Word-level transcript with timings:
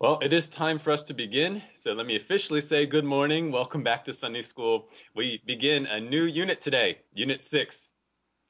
Well, 0.00 0.20
it 0.22 0.32
is 0.32 0.48
time 0.48 0.78
for 0.78 0.92
us 0.92 1.02
to 1.04 1.12
begin. 1.12 1.60
So 1.74 1.92
let 1.92 2.06
me 2.06 2.14
officially 2.14 2.60
say 2.60 2.86
good 2.86 3.04
morning. 3.04 3.50
Welcome 3.50 3.82
back 3.82 4.04
to 4.04 4.12
Sunday 4.12 4.42
School. 4.42 4.88
We 5.16 5.42
begin 5.44 5.86
a 5.86 5.98
new 5.98 6.22
unit 6.22 6.60
today, 6.60 6.98
Unit 7.14 7.42
6. 7.42 7.90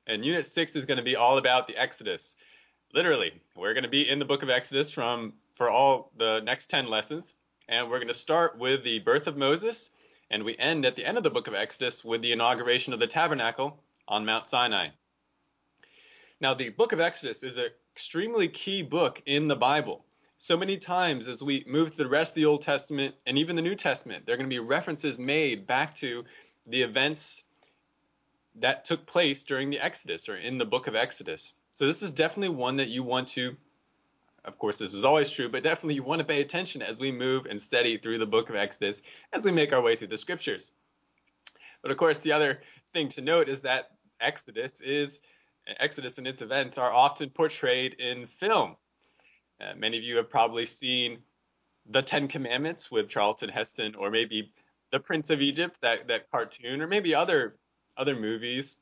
And 0.06 0.26
Unit 0.26 0.44
6 0.44 0.76
is 0.76 0.84
going 0.84 0.98
to 0.98 1.02
be 1.02 1.16
all 1.16 1.38
about 1.38 1.66
the 1.66 1.74
Exodus. 1.74 2.36
Literally, 2.92 3.32
we're 3.56 3.72
going 3.72 3.84
to 3.84 3.88
be 3.88 4.06
in 4.06 4.18
the 4.18 4.26
book 4.26 4.42
of 4.42 4.50
Exodus 4.50 4.90
from 4.90 5.32
for 5.54 5.70
all 5.70 6.12
the 6.18 6.40
next 6.40 6.68
10 6.68 6.90
lessons. 6.90 7.34
And 7.66 7.88
we're 7.88 7.96
going 7.96 8.08
to 8.08 8.14
start 8.14 8.58
with 8.58 8.84
the 8.84 8.98
birth 8.98 9.26
of 9.26 9.38
Moses, 9.38 9.88
and 10.30 10.44
we 10.44 10.54
end 10.58 10.84
at 10.84 10.96
the 10.96 11.04
end 11.06 11.16
of 11.16 11.22
the 11.22 11.30
book 11.30 11.46
of 11.46 11.54
Exodus 11.54 12.04
with 12.04 12.20
the 12.20 12.32
inauguration 12.32 12.92
of 12.92 13.00
the 13.00 13.06
tabernacle 13.06 13.82
on 14.06 14.26
Mount 14.26 14.46
Sinai. 14.46 14.88
Now, 16.42 16.52
the 16.52 16.68
book 16.68 16.92
of 16.92 17.00
Exodus 17.00 17.42
is 17.42 17.56
an 17.56 17.70
extremely 17.94 18.48
key 18.48 18.82
book 18.82 19.22
in 19.24 19.48
the 19.48 19.56
Bible 19.56 20.04
so 20.38 20.56
many 20.56 20.76
times 20.76 21.26
as 21.26 21.42
we 21.42 21.64
move 21.66 21.92
through 21.92 22.04
the 22.04 22.10
rest 22.10 22.30
of 22.30 22.34
the 22.36 22.44
Old 22.44 22.62
Testament 22.62 23.16
and 23.26 23.36
even 23.36 23.56
the 23.56 23.62
New 23.62 23.74
Testament, 23.74 24.24
there 24.24 24.34
are 24.34 24.38
going 24.38 24.48
to 24.48 24.54
be 24.54 24.60
references 24.60 25.18
made 25.18 25.66
back 25.66 25.96
to 25.96 26.24
the 26.64 26.82
events 26.82 27.42
that 28.54 28.84
took 28.84 29.04
place 29.04 29.42
during 29.42 29.68
the 29.68 29.80
Exodus 29.80 30.28
or 30.28 30.36
in 30.36 30.56
the 30.56 30.64
book 30.64 30.86
of 30.86 30.94
Exodus. 30.94 31.54
So 31.74 31.86
this 31.86 32.02
is 32.02 32.12
definitely 32.12 32.54
one 32.54 32.76
that 32.76 32.88
you 32.88 33.02
want 33.02 33.28
to, 33.28 33.56
of 34.44 34.56
course, 34.58 34.78
this 34.78 34.94
is 34.94 35.04
always 35.04 35.28
true, 35.28 35.48
but 35.48 35.64
definitely 35.64 35.96
you 35.96 36.04
want 36.04 36.20
to 36.20 36.24
pay 36.24 36.40
attention 36.40 36.82
as 36.82 37.00
we 37.00 37.10
move 37.10 37.46
and 37.46 37.60
study 37.60 37.98
through 37.98 38.18
the 38.18 38.26
book 38.26 38.48
of 38.48 38.54
Exodus 38.54 39.02
as 39.32 39.44
we 39.44 39.50
make 39.50 39.72
our 39.72 39.82
way 39.82 39.96
through 39.96 40.08
the 40.08 40.16
scriptures. 40.16 40.70
But 41.82 41.90
of 41.90 41.96
course, 41.96 42.20
the 42.20 42.32
other 42.32 42.60
thing 42.92 43.08
to 43.10 43.22
note 43.22 43.48
is 43.48 43.62
that 43.62 43.90
Exodus 44.20 44.80
is 44.80 45.18
Exodus 45.80 46.18
and 46.18 46.26
its 46.28 46.42
events 46.42 46.78
are 46.78 46.92
often 46.92 47.28
portrayed 47.28 47.94
in 47.94 48.26
film. 48.26 48.76
Uh, 49.60 49.74
many 49.76 49.98
of 49.98 50.04
you 50.04 50.16
have 50.16 50.30
probably 50.30 50.66
seen 50.66 51.18
The 51.86 52.02
Ten 52.02 52.28
Commandments 52.28 52.90
with 52.90 53.08
Charlton 53.08 53.48
Heston, 53.48 53.94
or 53.94 54.10
maybe 54.10 54.52
The 54.92 55.00
Prince 55.00 55.30
of 55.30 55.40
Egypt, 55.40 55.80
that, 55.80 56.08
that 56.08 56.30
cartoon, 56.30 56.80
or 56.80 56.86
maybe 56.86 57.14
other 57.14 57.56
other 57.96 58.14
movies 58.14 58.76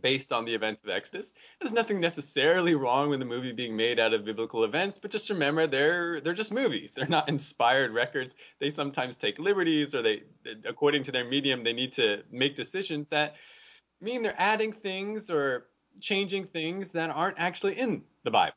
based 0.00 0.32
on 0.32 0.44
the 0.44 0.54
events 0.54 0.84
of 0.84 0.90
Exodus. 0.90 1.34
There's 1.60 1.72
nothing 1.72 2.00
necessarily 2.00 2.74
wrong 2.74 3.10
with 3.10 3.18
the 3.18 3.26
movie 3.26 3.52
being 3.52 3.76
made 3.76 4.00
out 4.00 4.14
of 4.14 4.24
biblical 4.24 4.64
events, 4.64 4.98
but 4.98 5.10
just 5.10 5.28
remember 5.28 5.66
they're 5.66 6.20
they're 6.20 6.32
just 6.32 6.52
movies. 6.52 6.92
They're 6.92 7.06
not 7.06 7.28
inspired 7.36 7.92
records. 7.92 8.36
They 8.58 8.70
sometimes 8.70 9.16
take 9.16 9.38
liberties, 9.38 9.94
or 9.94 10.02
they, 10.02 10.22
according 10.64 11.02
to 11.04 11.12
their 11.12 11.24
medium, 11.24 11.64
they 11.64 11.72
need 11.72 11.92
to 11.92 12.22
make 12.30 12.54
decisions 12.54 13.08
that 13.08 13.34
mean 14.00 14.22
they're 14.22 14.34
adding 14.38 14.72
things 14.72 15.30
or 15.30 15.66
changing 16.00 16.44
things 16.44 16.92
that 16.92 17.10
aren't 17.10 17.38
actually 17.38 17.78
in 17.78 18.02
the 18.24 18.30
Bible. 18.30 18.56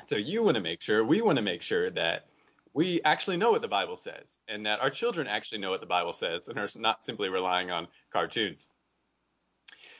So 0.00 0.16
you 0.16 0.42
want 0.42 0.54
to 0.54 0.60
make 0.60 0.80
sure, 0.80 1.04
we 1.04 1.22
want 1.22 1.36
to 1.36 1.42
make 1.42 1.62
sure 1.62 1.90
that 1.90 2.26
we 2.72 3.00
actually 3.04 3.36
know 3.36 3.50
what 3.50 3.62
the 3.62 3.68
Bible 3.68 3.96
says 3.96 4.38
and 4.48 4.66
that 4.66 4.80
our 4.80 4.90
children 4.90 5.26
actually 5.26 5.58
know 5.58 5.70
what 5.70 5.80
the 5.80 5.86
Bible 5.86 6.12
says 6.12 6.48
and 6.48 6.58
are 6.58 6.68
not 6.76 7.02
simply 7.02 7.28
relying 7.28 7.70
on 7.70 7.88
cartoons. 8.12 8.68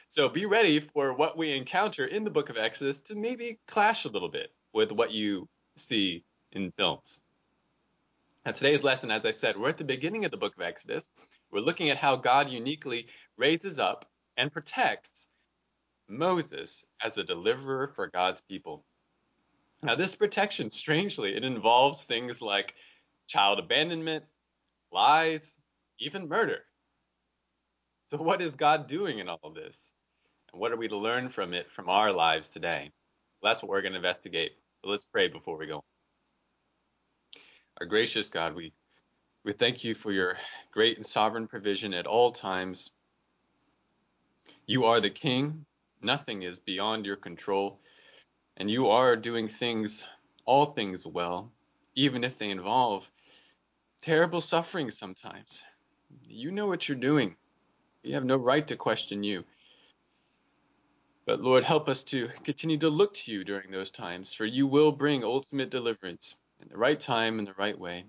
So 0.08 0.28
be 0.28 0.46
ready 0.46 0.80
for 0.80 1.12
what 1.12 1.36
we 1.36 1.54
encounter 1.54 2.04
in 2.04 2.24
the 2.24 2.30
book 2.30 2.48
of 2.48 2.56
Exodus 2.56 3.00
to 3.02 3.16
maybe 3.16 3.58
clash 3.66 4.04
a 4.04 4.08
little 4.08 4.28
bit 4.28 4.52
with 4.72 4.92
what 4.92 5.12
you 5.12 5.48
see 5.76 6.24
in 6.52 6.70
films. 6.70 7.20
Now, 8.46 8.52
today's 8.52 8.82
lesson, 8.82 9.10
as 9.10 9.26
I 9.26 9.32
said, 9.32 9.58
we're 9.58 9.68
at 9.68 9.76
the 9.76 9.84
beginning 9.84 10.24
of 10.24 10.30
the 10.30 10.38
book 10.38 10.56
of 10.56 10.62
Exodus. 10.62 11.12
We're 11.50 11.60
looking 11.60 11.90
at 11.90 11.98
how 11.98 12.16
God 12.16 12.48
uniquely 12.48 13.08
raises 13.36 13.78
up 13.78 14.08
and 14.36 14.52
protects 14.52 15.26
Moses 16.08 16.86
as 17.02 17.18
a 17.18 17.24
deliverer 17.24 17.88
for 17.88 18.06
God's 18.06 18.40
people. 18.40 18.84
Now, 19.82 19.94
this 19.94 20.16
protection, 20.16 20.70
strangely, 20.70 21.36
it 21.36 21.44
involves 21.44 22.04
things 22.04 22.42
like 22.42 22.74
child 23.28 23.60
abandonment, 23.60 24.24
lies, 24.90 25.56
even 26.00 26.28
murder. 26.28 26.64
So, 28.10 28.16
what 28.16 28.42
is 28.42 28.56
God 28.56 28.88
doing 28.88 29.20
in 29.20 29.28
all 29.28 29.40
of 29.44 29.54
this? 29.54 29.94
And 30.52 30.60
what 30.60 30.72
are 30.72 30.76
we 30.76 30.88
to 30.88 30.96
learn 30.96 31.28
from 31.28 31.54
it 31.54 31.70
from 31.70 31.88
our 31.88 32.10
lives 32.10 32.48
today? 32.48 32.90
Well, 33.40 33.50
that's 33.50 33.62
what 33.62 33.70
we're 33.70 33.82
going 33.82 33.92
to 33.92 33.98
investigate. 33.98 34.52
But 34.82 34.90
let's 34.90 35.04
pray 35.04 35.28
before 35.28 35.56
we 35.56 35.66
go. 35.66 35.84
Our 37.80 37.86
gracious 37.86 38.28
God, 38.28 38.56
we, 38.56 38.72
we 39.44 39.52
thank 39.52 39.84
you 39.84 39.94
for 39.94 40.10
your 40.10 40.36
great 40.72 40.96
and 40.96 41.06
sovereign 41.06 41.46
provision 41.46 41.94
at 41.94 42.06
all 42.06 42.32
times. 42.32 42.90
You 44.66 44.86
are 44.86 45.00
the 45.00 45.10
King. 45.10 45.66
Nothing 46.02 46.42
is 46.42 46.58
beyond 46.58 47.06
your 47.06 47.16
control 47.16 47.80
and 48.58 48.70
you 48.70 48.88
are 48.88 49.16
doing 49.16 49.48
things, 49.48 50.04
all 50.44 50.66
things 50.66 51.06
well, 51.06 51.50
even 51.94 52.24
if 52.24 52.36
they 52.36 52.50
involve 52.50 53.10
terrible 54.02 54.40
suffering 54.40 54.90
sometimes. 54.90 55.62
You 56.28 56.50
know 56.50 56.66
what 56.66 56.88
you're 56.88 56.98
doing. 56.98 57.36
We 58.04 58.12
have 58.12 58.24
no 58.24 58.36
right 58.36 58.66
to 58.66 58.76
question 58.76 59.22
you. 59.22 59.44
But 61.24 61.40
Lord, 61.40 61.62
help 61.62 61.88
us 61.88 62.02
to 62.04 62.28
continue 62.42 62.78
to 62.78 62.88
look 62.88 63.14
to 63.14 63.32
you 63.32 63.44
during 63.44 63.70
those 63.70 63.90
times, 63.90 64.32
for 64.32 64.46
you 64.46 64.66
will 64.66 64.92
bring 64.92 65.24
ultimate 65.24 65.70
deliverance 65.70 66.36
in 66.60 66.68
the 66.68 66.78
right 66.78 66.98
time 66.98 67.38
and 67.38 67.46
the 67.46 67.54
right 67.58 67.78
way. 67.78 68.04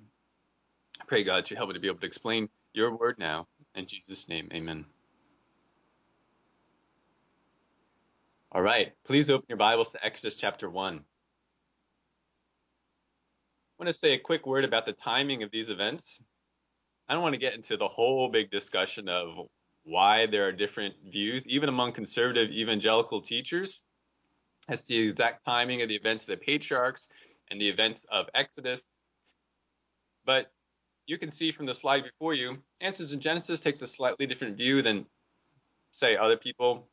I 1.02 1.06
pray 1.06 1.24
God 1.24 1.50
you 1.50 1.58
help 1.58 1.70
me 1.70 1.74
to 1.74 1.80
be 1.80 1.88
able 1.88 2.00
to 2.00 2.06
explain 2.06 2.50
your 2.74 2.96
word 2.96 3.20
now. 3.20 3.48
In 3.76 3.86
Jesus' 3.86 4.30
name, 4.30 4.50
amen. 4.54 4.86
All 8.52 8.64
right, 8.64 8.94
please 9.06 9.30
open 9.30 9.46
your 9.48 9.60
Bibles 9.60 9.92
to 9.92 10.04
Exodus 10.04 10.34
chapter 10.34 10.68
1. 10.72 10.96
I 10.96 11.00
want 13.78 13.88
to 13.90 13.94
say 13.94 14.14
a 14.14 14.18
quick 14.18 14.48
word 14.48 14.66
about 14.66 14.88
the 14.88 14.92
timing 14.92 15.44
of 15.44 15.52
these 15.52 15.70
events. 15.70 16.20
I 17.08 17.14
don't 17.14 17.22
want 17.22 17.34
to 17.34 17.40
get 17.40 17.54
into 17.54 17.78
the 17.78 17.88
whole 17.88 18.28
big 18.28 18.50
discussion 18.50 19.08
of 19.08 19.48
why 19.84 20.26
there 20.26 20.48
are 20.48 20.52
different 20.52 20.96
views, 21.12 21.48
even 21.48 21.70
among 21.70 21.92
conservative 21.92 22.50
evangelical 22.50 23.22
teachers, 23.22 23.84
as 24.68 24.84
to 24.86 24.96
the 24.96 25.08
exact 25.08 25.46
timing 25.46 25.84
of 25.84 25.90
the 25.90 25.96
events 25.96 26.24
of 26.24 26.30
the 26.30 26.38
patriarchs 26.38 27.08
and 27.52 27.62
the 27.62 27.70
events 27.70 28.06
of 28.06 28.32
Exodus. 28.34 28.88
But 30.26 30.52
you 31.06 31.20
can 31.20 31.30
see 31.30 31.52
from 31.52 31.68
the 31.68 31.76
slide 31.76 32.04
before 32.04 32.34
you, 32.34 32.56
Answers 32.82 33.14
in 33.14 33.20
Genesis 33.20 33.62
takes 33.62 33.84
a 33.84 33.88
slightly 33.88 34.26
different 34.26 34.58
view 34.58 34.82
than, 34.82 35.06
say, 35.92 36.18
other 36.18 36.36
people 36.36 36.88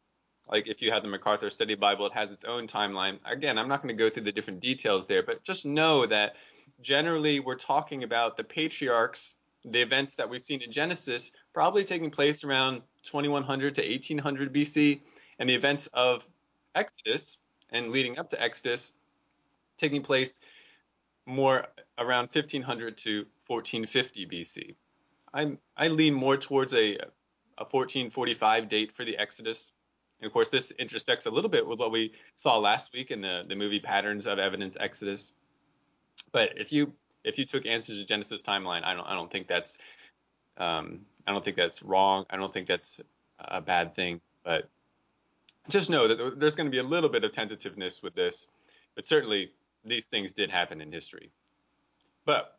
like 0.49 0.67
if 0.67 0.83
you 0.83 0.91
have 0.91 1.03
the 1.03 1.09
MacArthur 1.09 1.51
Study 1.51 1.75
Bible, 1.75 2.07
it 2.07 2.13
has 2.13 2.33
its 2.33 2.45
own 2.45 2.67
timeline. 2.67 3.19
Again, 3.25 3.59
I'm 3.59 3.69
not 3.69 3.83
going 3.83 3.97
to 3.97 4.03
go 4.03 4.09
through 4.11 4.25
the 4.25 4.33
different 4.33 4.61
details 4.61 5.07
there, 5.07 5.23
but 5.23 5.43
just 5.43 5.67
know 5.67 6.07
that 6.07 6.37
generally 6.81 7.41
we're 7.41 7.57
talking 7.57 8.05
about 8.05 8.37
the 8.37 8.45
patriarchs, 8.45 9.35
the 9.65 9.81
events 9.81 10.15
that 10.17 10.29
we've 10.29 10.43
seen 10.43 10.63
in 10.63 10.71
Genesis, 10.71 11.33
probably 11.53 11.85
taking 11.85 12.11
place 12.11 12.45
around 12.45 12.83
2100 13.03 13.75
to 13.77 13.83
1800 13.83 14.55
BC, 14.55 15.01
and 15.39 15.49
the 15.49 15.55
events 15.55 15.89
of 15.89 16.27
Exodus 16.75 17.39
and 17.71 17.89
leading 17.89 18.19
up 18.19 18.31
to 18.31 18.41
Exodus 18.41 18.93
taking 19.77 20.03
place 20.03 20.41
more 21.27 21.67
around 21.99 22.29
1500 22.33 22.97
to 22.99 23.27
1450 23.47 24.27
BC. 24.27 24.75
I'm, 25.35 25.59
I 25.77 25.89
lean 25.89 26.15
more 26.15 26.37
towards 26.37 26.73
a 26.73 26.97
a 27.59 27.65
1445 27.65 28.69
date 28.69 28.93
for 28.93 29.05
the 29.05 29.17
Exodus 29.17 29.73
and 30.21 30.27
of 30.27 30.33
course, 30.33 30.49
this 30.49 30.71
intersects 30.73 31.27
a 31.27 31.31
little 31.31 31.51
bit 31.51 31.67
with 31.67 31.79
what 31.79 31.93
we 31.93 32.13
saw 32.37 32.59
last 32.59 32.93
week 32.93 33.11
in 33.11 33.21
the, 33.21 33.45
the 33.49 33.55
movie 33.55 33.81
Patterns 33.81 34.27
of 34.27 34.39
Evidence 34.39 34.77
Exodus. 34.79 35.33
But 36.33 36.57
if 36.57 36.73
you 36.73 36.93
if 37.25 37.39
you 37.39 37.45
took 37.45 37.67
answers 37.67 37.99
to 37.99 38.07
Genesis 38.07 38.43
timeline, 38.43 38.85
I 38.85 38.95
don't 38.95 39.07
I 39.07 39.15
don't 39.15 39.31
think 39.31 39.47
that's 39.47 39.77
um, 40.57 41.05
I 41.27 41.33
don't 41.33 41.45
think 41.45 41.57
that's 41.57 41.83
wrong. 41.83 42.25
I 42.31 42.37
don't 42.37 42.53
think 42.53 42.67
that's 42.67 43.01
a 43.41 43.61
bad 43.61 43.95
thing. 43.95 44.21
But 44.43 44.69
just 45.69 45.91
know 45.91 46.09
that 46.09 46.41
there's 46.41 46.57
going 46.57 46.67
to 46.67 46.71
be 46.71 46.79
a 46.79 46.83
little 46.83 47.11
bit 47.11 47.25
of 47.25 47.33
tentativeness 47.33 48.03
with 48.03 48.15
this. 48.15 48.47
But 48.95 49.07
certainly 49.07 49.53
these 49.85 50.09
things 50.09 50.33
did 50.33 50.51
happen 50.51 50.81
in 50.81 50.91
history. 50.91 51.31
But 52.25 52.59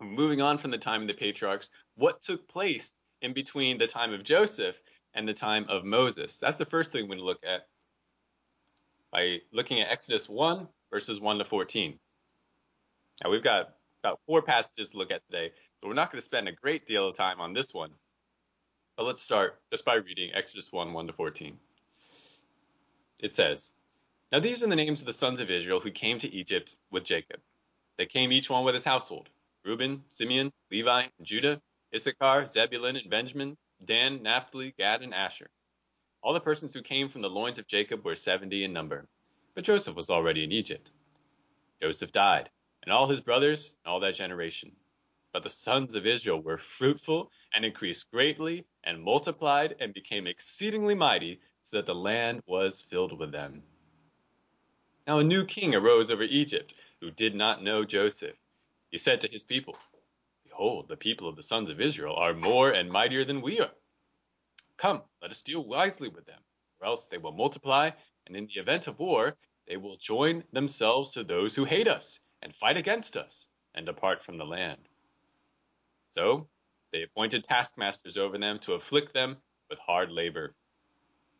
moving 0.00 0.40
on 0.40 0.58
from 0.58 0.72
the 0.72 0.78
time 0.78 1.02
of 1.02 1.08
the 1.08 1.14
patriarchs, 1.14 1.70
what 1.96 2.20
took 2.20 2.48
place 2.48 3.00
in 3.22 3.32
between 3.32 3.78
the 3.78 3.86
time 3.86 4.12
of 4.12 4.24
Joseph 4.24 4.80
and 5.18 5.26
the 5.26 5.34
time 5.34 5.66
of 5.68 5.84
Moses. 5.84 6.38
That's 6.38 6.58
the 6.58 6.64
first 6.64 6.92
thing 6.92 7.02
we're 7.02 7.16
going 7.16 7.18
to 7.18 7.24
look 7.24 7.44
at 7.44 7.66
by 9.10 9.38
looking 9.52 9.80
at 9.80 9.90
Exodus 9.90 10.28
1, 10.28 10.68
verses 10.92 11.20
1 11.20 11.38
to 11.38 11.44
14. 11.44 11.98
Now, 13.24 13.30
we've 13.30 13.42
got 13.42 13.74
about 13.98 14.20
four 14.26 14.42
passages 14.42 14.90
to 14.90 14.96
look 14.96 15.10
at 15.10 15.26
today, 15.26 15.50
so 15.80 15.88
we're 15.88 15.94
not 15.94 16.12
going 16.12 16.20
to 16.20 16.24
spend 16.24 16.46
a 16.46 16.52
great 16.52 16.86
deal 16.86 17.08
of 17.08 17.16
time 17.16 17.40
on 17.40 17.52
this 17.52 17.74
one. 17.74 17.90
But 18.96 19.06
let's 19.06 19.20
start 19.20 19.60
just 19.72 19.84
by 19.84 19.96
reading 19.96 20.30
Exodus 20.34 20.70
1, 20.70 20.92
1 20.92 21.06
to 21.08 21.12
14. 21.12 21.58
It 23.18 23.32
says, 23.32 23.70
Now 24.30 24.38
these 24.38 24.62
are 24.62 24.68
the 24.68 24.76
names 24.76 25.00
of 25.00 25.06
the 25.06 25.12
sons 25.12 25.40
of 25.40 25.50
Israel 25.50 25.80
who 25.80 25.90
came 25.90 26.20
to 26.20 26.32
Egypt 26.32 26.76
with 26.92 27.02
Jacob. 27.02 27.40
They 27.96 28.06
came 28.06 28.30
each 28.30 28.50
one 28.50 28.64
with 28.64 28.74
his 28.74 28.84
household 28.84 29.30
Reuben, 29.64 30.04
Simeon, 30.06 30.52
Levi, 30.70 31.06
Judah, 31.22 31.60
Issachar, 31.92 32.46
Zebulun, 32.46 32.96
and 32.96 33.10
Benjamin, 33.10 33.56
Dan, 33.84 34.22
Naphtali, 34.22 34.74
Gad, 34.76 35.02
and 35.02 35.14
Asher. 35.14 35.50
All 36.22 36.34
the 36.34 36.40
persons 36.40 36.74
who 36.74 36.82
came 36.82 37.08
from 37.08 37.20
the 37.22 37.30
loins 37.30 37.58
of 37.58 37.66
Jacob 37.66 38.04
were 38.04 38.16
seventy 38.16 38.64
in 38.64 38.72
number, 38.72 39.06
but 39.54 39.64
Joseph 39.64 39.94
was 39.94 40.10
already 40.10 40.44
in 40.44 40.52
Egypt. 40.52 40.90
Joseph 41.80 42.12
died, 42.12 42.50
and 42.82 42.92
all 42.92 43.08
his 43.08 43.20
brothers, 43.20 43.72
and 43.84 43.92
all 43.92 44.00
that 44.00 44.16
generation. 44.16 44.72
But 45.32 45.42
the 45.42 45.50
sons 45.50 45.94
of 45.94 46.06
Israel 46.06 46.40
were 46.40 46.58
fruitful 46.58 47.30
and 47.54 47.64
increased 47.64 48.10
greatly 48.10 48.66
and 48.82 49.02
multiplied 49.02 49.76
and 49.78 49.94
became 49.94 50.26
exceedingly 50.26 50.94
mighty, 50.94 51.40
so 51.62 51.76
that 51.76 51.86
the 51.86 51.94
land 51.94 52.42
was 52.46 52.82
filled 52.82 53.18
with 53.18 53.30
them. 53.30 53.62
Now 55.06 55.18
a 55.20 55.24
new 55.24 55.44
king 55.44 55.74
arose 55.74 56.10
over 56.10 56.22
Egypt, 56.22 56.74
who 57.00 57.10
did 57.10 57.34
not 57.34 57.62
know 57.62 57.84
Joseph. 57.84 58.36
He 58.90 58.98
said 58.98 59.20
to 59.20 59.28
his 59.28 59.42
people, 59.42 59.76
Behold, 60.58 60.88
the 60.88 60.96
people 60.96 61.28
of 61.28 61.36
the 61.36 61.42
sons 61.42 61.70
of 61.70 61.80
Israel 61.80 62.16
are 62.16 62.34
more 62.34 62.72
and 62.72 62.90
mightier 62.90 63.24
than 63.24 63.42
we 63.42 63.60
are. 63.60 63.70
Come, 64.76 65.02
let 65.22 65.30
us 65.30 65.42
deal 65.42 65.64
wisely 65.64 66.08
with 66.08 66.26
them, 66.26 66.40
or 66.80 66.88
else 66.88 67.06
they 67.06 67.16
will 67.16 67.30
multiply, 67.30 67.92
and 68.26 68.34
in 68.34 68.46
the 68.46 68.60
event 68.60 68.88
of 68.88 68.98
war, 68.98 69.36
they 69.68 69.76
will 69.76 69.96
join 69.98 70.42
themselves 70.52 71.12
to 71.12 71.22
those 71.22 71.54
who 71.54 71.64
hate 71.64 71.86
us 71.86 72.18
and 72.42 72.56
fight 72.56 72.76
against 72.76 73.16
us 73.16 73.46
and 73.76 73.86
depart 73.86 74.20
from 74.20 74.36
the 74.36 74.44
land. 74.44 74.80
So 76.10 76.48
they 76.92 77.04
appointed 77.04 77.44
taskmasters 77.44 78.18
over 78.18 78.36
them 78.36 78.58
to 78.60 78.74
afflict 78.74 79.12
them 79.12 79.36
with 79.70 79.78
hard 79.78 80.10
labor. 80.10 80.56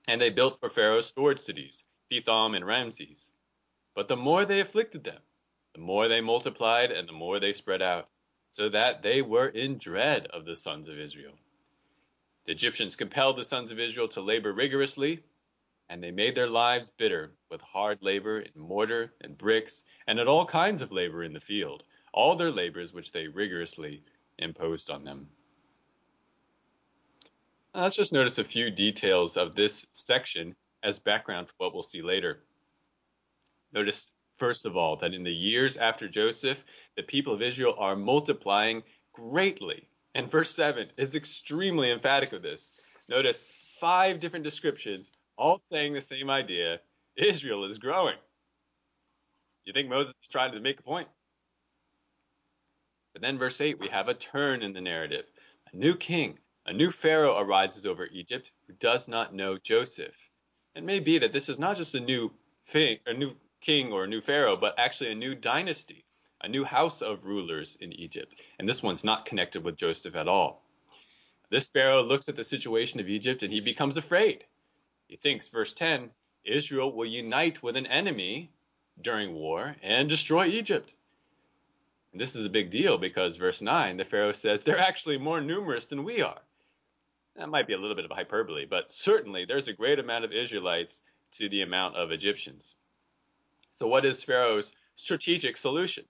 And 0.06 0.20
they 0.20 0.30
built 0.30 0.60
for 0.60 0.70
Pharaoh 0.70 1.00
storage 1.00 1.40
cities, 1.40 1.84
Pithom 2.08 2.54
and 2.54 2.64
Ramses. 2.64 3.32
But 3.96 4.06
the 4.06 4.16
more 4.16 4.44
they 4.44 4.60
afflicted 4.60 5.02
them, 5.02 5.22
the 5.74 5.80
more 5.80 6.06
they 6.06 6.20
multiplied 6.20 6.92
and 6.92 7.08
the 7.08 7.12
more 7.12 7.40
they 7.40 7.52
spread 7.52 7.82
out, 7.82 8.08
so 8.50 8.68
that 8.68 9.02
they 9.02 9.22
were 9.22 9.48
in 9.48 9.78
dread 9.78 10.26
of 10.26 10.44
the 10.44 10.56
sons 10.56 10.88
of 10.88 10.98
Israel. 10.98 11.34
The 12.46 12.52
Egyptians 12.52 12.96
compelled 12.96 13.36
the 13.36 13.44
sons 13.44 13.72
of 13.72 13.78
Israel 13.78 14.08
to 14.08 14.20
labor 14.20 14.52
rigorously 14.52 15.22
and 15.88 16.02
they 16.02 16.10
made 16.10 16.34
their 16.34 16.48
lives 16.48 16.90
bitter 16.90 17.32
with 17.50 17.60
hard 17.62 17.98
labor 18.02 18.40
in 18.40 18.60
mortar 18.60 19.12
and 19.20 19.38
bricks, 19.38 19.84
and 20.06 20.18
at 20.18 20.28
all 20.28 20.44
kinds 20.44 20.82
of 20.82 20.92
labor 20.92 21.22
in 21.22 21.32
the 21.32 21.40
field, 21.40 21.82
all 22.12 22.36
their 22.36 22.50
labors 22.50 22.92
which 22.92 23.12
they 23.12 23.26
rigorously 23.26 24.02
imposed 24.38 24.90
on 24.90 25.04
them. 25.04 25.28
Now, 27.74 27.82
let's 27.82 27.96
just 27.96 28.12
notice 28.12 28.38
a 28.38 28.44
few 28.44 28.70
details 28.70 29.36
of 29.36 29.54
this 29.54 29.86
section 29.92 30.54
as 30.82 30.98
background 30.98 31.48
for 31.48 31.54
what 31.58 31.74
we'll 31.74 31.82
see 31.82 32.02
later. 32.02 32.40
Notice, 33.72 34.14
first 34.38 34.66
of 34.66 34.76
all, 34.76 34.96
that 34.96 35.14
in 35.14 35.24
the 35.24 35.32
years 35.32 35.76
after 35.76 36.08
Joseph, 36.08 36.64
the 36.96 37.02
people 37.02 37.32
of 37.32 37.42
Israel 37.42 37.74
are 37.78 37.96
multiplying 37.96 38.82
greatly. 39.12 39.88
And 40.14 40.30
verse 40.30 40.50
7 40.50 40.88
is 40.96 41.14
extremely 41.14 41.90
emphatic 41.90 42.32
of 42.32 42.42
this. 42.42 42.72
Notice 43.08 43.46
five 43.80 44.20
different 44.20 44.44
descriptions 44.44 45.10
all 45.36 45.58
saying 45.58 45.92
the 45.92 46.00
same 46.00 46.30
idea 46.30 46.80
Israel 47.16 47.64
is 47.64 47.78
growing. 47.78 48.16
You 49.64 49.72
think 49.72 49.88
Moses 49.88 50.14
is 50.22 50.28
trying 50.28 50.52
to 50.52 50.60
make 50.60 50.80
a 50.80 50.82
point? 50.82 51.08
But 53.12 53.22
then, 53.22 53.38
verse 53.38 53.60
8, 53.60 53.78
we 53.80 53.88
have 53.88 54.08
a 54.08 54.14
turn 54.14 54.62
in 54.62 54.72
the 54.72 54.80
narrative. 54.80 55.24
A 55.72 55.76
new 55.76 55.94
king, 55.94 56.38
a 56.66 56.72
new 56.72 56.90
Pharaoh 56.90 57.38
arises 57.38 57.86
over 57.86 58.06
Egypt 58.06 58.52
who 58.66 58.72
does 58.74 59.08
not 59.08 59.34
know 59.34 59.58
Joseph. 59.58 60.16
It 60.74 60.84
may 60.84 61.00
be 61.00 61.18
that 61.18 61.32
this 61.32 61.48
is 61.48 61.58
not 61.58 61.76
just 61.76 61.94
a 61.94 62.00
new, 62.00 62.30
thing, 62.68 62.98
a 63.06 63.12
new 63.12 63.34
king 63.60 63.92
or 63.92 64.04
a 64.04 64.08
new 64.08 64.20
Pharaoh, 64.20 64.56
but 64.56 64.78
actually 64.78 65.10
a 65.10 65.14
new 65.14 65.34
dynasty, 65.34 66.04
a 66.40 66.48
new 66.48 66.64
house 66.64 67.02
of 67.02 67.24
rulers 67.24 67.76
in 67.80 67.92
Egypt. 67.92 68.36
And 68.58 68.68
this 68.68 68.82
one's 68.82 69.04
not 69.04 69.26
connected 69.26 69.64
with 69.64 69.76
Joseph 69.76 70.16
at 70.16 70.28
all. 70.28 70.62
This 71.50 71.68
Pharaoh 71.68 72.02
looks 72.02 72.28
at 72.28 72.36
the 72.36 72.44
situation 72.44 73.00
of 73.00 73.08
Egypt 73.08 73.42
and 73.42 73.52
he 73.52 73.60
becomes 73.60 73.96
afraid. 73.96 74.44
He 75.06 75.16
thinks, 75.16 75.48
verse 75.48 75.72
10, 75.74 76.10
Israel 76.44 76.92
will 76.92 77.06
unite 77.06 77.62
with 77.62 77.76
an 77.76 77.86
enemy 77.86 78.50
during 79.00 79.34
war 79.34 79.76
and 79.82 80.08
destroy 80.08 80.46
Egypt. 80.46 80.94
And 82.12 82.20
this 82.20 82.36
is 82.36 82.44
a 82.44 82.50
big 82.50 82.70
deal 82.70 82.98
because 82.98 83.36
verse 83.36 83.62
9, 83.62 83.96
the 83.96 84.04
Pharaoh 84.04 84.32
says 84.32 84.62
they're 84.62 84.78
actually 84.78 85.18
more 85.18 85.40
numerous 85.40 85.86
than 85.86 86.04
we 86.04 86.20
are. 86.20 86.40
That 87.36 87.48
might 87.48 87.66
be 87.66 87.74
a 87.74 87.78
little 87.78 87.94
bit 87.94 88.04
of 88.04 88.10
a 88.10 88.14
hyperbole, 88.14 88.66
but 88.66 88.90
certainly 88.90 89.44
there's 89.44 89.68
a 89.68 89.72
great 89.72 89.98
amount 89.98 90.24
of 90.24 90.32
Israelites 90.32 91.02
to 91.32 91.48
the 91.48 91.62
amount 91.62 91.96
of 91.96 92.10
Egyptians. 92.10 92.74
So, 93.78 93.86
what 93.86 94.04
is 94.04 94.24
Pharaoh's 94.24 94.72
strategic 94.96 95.56
solution? 95.56 96.04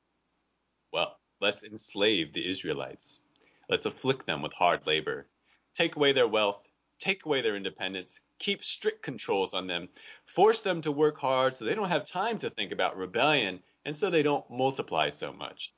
Well, 0.91 1.19
let's 1.39 1.65
enslave 1.65 2.33
the 2.33 2.49
Israelites. 2.49 3.21
Let's 3.69 3.85
afflict 3.85 4.25
them 4.25 4.41
with 4.41 4.55
hard 4.55 4.87
labor, 4.87 5.27
take 5.75 5.95
away 5.95 6.15
their 6.15 6.27
wealth, 6.27 6.67
take 6.99 7.27
away 7.27 7.43
their 7.43 7.57
independence, 7.57 8.21
keep 8.39 8.65
strict 8.65 9.03
controls 9.03 9.53
on 9.53 9.67
them, 9.67 9.91
force 10.25 10.63
them 10.63 10.81
to 10.81 10.91
work 10.91 11.19
hard 11.19 11.53
so 11.53 11.67
they 11.67 11.75
don't 11.75 11.91
have 11.91 12.05
time 12.05 12.39
to 12.39 12.49
think 12.49 12.73
about 12.73 12.97
rebellion 12.97 13.63
and 13.85 13.95
so 13.95 14.09
they 14.09 14.23
don't 14.23 14.51
multiply 14.51 15.11
so 15.11 15.31
much. 15.31 15.73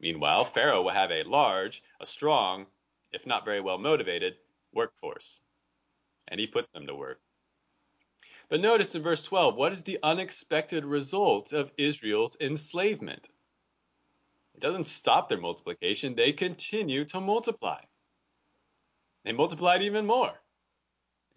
Meanwhile, 0.00 0.46
Pharaoh 0.46 0.80
will 0.80 0.90
have 0.92 1.10
a 1.10 1.24
large, 1.24 1.82
a 2.00 2.06
strong, 2.06 2.64
if 3.12 3.26
not 3.26 3.44
very 3.44 3.60
well 3.60 3.76
motivated, 3.76 4.36
workforce. 4.72 5.38
And 6.28 6.40
he 6.40 6.46
puts 6.46 6.68
them 6.68 6.86
to 6.86 6.94
work. 6.94 7.20
But 8.52 8.60
notice 8.60 8.94
in 8.94 9.02
verse 9.02 9.22
12, 9.22 9.56
what 9.56 9.72
is 9.72 9.82
the 9.82 9.98
unexpected 10.02 10.84
result 10.84 11.54
of 11.54 11.72
Israel's 11.78 12.36
enslavement? 12.38 13.30
It 14.54 14.60
doesn't 14.60 14.84
stop 14.84 15.30
their 15.30 15.40
multiplication, 15.40 16.14
they 16.14 16.34
continue 16.34 17.06
to 17.06 17.20
multiply. 17.22 17.80
They 19.24 19.32
multiplied 19.32 19.80
even 19.80 20.04
more. 20.04 20.38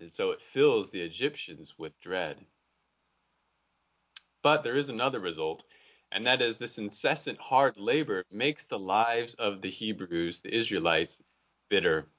And 0.02 0.12
so 0.12 0.32
it 0.32 0.42
fills 0.42 0.90
the 0.90 1.00
Egyptians 1.00 1.76
with 1.78 1.98
dread. 2.02 2.46
But 4.44 4.64
there 4.64 4.76
is 4.76 4.90
another 4.90 5.22
result, 5.22 5.64
and 6.12 6.28
that 6.28 6.42
is 6.42 6.58
this 6.58 6.80
incessant 6.80 7.40
hard 7.40 7.78
labor 7.78 8.26
makes 8.30 8.66
the 8.66 8.78
lives 8.78 9.36
of 9.36 9.62
the 9.62 9.70
Hebrews, 9.70 10.42
the 10.42 10.54
Israelites, 10.54 11.24
bitter. 11.70 12.10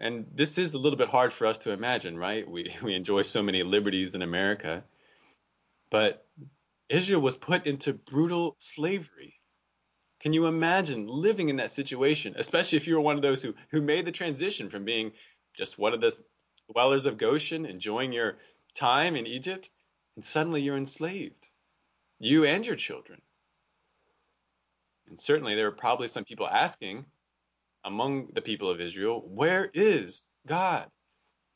And 0.00 0.26
this 0.34 0.56
is 0.56 0.72
a 0.72 0.78
little 0.78 0.96
bit 0.96 1.08
hard 1.08 1.32
for 1.32 1.46
us 1.46 1.58
to 1.58 1.72
imagine, 1.72 2.18
right? 2.18 2.48
We, 2.48 2.74
we 2.82 2.94
enjoy 2.94 3.22
so 3.22 3.42
many 3.42 3.62
liberties 3.62 4.14
in 4.14 4.22
America. 4.22 4.82
But 5.90 6.26
Israel 6.88 7.20
was 7.20 7.36
put 7.36 7.66
into 7.66 7.92
brutal 7.92 8.56
slavery. 8.58 9.34
Can 10.20 10.32
you 10.32 10.46
imagine 10.46 11.06
living 11.06 11.48
in 11.48 11.56
that 11.56 11.70
situation, 11.70 12.34
especially 12.36 12.76
if 12.76 12.86
you 12.86 12.94
were 12.94 13.00
one 13.00 13.16
of 13.16 13.22
those 13.22 13.42
who, 13.42 13.54
who 13.70 13.80
made 13.80 14.04
the 14.04 14.12
transition 14.12 14.68
from 14.68 14.84
being 14.84 15.12
just 15.56 15.78
one 15.78 15.94
of 15.94 16.00
the 16.00 16.16
dwellers 16.70 17.06
of 17.06 17.16
Goshen, 17.16 17.64
enjoying 17.64 18.12
your 18.12 18.36
time 18.74 19.16
in 19.16 19.26
Egypt, 19.26 19.70
and 20.16 20.24
suddenly 20.24 20.60
you're 20.60 20.76
enslaved, 20.76 21.48
you 22.18 22.44
and 22.44 22.66
your 22.66 22.76
children. 22.76 23.20
And 25.08 25.18
certainly 25.18 25.54
there 25.54 25.64
were 25.66 25.76
probably 25.76 26.08
some 26.08 26.24
people 26.24 26.46
asking 26.46 27.06
among 27.84 28.28
the 28.34 28.42
people 28.42 28.70
of 28.70 28.80
Israel, 28.80 29.22
where 29.26 29.70
is 29.72 30.30
God? 30.46 30.88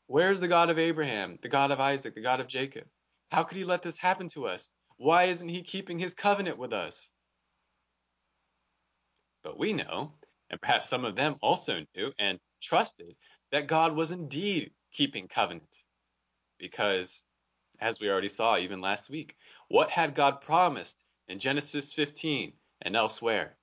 Where's 0.07 0.39
the 0.39 0.47
God 0.47 0.69
of 0.69 0.79
Abraham, 0.79 1.37
the 1.41 1.49
God 1.49 1.71
of 1.71 1.79
Isaac, 1.79 2.15
the 2.15 2.21
God 2.21 2.39
of 2.39 2.47
Jacob? 2.47 2.85
How 3.31 3.43
could 3.43 3.57
he 3.57 3.63
let 3.63 3.81
this 3.81 3.97
happen 3.97 4.29
to 4.29 4.47
us? 4.47 4.69
Why 4.97 5.25
isn't 5.25 5.49
he 5.49 5.63
keeping 5.63 5.99
his 5.99 6.13
covenant 6.13 6.57
with 6.57 6.73
us? 6.73 7.09
But 9.43 9.59
we 9.59 9.73
know, 9.73 10.13
and 10.49 10.61
perhaps 10.61 10.89
some 10.89 11.05
of 11.05 11.15
them 11.15 11.35
also 11.41 11.81
knew 11.95 12.11
and 12.17 12.39
trusted, 12.61 13.15
that 13.51 13.67
God 13.67 13.95
was 13.95 14.11
indeed 14.11 14.71
keeping 14.91 15.27
covenant. 15.27 15.75
Because, 16.57 17.27
as 17.79 17.99
we 17.99 18.09
already 18.09 18.29
saw 18.29 18.57
even 18.57 18.81
last 18.81 19.09
week, 19.09 19.35
what 19.67 19.89
had 19.89 20.15
God 20.15 20.41
promised 20.41 21.03
in 21.27 21.39
Genesis 21.39 21.93
15 21.93 22.53
and 22.81 22.95
elsewhere? 22.95 23.57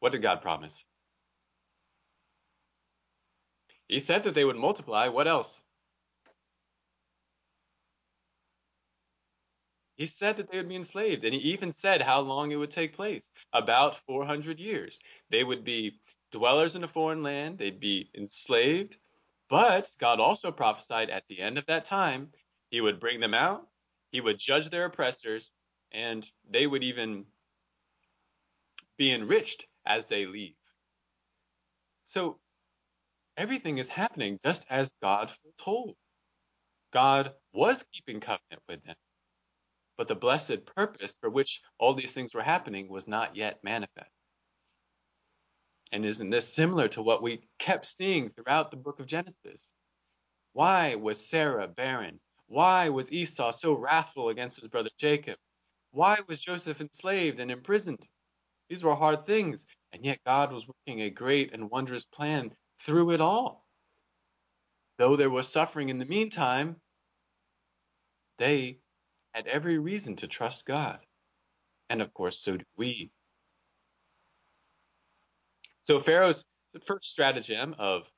What 0.00 0.12
did 0.12 0.22
God 0.22 0.42
promise? 0.42 0.84
He 3.94 4.00
said 4.00 4.24
that 4.24 4.34
they 4.34 4.44
would 4.44 4.56
multiply. 4.56 5.06
What 5.06 5.28
else? 5.28 5.62
He 9.94 10.06
said 10.06 10.38
that 10.38 10.48
they 10.48 10.56
would 10.56 10.68
be 10.68 10.74
enslaved, 10.74 11.22
and 11.22 11.32
he 11.32 11.52
even 11.52 11.70
said 11.70 12.00
how 12.00 12.18
long 12.22 12.50
it 12.50 12.56
would 12.56 12.72
take 12.72 12.94
place 12.94 13.32
about 13.52 14.04
400 14.08 14.58
years. 14.58 14.98
They 15.30 15.44
would 15.44 15.62
be 15.62 16.00
dwellers 16.32 16.74
in 16.74 16.82
a 16.82 16.88
foreign 16.88 17.22
land, 17.22 17.58
they'd 17.58 17.78
be 17.78 18.10
enslaved. 18.16 18.96
But 19.48 19.88
God 20.00 20.18
also 20.18 20.50
prophesied 20.50 21.08
at 21.08 21.28
the 21.28 21.38
end 21.38 21.56
of 21.56 21.66
that 21.66 21.84
time, 21.84 22.32
he 22.70 22.80
would 22.80 22.98
bring 22.98 23.20
them 23.20 23.32
out, 23.32 23.68
he 24.10 24.20
would 24.20 24.40
judge 24.40 24.70
their 24.70 24.86
oppressors, 24.86 25.52
and 25.92 26.28
they 26.50 26.66
would 26.66 26.82
even 26.82 27.26
be 28.96 29.12
enriched 29.12 29.68
as 29.86 30.06
they 30.06 30.26
leave. 30.26 30.56
So 32.06 32.40
everything 33.36 33.78
is 33.78 33.88
happening 33.88 34.38
just 34.44 34.66
as 34.70 34.92
God 35.02 35.30
foretold. 35.30 35.96
God 36.92 37.32
was 37.52 37.84
keeping 37.92 38.20
covenant 38.20 38.62
with 38.68 38.84
them 38.84 38.96
but 39.96 40.08
the 40.08 40.14
blessed 40.14 40.64
purpose 40.66 41.16
for 41.20 41.30
which 41.30 41.62
all 41.78 41.94
these 41.94 42.12
things 42.12 42.34
were 42.34 42.42
happening 42.42 42.88
was 42.88 43.06
not 43.06 43.36
yet 43.36 43.62
manifest. 43.62 44.10
And 45.92 46.04
isn't 46.04 46.30
this 46.30 46.52
similar 46.52 46.88
to 46.88 47.02
what 47.02 47.22
we 47.22 47.46
kept 47.58 47.86
seeing 47.86 48.28
throughout 48.28 48.70
the 48.70 48.76
book 48.76 48.98
of 48.98 49.06
Genesis? 49.06 49.72
Why 50.52 50.96
was 50.96 51.28
Sarah 51.28 51.68
barren? 51.68 52.20
Why 52.46 52.88
was 52.88 53.12
Esau 53.12 53.52
so 53.52 53.74
wrathful 53.74 54.28
against 54.28 54.60
his 54.60 54.68
brother 54.68 54.90
Jacob? 54.98 55.36
Why 55.92 56.18
was 56.28 56.40
Joseph 56.40 56.80
enslaved 56.80 57.38
and 57.38 57.50
imprisoned? 57.50 58.06
These 58.68 58.82
were 58.82 58.94
hard 58.94 59.24
things, 59.24 59.66
and 59.92 60.04
yet 60.04 60.18
God 60.26 60.52
was 60.52 60.66
working 60.66 61.02
a 61.02 61.10
great 61.10 61.52
and 61.52 61.70
wondrous 61.70 62.04
plan 62.04 62.52
through 62.80 63.12
it 63.12 63.20
all. 63.20 63.66
Though 64.98 65.16
there 65.16 65.30
was 65.30 65.48
suffering 65.48 65.88
in 65.88 65.98
the 65.98 66.04
meantime, 66.04 66.76
they 68.38 68.78
had 69.32 69.46
every 69.46 69.78
reason 69.78 70.16
to 70.16 70.28
trust 70.28 70.66
God. 70.66 71.00
And 71.90 72.00
of 72.00 72.14
course, 72.14 72.38
so 72.38 72.56
do 72.56 72.64
we. 72.76 73.10
So 75.84 76.00
Pharaoh's 76.00 76.44
first 76.86 77.10
stratagem 77.10 77.74
of 77.78 78.10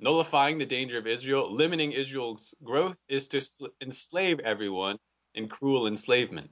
nullifying 0.00 0.58
the 0.58 0.66
danger 0.66 0.98
of 0.98 1.06
Israel, 1.06 1.52
limiting 1.52 1.92
Israel's 1.92 2.54
growth, 2.62 2.98
is 3.08 3.28
to 3.28 3.42
enslave 3.80 4.40
everyone 4.40 4.98
in 5.34 5.48
cruel 5.48 5.88
enslavement. 5.88 6.50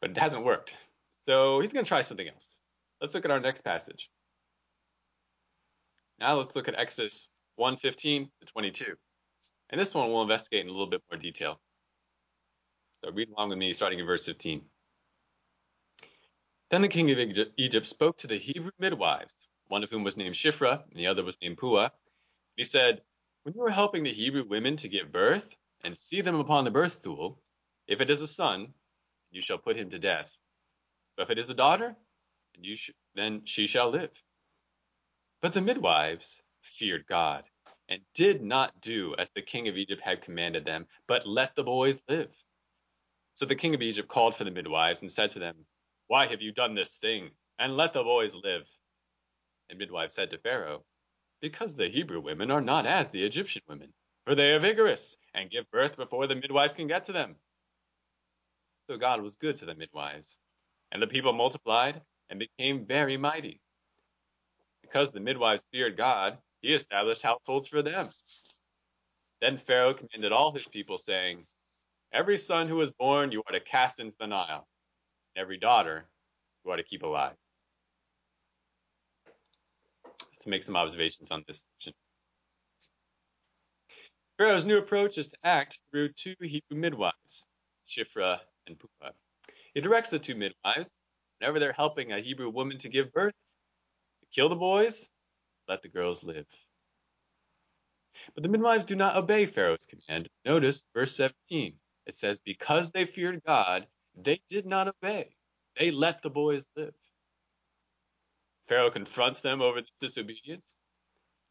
But 0.00 0.10
it 0.10 0.18
hasn't 0.18 0.44
worked. 0.44 0.76
So 1.08 1.60
he's 1.60 1.72
going 1.72 1.84
to 1.84 1.88
try 1.88 2.02
something 2.02 2.28
else. 2.28 2.60
Let's 3.00 3.14
look 3.14 3.24
at 3.24 3.30
our 3.30 3.40
next 3.40 3.62
passage. 3.62 4.10
Now 6.20 6.34
let's 6.34 6.54
look 6.54 6.68
at 6.68 6.78
Exodus 6.78 7.28
1:15 7.58 8.30
to 8.40 8.46
22. 8.46 8.96
And 9.70 9.80
this 9.80 9.94
one 9.94 10.10
we'll 10.10 10.22
investigate 10.22 10.60
in 10.60 10.68
a 10.68 10.72
little 10.72 10.86
bit 10.86 11.02
more 11.10 11.18
detail. 11.18 11.60
So 12.98 13.10
read 13.10 13.30
along 13.30 13.48
with 13.48 13.58
me 13.58 13.72
starting 13.72 13.98
in 13.98 14.06
verse 14.06 14.26
15. 14.26 14.68
Then 16.68 16.82
the 16.82 16.88
king 16.88 17.10
of 17.10 17.48
Egypt 17.56 17.86
spoke 17.86 18.18
to 18.18 18.26
the 18.26 18.36
Hebrew 18.36 18.72
midwives, 18.78 19.48
one 19.68 19.82
of 19.82 19.90
whom 19.90 20.04
was 20.04 20.16
named 20.16 20.34
Shiphrah 20.34 20.84
and 20.90 20.98
the 21.00 21.06
other 21.06 21.24
was 21.24 21.36
named 21.40 21.56
Puah. 21.56 21.90
He 22.56 22.64
said, 22.64 23.02
When 23.44 23.54
you 23.54 23.64
are 23.64 23.70
helping 23.70 24.04
the 24.04 24.12
Hebrew 24.12 24.44
women 24.44 24.76
to 24.78 24.88
give 24.88 25.10
birth 25.10 25.56
and 25.82 25.96
see 25.96 26.20
them 26.20 26.34
upon 26.36 26.64
the 26.64 26.70
birth 26.70 26.92
stool, 26.92 27.40
if 27.88 28.00
it 28.00 28.10
is 28.10 28.20
a 28.20 28.28
son, 28.28 28.74
you 29.30 29.40
shall 29.40 29.58
put 29.58 29.76
him 29.76 29.90
to 29.90 29.98
death. 29.98 30.30
But 31.16 31.24
if 31.24 31.30
it 31.30 31.38
is 31.38 31.50
a 31.50 31.54
daughter, 31.54 31.96
then 33.14 33.46
she 33.46 33.66
shall 33.66 33.90
live. 33.90 34.12
But 35.42 35.54
the 35.54 35.62
midwives 35.62 36.42
feared 36.62 37.06
God 37.06 37.44
and 37.88 38.02
did 38.14 38.42
not 38.42 38.80
do 38.80 39.14
as 39.18 39.28
the 39.34 39.42
king 39.42 39.68
of 39.68 39.76
Egypt 39.76 40.02
had 40.02 40.20
commanded 40.20 40.64
them, 40.64 40.86
but 41.06 41.26
let 41.26 41.54
the 41.56 41.64
boys 41.64 42.02
live. 42.08 42.30
So 43.34 43.46
the 43.46 43.56
king 43.56 43.74
of 43.74 43.82
Egypt 43.82 44.08
called 44.08 44.34
for 44.36 44.44
the 44.44 44.50
midwives 44.50 45.00
and 45.00 45.10
said 45.10 45.30
to 45.30 45.38
them, 45.38 45.56
Why 46.08 46.26
have 46.26 46.42
you 46.42 46.52
done 46.52 46.74
this 46.74 46.98
thing? 46.98 47.30
And 47.58 47.76
let 47.76 47.92
the 47.94 48.02
boys 48.02 48.34
live. 48.34 48.66
And 49.70 49.78
midwives 49.78 50.14
said 50.14 50.30
to 50.30 50.38
Pharaoh, 50.38 50.84
Because 51.40 51.74
the 51.74 51.88
Hebrew 51.88 52.20
women 52.20 52.50
are 52.50 52.60
not 52.60 52.84
as 52.84 53.08
the 53.08 53.24
Egyptian 53.24 53.62
women, 53.66 53.94
for 54.26 54.34
they 54.34 54.52
are 54.52 54.60
vigorous 54.60 55.16
and 55.34 55.50
give 55.50 55.70
birth 55.70 55.96
before 55.96 56.26
the 56.26 56.34
midwife 56.34 56.74
can 56.74 56.86
get 56.86 57.04
to 57.04 57.12
them. 57.12 57.36
So 58.88 58.98
God 58.98 59.22
was 59.22 59.36
good 59.36 59.56
to 59.58 59.66
the 59.66 59.74
midwives, 59.74 60.36
and 60.92 61.00
the 61.00 61.06
people 61.06 61.32
multiplied 61.32 62.02
and 62.28 62.38
became 62.38 62.86
very 62.86 63.16
mighty. 63.16 63.60
Because 64.90 65.12
the 65.12 65.20
midwives 65.20 65.68
feared 65.70 65.96
God, 65.96 66.38
he 66.62 66.74
established 66.74 67.22
households 67.22 67.68
for 67.68 67.80
them. 67.80 68.08
Then 69.40 69.56
Pharaoh 69.56 69.94
commanded 69.94 70.32
all 70.32 70.50
his 70.52 70.66
people, 70.66 70.98
saying, 70.98 71.46
Every 72.12 72.36
son 72.36 72.66
who 72.66 72.80
is 72.80 72.90
born 72.90 73.30
you 73.30 73.42
are 73.46 73.52
to 73.52 73.60
cast 73.60 74.00
into 74.00 74.16
the 74.18 74.26
Nile, 74.26 74.66
and 75.34 75.42
every 75.42 75.58
daughter 75.58 76.08
you 76.64 76.72
are 76.72 76.76
to 76.76 76.82
keep 76.82 77.04
alive. 77.04 77.36
Let's 80.32 80.48
make 80.48 80.64
some 80.64 80.76
observations 80.76 81.30
on 81.30 81.44
this 81.46 81.68
section. 81.78 81.94
Pharaoh's 84.38 84.64
new 84.64 84.78
approach 84.78 85.18
is 85.18 85.28
to 85.28 85.36
act 85.44 85.78
through 85.90 86.08
two 86.14 86.34
Hebrew 86.40 86.78
midwives, 86.78 87.46
Shiphrah 87.88 88.40
and 88.66 88.76
Puah. 88.76 89.12
He 89.74 89.80
directs 89.80 90.10
the 90.10 90.18
two 90.18 90.34
midwives, 90.34 90.90
whenever 91.38 91.60
they're 91.60 91.72
helping 91.72 92.10
a 92.10 92.20
Hebrew 92.20 92.50
woman 92.50 92.78
to 92.78 92.88
give 92.88 93.12
birth, 93.12 93.34
kill 94.32 94.48
the 94.48 94.56
boys, 94.56 95.08
let 95.68 95.82
the 95.82 95.88
girls 95.88 96.22
live. 96.24 96.46
But 98.34 98.42
the 98.42 98.48
midwives 98.48 98.84
do 98.84 98.96
not 98.96 99.16
obey 99.16 99.46
Pharaoh's 99.46 99.86
command. 99.86 100.28
Notice 100.44 100.84
verse 100.94 101.16
17. 101.16 101.74
It 102.06 102.16
says, 102.16 102.38
Because 102.44 102.90
they 102.90 103.06
feared 103.06 103.42
God, 103.44 103.86
they 104.16 104.40
did 104.48 104.66
not 104.66 104.88
obey. 104.88 105.36
They 105.78 105.90
let 105.90 106.22
the 106.22 106.30
boys 106.30 106.66
live. 106.76 106.94
Pharaoh 108.68 108.90
confronts 108.90 109.40
them 109.40 109.62
over 109.62 109.80
this 109.80 109.90
disobedience, 109.98 110.76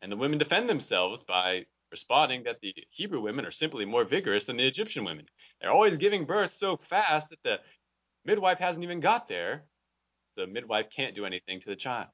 and 0.01 0.11
the 0.11 0.17
women 0.17 0.37
defend 0.37 0.69
themselves 0.69 1.23
by 1.23 1.65
responding 1.91 2.43
that 2.43 2.61
the 2.61 2.73
Hebrew 2.91 3.19
women 3.21 3.45
are 3.45 3.51
simply 3.51 3.85
more 3.85 4.05
vigorous 4.05 4.45
than 4.45 4.57
the 4.57 4.67
Egyptian 4.67 5.03
women. 5.03 5.25
They're 5.59 5.71
always 5.71 5.97
giving 5.97 6.25
birth 6.25 6.51
so 6.51 6.77
fast 6.77 7.31
that 7.31 7.43
the 7.43 7.59
midwife 8.25 8.59
hasn't 8.59 8.83
even 8.83 8.99
got 8.99 9.27
there. 9.27 9.65
The 10.37 10.47
midwife 10.47 10.89
can't 10.89 11.15
do 11.15 11.25
anything 11.25 11.59
to 11.61 11.69
the 11.69 11.75
child. 11.75 12.07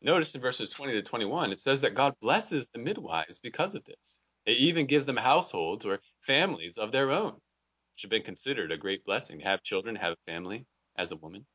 Notice 0.00 0.34
in 0.34 0.40
verses 0.40 0.70
20 0.70 0.92
to 0.92 1.02
21, 1.02 1.52
it 1.52 1.58
says 1.58 1.80
that 1.80 1.94
God 1.94 2.14
blesses 2.20 2.68
the 2.68 2.78
midwives 2.78 3.40
because 3.40 3.74
of 3.74 3.84
this. 3.84 4.20
It 4.46 4.58
even 4.58 4.86
gives 4.86 5.04
them 5.04 5.16
households 5.16 5.84
or 5.84 6.00
families 6.20 6.78
of 6.78 6.92
their 6.92 7.10
own, 7.10 7.32
which 7.32 8.02
have 8.02 8.10
been 8.10 8.22
considered 8.22 8.70
a 8.70 8.76
great 8.76 9.04
blessing 9.04 9.40
to 9.40 9.44
have 9.44 9.62
children, 9.62 9.96
have 9.96 10.12
a 10.12 10.30
family 10.30 10.66
as 10.96 11.10
a 11.10 11.16
woman. 11.16 11.46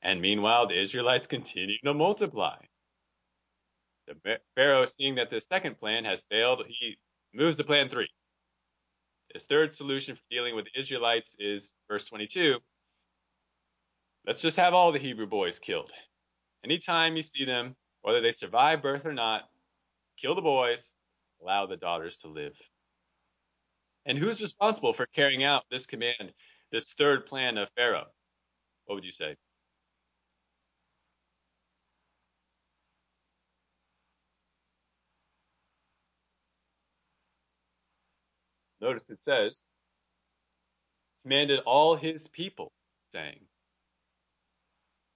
And 0.00 0.20
meanwhile, 0.20 0.66
the 0.66 0.80
Israelites 0.80 1.26
continue 1.26 1.76
to 1.84 1.94
multiply. 1.94 2.56
The 4.06 4.40
Pharaoh, 4.56 4.86
seeing 4.86 5.16
that 5.16 5.30
this 5.30 5.46
second 5.46 5.78
plan 5.78 6.04
has 6.04 6.26
failed, 6.26 6.66
he 6.66 6.96
moves 7.34 7.58
to 7.58 7.64
plan 7.64 7.88
three. 7.88 8.08
His 9.32 9.44
third 9.44 9.72
solution 9.72 10.16
for 10.16 10.22
dealing 10.30 10.56
with 10.56 10.64
the 10.64 10.78
Israelites 10.78 11.36
is 11.38 11.76
verse 11.88 12.06
22. 12.06 12.58
Let's 14.26 14.42
just 14.42 14.56
have 14.56 14.74
all 14.74 14.90
the 14.92 14.98
Hebrew 14.98 15.26
boys 15.26 15.58
killed. 15.58 15.92
Anytime 16.64 17.16
you 17.16 17.22
see 17.22 17.44
them, 17.44 17.74
whether 18.02 18.20
they 18.20 18.32
survive 18.32 18.82
birth 18.82 19.04
or 19.04 19.12
not, 19.12 19.48
kill 20.16 20.34
the 20.34 20.42
boys, 20.42 20.92
allow 21.40 21.66
the 21.66 21.76
daughters 21.76 22.16
to 22.18 22.28
live. 22.28 22.56
And 24.06 24.18
who's 24.18 24.40
responsible 24.40 24.92
for 24.92 25.06
carrying 25.06 25.44
out 25.44 25.64
this 25.70 25.86
command, 25.86 26.32
this 26.70 26.92
third 26.92 27.26
plan 27.26 27.58
of 27.58 27.70
Pharaoh? 27.76 28.06
What 28.84 28.96
would 28.96 29.04
you 29.04 29.12
say? 29.12 29.36
Notice 38.80 39.10
it 39.10 39.20
says, 39.20 39.64
commanded 41.22 41.60
all 41.60 41.94
his 41.94 42.26
people, 42.26 42.72
saying. 43.10 43.38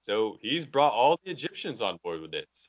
So 0.07 0.39
he's 0.41 0.65
brought 0.65 0.93
all 0.93 1.19
the 1.25 1.33
Egyptians 1.33 1.83
on 1.83 1.99
board 2.05 2.21
with 2.21 2.31
this. 2.31 2.69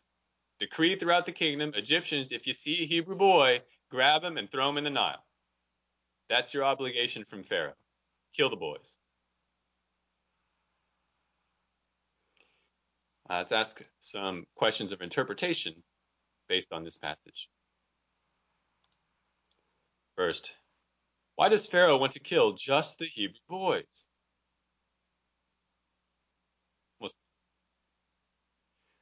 Decree 0.60 0.96
throughout 0.96 1.28
the 1.28 1.32
kingdom, 1.32 1.72
Egyptians, 1.76 2.32
if 2.32 2.48
you 2.48 2.54
see 2.54 2.82
a 2.82 2.88
Hebrew 2.88 3.16
boy, 3.16 3.62
grab 3.92 4.24
him 4.24 4.38
and 4.38 4.50
throw 4.50 4.68
him 4.68 4.80
in 4.80 4.84
the 4.84 4.90
Nile. 4.90 5.24
That's 6.30 6.56
your 6.56 6.64
obligation 6.64 7.24
from 7.24 7.44
Pharaoh. 7.44 7.76
Kill 8.36 8.50
the 8.50 8.56
boys. 8.56 8.98
Uh, 13.30 13.36
let's 13.36 13.52
ask 13.52 13.86
some 14.00 14.48
questions 14.56 14.92
of 14.92 15.04
interpretation 15.04 15.76
based 16.50 16.74
on 16.74 16.84
this 16.84 16.98
passage. 16.98 17.50
First, 20.16 20.56
why 21.36 21.50
does 21.50 21.68
Pharaoh 21.68 21.98
want 21.98 22.14
to 22.14 22.20
kill 22.20 22.54
just 22.54 22.98
the 22.98 23.06
Hebrew 23.06 23.36
boys? 23.48 24.08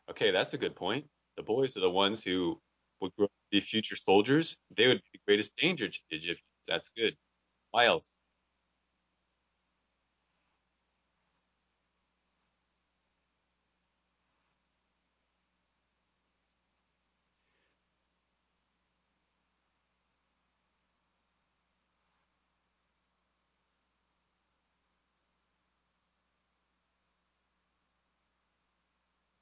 Okay, 0.09 0.31
that's 0.31 0.53
a 0.53 0.57
good 0.57 0.75
point. 0.75 1.05
The 1.38 1.43
boys 1.43 1.77
are 1.77 1.81
the 1.81 1.89
ones 1.89 2.24
who 2.24 2.59
would 3.01 3.13
grow 3.15 3.27
to 3.27 3.33
be 3.51 3.59
future 3.59 3.95
soldiers. 3.95 4.57
They 4.75 4.88
would 4.88 4.97
be 4.97 5.09
the 5.13 5.19
greatest 5.27 5.57
danger 5.57 5.88
to 5.88 6.00
the 6.09 6.17
Egyptians. 6.17 6.45
That's 6.67 6.89
good. 6.89 7.15
Why 7.71 7.85
else? 7.85 8.17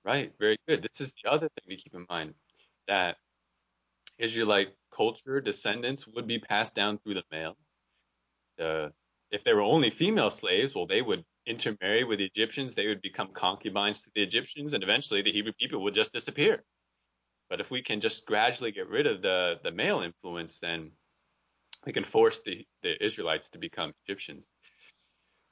Right, 0.05 0.33
very 0.39 0.57
good. 0.67 0.81
This 0.81 0.99
is 1.01 1.13
the 1.13 1.31
other 1.31 1.47
thing 1.49 1.77
to 1.77 1.81
keep 1.81 1.93
in 1.93 2.05
mind 2.09 2.33
that 2.87 3.17
Israelite 4.19 4.69
culture 4.95 5.39
descendants 5.41 6.07
would 6.07 6.27
be 6.27 6.39
passed 6.39 6.75
down 6.75 6.97
through 6.99 7.15
the 7.15 7.23
male. 7.31 7.57
Uh, 8.59 8.89
if 9.31 9.43
there 9.43 9.55
were 9.55 9.61
only 9.61 9.89
female 9.89 10.29
slaves, 10.29 10.75
well, 10.75 10.85
they 10.85 11.01
would 11.01 11.23
intermarry 11.45 12.03
with 12.03 12.19
the 12.19 12.25
Egyptians. 12.25 12.75
They 12.75 12.87
would 12.87 13.01
become 13.01 13.29
concubines 13.33 14.03
to 14.03 14.11
the 14.13 14.21
Egyptians, 14.21 14.73
and 14.73 14.83
eventually 14.83 15.21
the 15.21 15.31
Hebrew 15.31 15.53
people 15.53 15.83
would 15.83 15.95
just 15.95 16.13
disappear. 16.13 16.63
But 17.49 17.61
if 17.61 17.71
we 17.71 17.81
can 17.81 18.01
just 18.01 18.25
gradually 18.25 18.71
get 18.71 18.89
rid 18.89 19.07
of 19.07 19.21
the 19.21 19.59
the 19.63 19.71
male 19.71 20.01
influence, 20.01 20.59
then 20.59 20.91
we 21.85 21.93
can 21.93 22.03
force 22.03 22.41
the, 22.41 22.65
the 22.81 23.03
Israelites 23.03 23.49
to 23.51 23.59
become 23.59 23.93
Egyptians. 24.05 24.53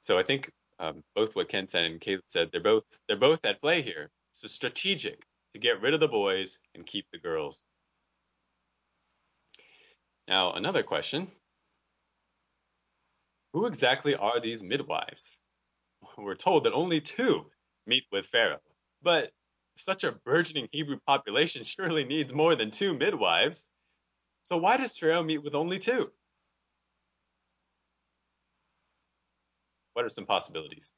So 0.02 0.18
I 0.18 0.22
think 0.22 0.50
um, 0.78 1.02
both 1.14 1.34
what 1.36 1.48
Ken 1.48 1.66
said 1.66 1.84
and 1.84 2.00
Caleb 2.00 2.22
said, 2.28 2.50
they're 2.52 2.62
both 2.62 2.84
they're 3.06 3.16
both 3.16 3.44
at 3.44 3.60
play 3.60 3.82
here. 3.82 4.10
So 4.32 4.48
strategic 4.48 5.24
to 5.52 5.58
get 5.60 5.80
rid 5.80 5.94
of 5.94 6.00
the 6.00 6.08
boys 6.08 6.58
and 6.74 6.86
keep 6.86 7.06
the 7.12 7.18
girls. 7.18 7.68
Now 10.26 10.52
another 10.52 10.82
question: 10.82 11.30
Who 13.52 13.66
exactly 13.66 14.14
are 14.14 14.40
these 14.40 14.62
midwives? 14.62 15.42
We're 16.18 16.34
told 16.34 16.64
that 16.64 16.72
only 16.72 17.00
two 17.00 17.50
meet 17.86 18.04
with 18.10 18.26
Pharaoh, 18.26 18.60
but 19.02 19.32
such 19.76 20.04
a 20.04 20.12
burgeoning 20.12 20.68
Hebrew 20.72 20.98
population 21.06 21.64
surely 21.64 22.04
needs 22.04 22.32
more 22.32 22.54
than 22.54 22.70
two 22.70 22.94
midwives. 22.94 23.66
So 24.44 24.56
why 24.56 24.76
does 24.76 24.96
Pharaoh 24.96 25.22
meet 25.22 25.42
with 25.42 25.54
only 25.54 25.78
two? 25.78 26.10
What 29.94 30.04
are 30.04 30.10
some 30.10 30.26
possibilities? 30.26 30.96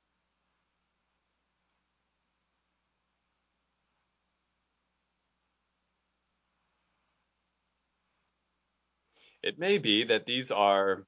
It 9.45 9.59
may 9.59 9.77
be 9.77 10.05
that 10.05 10.25
these 10.25 10.51
are 10.51 11.05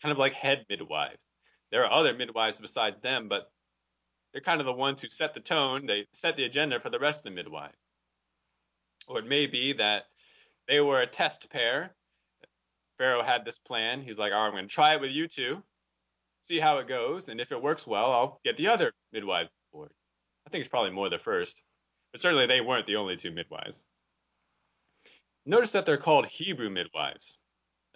kind 0.00 0.12
of 0.12 0.18
like 0.18 0.34
head 0.34 0.64
midwives. 0.70 1.34
There 1.72 1.84
are 1.84 1.92
other 1.92 2.14
midwives 2.14 2.58
besides 2.58 3.00
them, 3.00 3.28
but 3.28 3.50
they're 4.32 4.40
kind 4.40 4.60
of 4.60 4.66
the 4.66 4.72
ones 4.72 5.02
who 5.02 5.08
set 5.08 5.34
the 5.34 5.40
tone, 5.40 5.84
they 5.86 6.06
set 6.12 6.36
the 6.36 6.44
agenda 6.44 6.78
for 6.78 6.90
the 6.90 7.00
rest 7.00 7.20
of 7.20 7.24
the 7.24 7.30
midwives. 7.32 7.74
Or 9.08 9.18
it 9.18 9.26
may 9.26 9.46
be 9.46 9.72
that 9.72 10.04
they 10.68 10.78
were 10.78 11.00
a 11.00 11.08
test 11.08 11.50
pair. 11.50 11.92
Pharaoh 12.98 13.24
had 13.24 13.44
this 13.44 13.58
plan. 13.58 14.00
He's 14.00 14.18
like, 14.18 14.32
all 14.32 14.42
right, 14.42 14.46
I'm 14.46 14.52
going 14.52 14.68
to 14.68 14.72
try 14.72 14.94
it 14.94 15.00
with 15.00 15.10
you 15.10 15.26
two, 15.26 15.60
see 16.42 16.60
how 16.60 16.78
it 16.78 16.86
goes, 16.86 17.28
and 17.28 17.40
if 17.40 17.50
it 17.50 17.60
works 17.60 17.84
well, 17.84 18.12
I'll 18.12 18.40
get 18.44 18.58
the 18.58 18.68
other 18.68 18.92
midwives 19.12 19.52
on 19.52 19.80
board. 19.80 19.90
I 20.46 20.50
think 20.50 20.60
it's 20.60 20.70
probably 20.70 20.92
more 20.92 21.08
the 21.08 21.18
first, 21.18 21.64
but 22.12 22.20
certainly 22.20 22.46
they 22.46 22.60
weren't 22.60 22.86
the 22.86 22.96
only 22.96 23.16
two 23.16 23.32
midwives. 23.32 23.84
Notice 25.46 25.72
that 25.72 25.84
they're 25.84 25.96
called 25.96 26.26
Hebrew 26.26 26.70
midwives. 26.70 27.38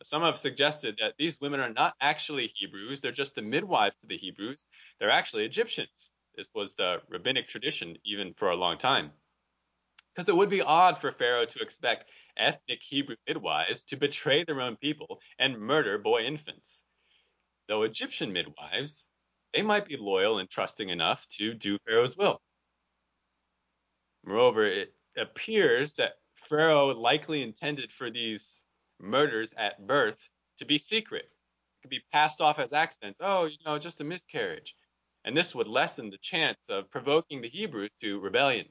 Some 0.05 0.21
have 0.21 0.39
suggested 0.39 0.99
that 0.99 1.15
these 1.17 1.41
women 1.41 1.61
are 1.61 1.73
not 1.73 1.97
actually 1.99 2.49
Hebrews, 2.49 3.01
they're 3.01 3.11
just 3.11 3.35
the 3.35 3.43
midwives 3.43 3.97
of 4.03 4.11
the 4.11 4.19
Hebrews. 4.19 4.69
They're 4.99 5.11
actually 5.11 5.47
Egyptians. 5.47 6.11
This 6.37 6.53
was 6.55 6.75
the 6.75 7.01
rabbinic 7.09 7.49
tradition 7.49 7.97
even 8.05 8.35
for 8.35 8.51
a 8.51 8.57
long 8.57 8.77
time. 8.77 9.13
Because 10.13 10.29
it 10.29 10.37
would 10.37 10.51
be 10.51 10.61
odd 10.61 10.99
for 10.99 11.11
Pharaoh 11.11 11.47
to 11.47 11.61
expect 11.61 12.11
ethnic 12.37 12.83
Hebrew 12.83 13.17
midwives 13.27 13.83
to 13.85 13.97
betray 13.97 14.45
their 14.45 14.61
own 14.61 14.77
people 14.77 15.21
and 15.39 15.59
murder 15.59 15.97
boy 15.97 16.25
infants. 16.25 16.85
Though 17.67 17.85
Egyptian 17.85 18.31
midwives, 18.31 19.09
they 19.55 19.63
might 19.63 19.87
be 19.87 19.97
loyal 19.97 20.39
and 20.39 20.51
trusting 20.51 20.91
enough 20.91 21.27
to 21.39 21.55
do 21.55 21.79
Pharaoh's 21.79 22.15
will. 22.15 22.43
Moreover, 24.23 24.67
it 24.67 24.93
appears 25.17 25.95
that 25.95 26.19
Pharaoh 26.35 26.89
likely 26.89 27.43
intended 27.43 27.91
for 27.91 28.11
these 28.11 28.64
murders 29.05 29.55
at 29.57 29.87
birth 29.87 30.29
to 30.59 30.65
be 30.65 30.79
secret. 30.79 31.25
It 31.25 31.83
could 31.83 31.91
be 31.91 32.03
passed 32.13 32.41
off 32.41 32.59
as 32.59 32.73
accidents. 32.73 33.21
Oh, 33.23 33.45
you 33.45 33.59
know, 33.65 33.79
just 33.79 34.01
a 34.01 34.05
miscarriage 34.05 34.75
and 35.25 35.37
this 35.37 35.55
would 35.55 35.67
lessen 35.67 36.11
the 36.11 36.19
chance 36.19 36.63
of 36.69 36.91
provoking 36.91 37.41
the 37.41 37.49
Hebrews 37.49 37.95
to 38.01 38.21
rebellion. 38.21 38.67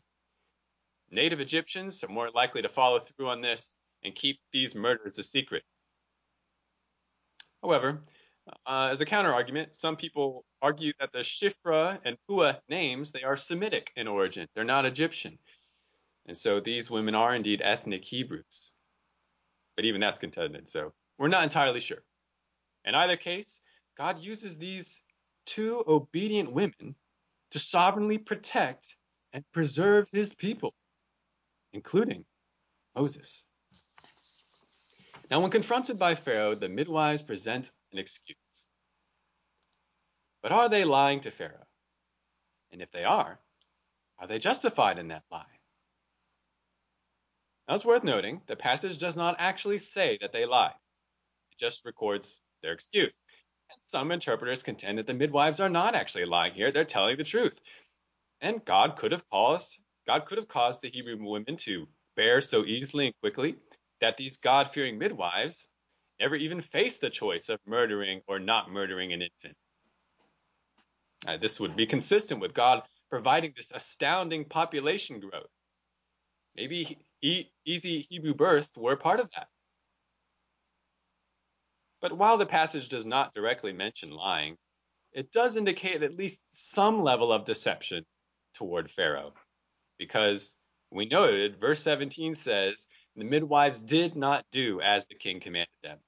Native 1.10 1.40
Egyptians 1.40 2.04
are 2.04 2.10
more 2.10 2.30
likely 2.32 2.62
to 2.62 2.70
follow 2.70 3.00
through 3.00 3.30
on 3.30 3.42
this 3.42 3.76
and 4.04 4.16
keep 4.16 4.40
these 4.52 4.76
murders 4.76 5.18
a 5.18 5.24
secret. 5.24 5.64
However, 7.62 8.02
uh, 8.66 8.90
as 8.92 9.02
a 9.02 9.06
counterargument, 9.06 9.74
some 9.74 9.96
people 9.96 10.46
argue 10.62 10.94
that 11.00 11.12
the 11.12 11.20
Shiphrah 11.20 12.00
and 12.04 12.18
Puah 12.28 12.60
names 12.70 13.12
they 13.12 13.24
are 13.24 13.38
Semitic 13.38 13.92
in 13.96 14.08
origin; 14.08 14.48
they're 14.54 14.64
not 14.64 14.86
Egyptian, 14.86 15.40
and 16.26 16.38
so 16.38 16.60
these 16.60 16.92
women 16.92 17.16
are 17.16 17.34
indeed 17.34 17.62
ethnic 17.64 18.04
Hebrews. 18.04 18.73
But 19.76 19.86
even 19.86 20.02
that's 20.02 20.20
contended, 20.20 20.70
so 20.70 20.94
we're 21.18 21.28
not 21.28 21.44
entirely 21.44 21.80
sure. 21.80 22.04
In 22.86 22.96
either 22.96 23.18
case, 23.18 23.60
God 23.98 24.20
uses 24.20 24.58
these 24.58 25.02
two 25.46 25.84
obedient 25.88 26.52
women 26.52 26.96
to 27.52 27.60
sovereignly 27.60 28.18
protect 28.18 28.98
and 29.32 29.44
preserve 29.52 30.10
his 30.12 30.34
people, 30.34 30.74
including 31.74 32.26
Moses. 32.96 33.46
Now, 35.32 35.40
when 35.40 35.52
confronted 35.52 35.98
by 35.98 36.16
Pharaoh, 36.16 36.56
the 36.56 36.70
midwives 36.70 37.22
present 37.22 37.72
an 37.92 37.98
excuse. 37.98 38.68
But 40.42 40.52
are 40.52 40.70
they 40.70 40.84
lying 40.84 41.22
to 41.22 41.32
Pharaoh? 41.32 41.66
And 42.72 42.82
if 42.82 42.92
they 42.92 43.04
are, 43.04 43.40
are 44.20 44.28
they 44.28 44.40
justified 44.40 45.00
in 45.00 45.08
that 45.08 45.24
lie? 45.32 45.53
Now, 47.68 47.76
it's 47.76 47.86
worth 47.86 48.04
noting 48.04 48.42
the 48.46 48.56
passage 48.56 48.98
does 48.98 49.16
not 49.16 49.38
actually 49.40 49.80
say 49.80 50.18
that 50.22 50.34
they 50.34 50.46
lied, 50.46 50.74
it 51.52 51.58
just 51.60 51.86
records 51.86 52.44
their 52.62 52.74
excuse. 52.74 53.24
And 53.72 53.82
some 53.82 54.12
interpreters 54.12 54.64
contend 54.64 54.98
that 54.98 55.08
the 55.08 55.14
midwives 55.14 55.60
are 55.60 55.70
not 55.70 55.96
actually 55.96 56.26
lying 56.26 56.54
here, 56.54 56.72
they're 56.72 56.86
telling 56.86 57.18
the 57.18 57.24
truth. 57.24 57.60
And 58.42 58.64
God 58.66 58.98
could 58.98 59.12
have 59.12 59.28
caused 59.30 59.80
God 60.06 60.26
could 60.26 60.38
have 60.38 60.50
caused 60.50 60.82
the 60.82 60.90
Hebrew 60.90 61.18
women 61.18 61.56
to 61.58 61.88
bear 62.18 62.42
so 62.42 62.66
easily 62.66 63.06
and 63.06 63.16
quickly 63.22 63.56
that 64.02 64.18
these 64.18 64.38
God-fearing 64.38 64.98
midwives 64.98 65.68
never 66.20 66.36
even 66.36 66.62
faced 66.62 67.00
the 67.00 67.10
choice 67.10 67.48
of 67.50 67.60
murdering 67.66 68.22
or 68.28 68.40
not 68.40 68.70
murdering 68.70 69.14
an 69.14 69.22
infant. 69.22 69.56
Uh, 71.26 71.38
this 71.38 71.60
would 71.60 71.76
be 71.76 71.86
consistent 71.86 72.42
with 72.42 72.54
God 72.54 72.84
providing 73.10 73.54
this 73.56 73.72
astounding 73.74 74.44
population 74.44 75.22
growth. 75.22 75.50
Maybe 76.56 76.98
e- 77.24 77.50
easy 77.66 78.02
Hebrew 78.02 78.36
births 78.36 78.78
were 78.78 78.96
part 78.96 79.20
of 79.20 79.32
that. 79.32 79.48
But 82.02 82.18
while 82.18 82.38
the 82.38 82.46
passage 82.46 82.90
does 82.90 83.06
not 83.06 83.34
directly 83.34 83.72
mention 83.72 84.12
lying, 84.12 84.58
it 85.14 85.32
does 85.32 85.56
indicate 85.56 86.04
at 86.04 86.18
least 86.18 86.44
some 86.52 87.02
level 87.02 87.32
of 87.32 87.46
deception 87.46 88.06
toward 88.56 88.92
Pharaoh. 88.92 89.34
Because 89.98 90.58
we 90.92 91.06
noted, 91.06 91.60
verse 91.60 91.82
17 91.82 92.36
says, 92.36 92.88
the 93.16 93.24
midwives 93.24 93.80
did 93.80 94.16
not 94.16 94.46
do 94.52 94.82
as 94.82 95.06
the 95.06 95.16
king 95.16 95.40
commanded 95.40 95.70
them. 95.84 96.00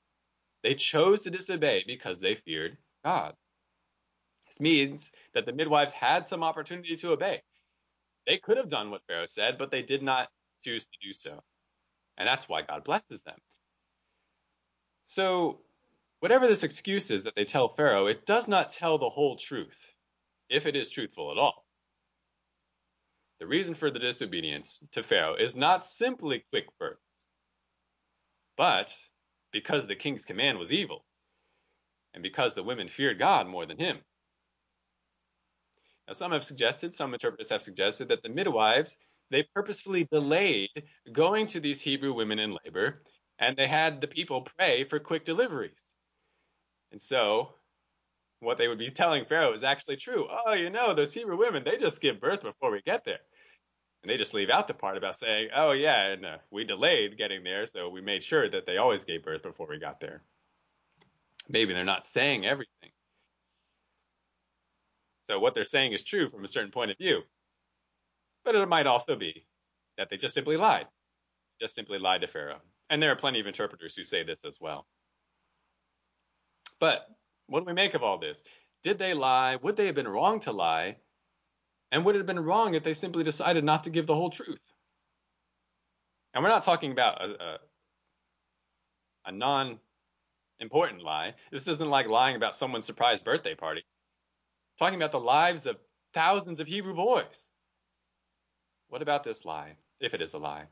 They 0.64 0.74
chose 0.74 1.22
to 1.22 1.30
disobey 1.30 1.84
because 1.88 2.20
they 2.20 2.36
feared 2.36 2.78
God. 3.06 3.36
This 4.48 4.60
means 4.60 5.12
that 5.34 5.46
the 5.46 5.54
midwives 5.54 5.92
had 5.92 6.26
some 6.26 6.44
opportunity 6.44 6.96
to 6.98 7.12
obey. 7.12 7.42
They 8.28 8.38
could 8.38 8.58
have 8.58 8.70
done 8.70 8.90
what 8.90 9.04
Pharaoh 9.08 9.28
said, 9.28 9.58
but 9.58 9.70
they 9.70 9.84
did 9.84 10.02
not 10.02 10.28
choose 10.70 10.86
to 10.86 11.08
do 11.08 11.14
so. 11.14 11.44
And 12.18 12.28
that's 12.28 12.50
why 12.50 12.62
God 12.62 12.84
blesses 12.84 13.24
them. 13.24 13.38
So 15.06 15.60
Whatever 16.26 16.48
this 16.48 16.64
excuse 16.64 17.12
is 17.12 17.26
that 17.26 17.36
they 17.36 17.46
tell 17.46 17.68
Pharaoh, 17.68 18.08
it 18.08 18.26
does 18.26 18.48
not 18.48 18.72
tell 18.72 18.98
the 18.98 19.10
whole 19.10 19.36
truth, 19.36 19.94
if 20.50 20.66
it 20.66 20.76
is 20.76 20.90
truthful 20.90 21.32
at 21.32 21.38
all. 21.38 21.66
The 23.40 23.46
reason 23.46 23.76
for 23.76 23.92
the 23.92 24.00
disobedience 24.00 24.84
to 24.94 25.04
Pharaoh 25.04 25.36
is 25.36 25.56
not 25.56 25.86
simply 25.86 26.44
quick 26.50 26.66
births, 26.80 27.30
but 28.58 28.92
because 29.52 29.86
the 29.86 29.96
king's 29.96 30.26
command 30.26 30.58
was 30.58 30.72
evil, 30.72 31.06
and 32.14 32.24
because 32.24 32.56
the 32.56 32.64
women 32.64 32.88
feared 32.88 33.20
God 33.20 33.46
more 33.46 33.66
than 33.68 33.78
him. 33.78 34.00
Now, 36.08 36.14
some 36.14 36.32
have 36.32 36.44
suggested, 36.44 36.96
some 36.96 37.14
interpreters 37.14 37.50
have 37.50 37.62
suggested 37.62 38.08
that 38.08 38.24
the 38.24 38.30
midwives, 38.30 38.98
they 39.32 39.44
purposefully 39.54 40.08
delayed 40.12 40.70
going 41.12 41.48
to 41.48 41.60
these 41.60 41.82
Hebrew 41.82 42.14
women 42.14 42.40
in 42.40 42.58
labor, 42.64 43.02
and 43.40 43.58
they 43.58 43.68
had 43.68 44.02
the 44.02 44.08
people 44.08 44.42
pray 44.42 44.84
for 44.84 45.00
quick 45.00 45.26
deliveries. 45.26 45.96
And 46.92 47.02
so 47.02 47.56
what 48.40 48.58
they 48.58 48.68
would 48.68 48.78
be 48.78 48.90
telling 48.90 49.26
Pharaoh 49.26 49.54
is 49.54 49.64
actually 49.64 49.98
true. 49.98 50.28
Oh, 50.30 50.54
you 50.54 50.70
know, 50.70 50.94
those 50.94 51.14
Hebrew 51.14 51.38
women, 51.38 51.64
they 51.64 51.78
just 51.78 52.02
give 52.02 52.22
birth 52.22 52.44
before 52.44 52.72
we 52.72 52.82
get 52.82 53.04
there. 53.04 53.20
And 54.04 54.10
they 54.12 54.18
just 54.18 54.36
leave 54.36 54.52
out 54.52 54.68
the 54.68 54.74
part 54.74 54.98
about 54.98 55.16
saying, 55.16 55.50
oh, 55.56 55.72
yeah, 55.72 56.08
and 56.08 56.26
uh, 56.26 56.38
we 56.52 56.64
delayed 56.64 57.18
getting 57.18 57.44
there, 57.44 57.66
so 57.66 57.90
we 57.90 58.02
made 58.02 58.24
sure 58.24 58.48
that 58.48 58.66
they 58.68 58.78
always 58.78 59.04
gave 59.04 59.24
birth 59.24 59.42
before 59.42 59.68
we 59.68 59.80
got 59.80 60.00
there. 60.00 60.22
Maybe 61.50 61.74
they're 61.74 61.84
not 61.84 62.06
saying 62.06 62.46
everything. 62.46 62.92
So 65.28 65.40
what 65.40 65.56
they're 65.56 65.66
saying 65.66 65.94
is 65.94 66.04
true 66.04 66.30
from 66.30 66.44
a 66.44 66.48
certain 66.48 66.72
point 66.72 66.92
of 66.92 66.98
view. 66.98 67.24
But 68.46 68.56
it 68.56 68.70
might 68.70 68.88
also 68.88 69.16
be 69.16 69.46
that 69.98 70.10
they 70.10 70.18
just 70.18 70.36
simply 70.36 70.56
lied. 70.56 70.88
Just 71.60 71.76
simply 71.76 72.00
lied 72.00 72.22
to 72.22 72.28
Pharaoh. 72.28 72.62
And 72.90 73.02
there 73.02 73.12
are 73.12 73.16
plenty 73.16 73.40
of 73.40 73.48
interpreters 73.48 73.96
who 73.96 74.04
say 74.04 74.24
this 74.24 74.46
as 74.46 74.62
well. 74.62 74.86
But 76.80 77.08
what 77.48 77.62
do 77.62 77.66
we 77.66 77.74
make 77.74 77.96
of 77.96 78.04
all 78.04 78.20
this? 78.20 78.44
Did 78.84 79.00
they 79.00 79.14
lie? 79.14 79.56
Would 79.56 79.76
they 79.76 79.88
have 79.88 79.96
been 79.96 80.08
wrong 80.08 80.40
to 80.42 80.52
lie? 80.52 80.98
And 81.92 82.06
would 82.06 82.16
it 82.16 82.20
have 82.20 82.28
been 82.28 82.40
wrong 82.40 82.76
if 82.76 82.84
they 82.84 82.94
simply 82.94 83.24
decided 83.24 83.64
not 83.64 83.86
to 83.86 83.90
give 83.90 84.06
the 84.06 84.16
whole 84.16 84.30
truth? 84.30 84.74
And 86.34 86.44
we're 86.44 86.50
not 86.50 86.64
talking 86.64 86.92
about 86.92 87.22
a, 87.24 87.44
a, 87.44 87.60
a 89.28 89.32
non 89.32 89.80
important 90.60 91.02
lie. 91.02 91.34
This 91.52 91.68
isn't 91.68 91.90
like 91.90 92.10
lying 92.10 92.36
about 92.36 92.56
someone's 92.56 92.86
surprise 92.86 93.20
birthday 93.20 93.56
party. 93.56 93.82
I'm 93.82 94.86
talking 94.86 95.00
about 95.00 95.12
the 95.14 95.20
lives 95.20 95.66
of 95.66 95.78
thousands 96.14 96.60
of 96.60 96.68
Hebrew 96.68 96.94
boys. 96.94 97.52
What 98.96 99.02
about 99.02 99.26
this 99.26 99.44
lie, 99.44 99.76
if 100.00 100.14
it 100.14 100.22
is 100.22 100.36
a 100.36 100.38
lie? 100.38 100.68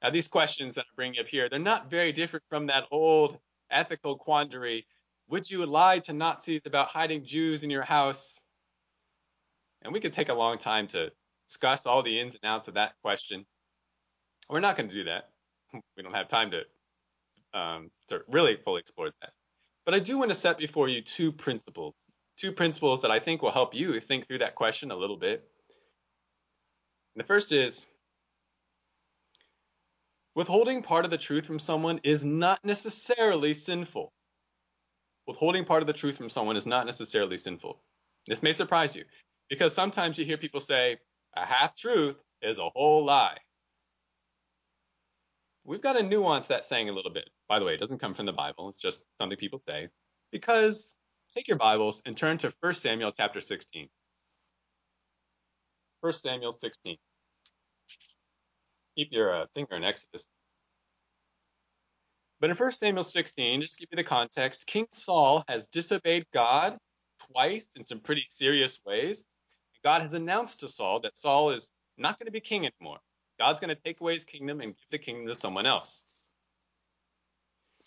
Now, 0.00 0.10
these 0.10 0.28
questions 0.28 0.76
that 0.76 0.82
I'm 0.82 0.94
bringing 0.94 1.18
up 1.18 1.26
here, 1.26 1.48
they're 1.48 1.58
not 1.58 1.90
very 1.90 2.12
different 2.12 2.44
from 2.48 2.66
that 2.68 2.86
old 2.92 3.40
ethical 3.72 4.16
quandary. 4.16 4.86
Would 5.28 5.50
you 5.50 5.66
lie 5.66 5.98
to 5.98 6.12
Nazis 6.12 6.64
about 6.64 6.86
hiding 6.86 7.24
Jews 7.24 7.64
in 7.64 7.70
your 7.70 7.82
house? 7.82 8.40
And 9.82 9.92
we 9.92 9.98
could 9.98 10.12
take 10.12 10.28
a 10.28 10.34
long 10.34 10.58
time 10.58 10.86
to 10.86 11.10
discuss 11.48 11.86
all 11.86 12.04
the 12.04 12.20
ins 12.20 12.36
and 12.36 12.48
outs 12.48 12.68
of 12.68 12.74
that 12.74 12.92
question. 13.02 13.44
We're 14.48 14.60
not 14.60 14.76
going 14.76 14.88
to 14.88 14.94
do 14.94 15.02
that. 15.06 15.30
We 15.96 16.04
don't 16.04 16.14
have 16.14 16.28
time 16.28 16.52
to 16.52 17.58
um, 17.58 17.90
to 18.10 18.20
really 18.28 18.58
fully 18.64 18.78
explore 18.78 19.10
that. 19.22 19.30
But 19.84 19.94
I 19.94 19.98
do 19.98 20.18
want 20.18 20.30
to 20.30 20.36
set 20.36 20.56
before 20.56 20.88
you 20.88 21.02
two 21.02 21.32
principles, 21.32 21.96
two 22.36 22.52
principles 22.52 23.02
that 23.02 23.10
I 23.10 23.18
think 23.18 23.42
will 23.42 23.50
help 23.50 23.74
you 23.74 23.98
think 23.98 24.28
through 24.28 24.38
that 24.38 24.54
question 24.54 24.92
a 24.92 24.96
little 24.96 25.16
bit. 25.16 25.50
And 27.16 27.24
the 27.24 27.26
first 27.26 27.50
is 27.50 27.86
withholding 30.34 30.82
part 30.82 31.06
of 31.06 31.10
the 31.10 31.16
truth 31.16 31.46
from 31.46 31.58
someone 31.58 31.98
is 32.04 32.26
not 32.26 32.62
necessarily 32.62 33.54
sinful. 33.54 34.12
Withholding 35.26 35.64
part 35.64 35.82
of 35.82 35.86
the 35.86 35.94
truth 35.94 36.18
from 36.18 36.28
someone 36.28 36.56
is 36.56 36.66
not 36.66 36.84
necessarily 36.84 37.38
sinful. 37.38 37.80
This 38.26 38.42
may 38.42 38.52
surprise 38.52 38.94
you 38.94 39.04
because 39.48 39.72
sometimes 39.72 40.18
you 40.18 40.26
hear 40.26 40.36
people 40.36 40.60
say 40.60 40.98
a 41.34 41.46
half 41.46 41.74
truth 41.74 42.22
is 42.42 42.58
a 42.58 42.68
whole 42.68 43.06
lie. 43.06 43.38
We've 45.64 45.80
got 45.80 45.94
to 45.94 46.02
nuance 46.02 46.48
that 46.48 46.66
saying 46.66 46.90
a 46.90 46.92
little 46.92 47.10
bit. 47.10 47.30
By 47.48 47.58
the 47.58 47.64
way, 47.64 47.72
it 47.72 47.80
doesn't 47.80 47.98
come 47.98 48.12
from 48.12 48.26
the 48.26 48.32
Bible. 48.32 48.68
It's 48.68 48.78
just 48.78 49.02
something 49.18 49.38
people 49.38 49.58
say. 49.58 49.88
Because 50.32 50.94
take 51.34 51.48
your 51.48 51.56
Bibles 51.56 52.02
and 52.04 52.14
turn 52.14 52.36
to 52.38 52.52
1 52.60 52.74
Samuel 52.74 53.12
chapter 53.16 53.40
16. 53.40 53.88
1 56.02 56.12
Samuel 56.12 56.56
16. 56.58 56.98
Keep 58.96 59.12
your 59.12 59.42
uh, 59.42 59.46
finger 59.54 59.76
in 59.76 59.84
Exodus. 59.84 60.30
But 62.40 62.50
in 62.50 62.56
1 62.56 62.72
Samuel 62.72 63.02
16, 63.02 63.60
just 63.60 63.74
to 63.74 63.80
give 63.80 63.88
you 63.92 63.96
the 63.96 64.08
context, 64.08 64.66
King 64.66 64.86
Saul 64.90 65.44
has 65.48 65.68
disobeyed 65.68 66.26
God 66.32 66.76
twice 67.32 67.72
in 67.76 67.82
some 67.82 68.00
pretty 68.00 68.24
serious 68.24 68.78
ways. 68.84 69.24
And 69.74 69.82
God 69.82 70.02
has 70.02 70.12
announced 70.12 70.60
to 70.60 70.68
Saul 70.68 71.00
that 71.00 71.16
Saul 71.16 71.50
is 71.50 71.72
not 71.96 72.18
going 72.18 72.26
to 72.26 72.32
be 72.32 72.40
king 72.40 72.66
anymore. 72.66 72.98
God's 73.38 73.60
going 73.60 73.74
to 73.74 73.82
take 73.82 74.00
away 74.00 74.14
his 74.14 74.24
kingdom 74.24 74.60
and 74.60 74.72
give 74.72 74.90
the 74.90 74.98
kingdom 74.98 75.26
to 75.26 75.34
someone 75.34 75.66
else. 75.66 76.00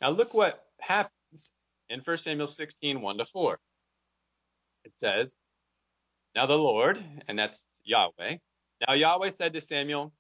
Now 0.02 0.10
look 0.10 0.34
what 0.34 0.63
happens 0.80 1.52
in 1.89 2.02
1 2.02 2.17
Samuel 2.17 2.48
16, 2.48 3.02
1 3.02 3.17
to 3.17 3.26
4. 3.26 3.60
It 4.86 4.93
says, 4.93 5.39
Now 6.36 6.45
the 6.45 6.58
Lord, 6.58 7.04
and 7.28 7.38
that's 7.38 7.82
Yahweh, 7.84 8.38
now 8.88 8.93
Yahweh 8.93 9.32
said 9.32 9.54
to 9.54 9.62
Samuel, 9.62 10.13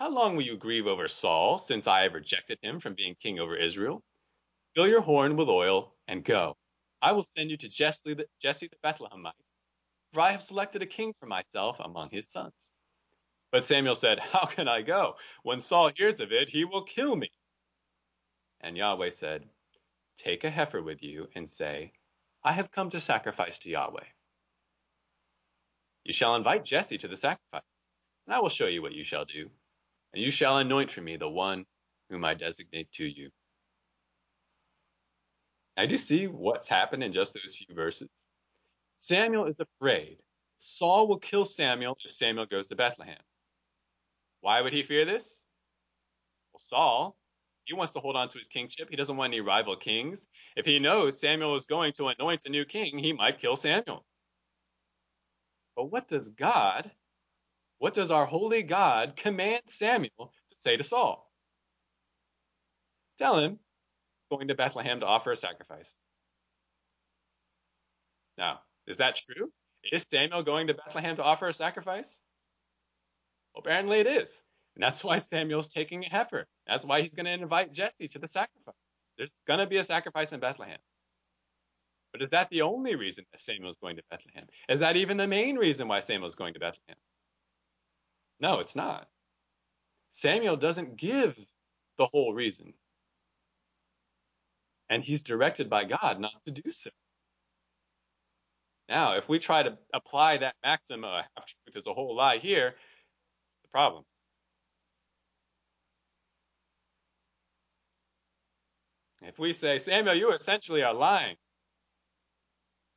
How 0.00 0.08
long 0.08 0.34
will 0.34 0.44
you 0.44 0.56
grieve 0.56 0.86
over 0.86 1.08
Saul, 1.08 1.58
since 1.58 1.86
I 1.86 2.04
have 2.04 2.14
rejected 2.14 2.58
him 2.62 2.80
from 2.80 2.94
being 2.94 3.14
king 3.16 3.38
over 3.38 3.54
Israel? 3.54 4.02
Fill 4.74 4.88
your 4.88 5.02
horn 5.02 5.36
with 5.36 5.50
oil 5.50 5.94
and 6.08 6.24
go. 6.24 6.56
I 7.02 7.12
will 7.12 7.22
send 7.22 7.50
you 7.50 7.58
to 7.58 7.68
Jesse 7.68 8.14
the, 8.14 8.26
the 8.42 8.70
Bethlehemite, 8.82 9.32
for 10.14 10.22
I 10.22 10.32
have 10.32 10.42
selected 10.42 10.80
a 10.80 10.86
king 10.86 11.12
for 11.20 11.26
myself 11.26 11.80
among 11.80 12.08
his 12.12 12.30
sons. 12.30 12.72
But 13.52 13.66
Samuel 13.66 13.94
said, 13.94 14.18
How 14.32 14.46
can 14.46 14.68
I 14.68 14.80
go? 14.80 15.16
When 15.42 15.60
Saul 15.60 15.90
hears 15.94 16.20
of 16.20 16.32
it, 16.32 16.48
he 16.48 16.64
will 16.64 16.84
kill 16.84 17.14
me. 17.14 17.30
And 18.62 18.78
Yahweh 18.78 19.10
said, 19.10 19.44
Take 20.16 20.44
a 20.44 20.50
heifer 20.50 20.80
with 20.80 21.02
you 21.02 21.28
and 21.34 21.46
say, 21.46 21.92
I 22.42 22.52
have 22.52 22.70
come 22.70 22.88
to 22.90 23.00
sacrifice 23.02 23.58
to 23.58 23.70
Yahweh. 23.70 24.06
You 26.04 26.14
shall 26.14 26.36
invite 26.36 26.64
Jesse 26.64 26.96
to 26.96 27.08
the 27.08 27.18
sacrifice, 27.18 27.84
and 28.26 28.34
I 28.34 28.40
will 28.40 28.48
show 28.48 28.66
you 28.66 28.80
what 28.80 28.94
you 28.94 29.04
shall 29.04 29.26
do. 29.26 29.50
And 30.12 30.22
you 30.22 30.30
shall 30.30 30.58
anoint 30.58 30.90
for 30.90 31.00
me 31.00 31.16
the 31.16 31.28
one 31.28 31.66
whom 32.08 32.24
I 32.24 32.34
designate 32.34 32.90
to 32.92 33.06
you. 33.06 33.30
Now, 35.76 35.86
do 35.86 35.92
you 35.92 35.98
see 35.98 36.26
what's 36.26 36.68
happened 36.68 37.04
in 37.04 37.12
just 37.12 37.34
those 37.34 37.54
few 37.54 37.74
verses? 37.74 38.08
Samuel 38.98 39.46
is 39.46 39.60
afraid 39.60 40.18
Saul 40.58 41.08
will 41.08 41.18
kill 41.18 41.46
Samuel 41.46 41.96
if 42.04 42.10
Samuel 42.10 42.44
goes 42.44 42.68
to 42.68 42.76
Bethlehem. 42.76 43.16
Why 44.42 44.60
would 44.60 44.74
he 44.74 44.82
fear 44.82 45.06
this? 45.06 45.44
Well, 46.52 46.60
Saul, 46.60 47.16
he 47.64 47.72
wants 47.72 47.94
to 47.94 48.00
hold 48.00 48.16
on 48.16 48.28
to 48.28 48.38
his 48.38 48.46
kingship. 48.46 48.88
He 48.90 48.96
doesn't 48.96 49.16
want 49.16 49.32
any 49.32 49.40
rival 49.40 49.76
kings. 49.76 50.26
If 50.56 50.66
he 50.66 50.78
knows 50.78 51.18
Samuel 51.18 51.54
is 51.54 51.64
going 51.64 51.94
to 51.94 52.08
anoint 52.08 52.42
a 52.44 52.50
new 52.50 52.66
king, 52.66 52.98
he 52.98 53.14
might 53.14 53.38
kill 53.38 53.56
Samuel. 53.56 54.04
But 55.76 55.84
what 55.90 56.08
does 56.08 56.28
God, 56.28 56.90
what 57.80 57.94
does 57.94 58.10
our 58.10 58.26
holy 58.26 58.62
God 58.62 59.16
command 59.16 59.62
Samuel 59.64 60.32
to 60.50 60.56
say 60.56 60.76
to 60.76 60.84
Saul? 60.84 61.26
Tell 63.18 63.38
him 63.38 63.58
going 64.30 64.48
to 64.48 64.54
Bethlehem 64.54 65.00
to 65.00 65.06
offer 65.06 65.32
a 65.32 65.36
sacrifice. 65.36 66.00
Now, 68.36 68.60
is 68.86 68.98
that 68.98 69.16
true? 69.16 69.50
Is 69.90 70.06
Samuel 70.06 70.42
going 70.42 70.66
to 70.66 70.74
Bethlehem 70.74 71.16
to 71.16 71.22
offer 71.22 71.48
a 71.48 71.54
sacrifice? 71.54 72.20
Well, 73.54 73.62
apparently 73.64 73.98
it 73.98 74.06
is. 74.06 74.42
And 74.76 74.84
that's 74.84 75.02
why 75.02 75.16
Samuel's 75.16 75.68
taking 75.68 76.04
a 76.04 76.08
heifer. 76.08 76.46
That's 76.66 76.84
why 76.84 77.00
he's 77.00 77.14
going 77.14 77.26
to 77.26 77.32
invite 77.32 77.72
Jesse 77.72 78.08
to 78.08 78.18
the 78.18 78.28
sacrifice. 78.28 78.74
There's 79.16 79.40
going 79.46 79.60
to 79.60 79.66
be 79.66 79.78
a 79.78 79.84
sacrifice 79.84 80.32
in 80.32 80.40
Bethlehem. 80.40 80.78
But 82.12 82.20
is 82.20 82.30
that 82.30 82.48
the 82.50 82.60
only 82.60 82.94
reason 82.94 83.24
that 83.32 83.40
Samuel's 83.40 83.78
going 83.80 83.96
to 83.96 84.02
Bethlehem? 84.10 84.46
Is 84.68 84.80
that 84.80 84.96
even 84.96 85.16
the 85.16 85.26
main 85.26 85.56
reason 85.56 85.88
why 85.88 86.00
Samuel's 86.00 86.34
going 86.34 86.54
to 86.54 86.60
Bethlehem? 86.60 86.96
No, 88.40 88.60
it's 88.60 88.76
not. 88.76 89.08
Samuel 90.10 90.56
doesn't 90.56 90.96
give 90.96 91.38
the 91.98 92.06
whole 92.06 92.34
reason. 92.34 92.74
And 94.88 95.04
he's 95.04 95.22
directed 95.22 95.70
by 95.70 95.84
God 95.84 96.20
not 96.20 96.42
to 96.44 96.50
do 96.50 96.70
so. 96.70 96.90
Now, 98.88 99.16
if 99.16 99.28
we 99.28 99.38
try 99.38 99.62
to 99.62 99.78
apply 99.94 100.38
that 100.38 100.56
maxim, 100.64 101.04
uh, 101.04 101.22
truth 101.36 101.76
is 101.76 101.86
a 101.86 101.94
whole 101.94 102.16
lie 102.16 102.38
here, 102.38 102.74
the 103.62 103.68
problem. 103.68 104.04
If 109.22 109.38
we 109.38 109.52
say, 109.52 109.78
Samuel, 109.78 110.14
you 110.14 110.32
essentially 110.32 110.82
are 110.82 110.94
lying, 110.94 111.36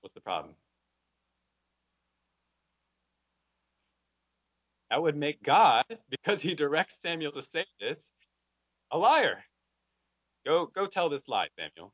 what's 0.01 0.13
the 0.13 0.21
problem? 0.21 0.55
That 4.93 5.01
would 5.01 5.17
make 5.17 5.41
God, 5.41 5.85
because 6.11 6.39
he 6.39 6.53
directs 6.53 7.01
Samuel 7.01 7.31
to 7.31 7.41
say 7.41 7.65
this, 7.79 8.13
a 8.91 8.97
liar. 8.99 9.43
Go, 10.45 10.67
go 10.67 10.85
tell 10.85 11.09
this 11.09 11.27
lie, 11.27 11.47
Samuel. 11.57 11.91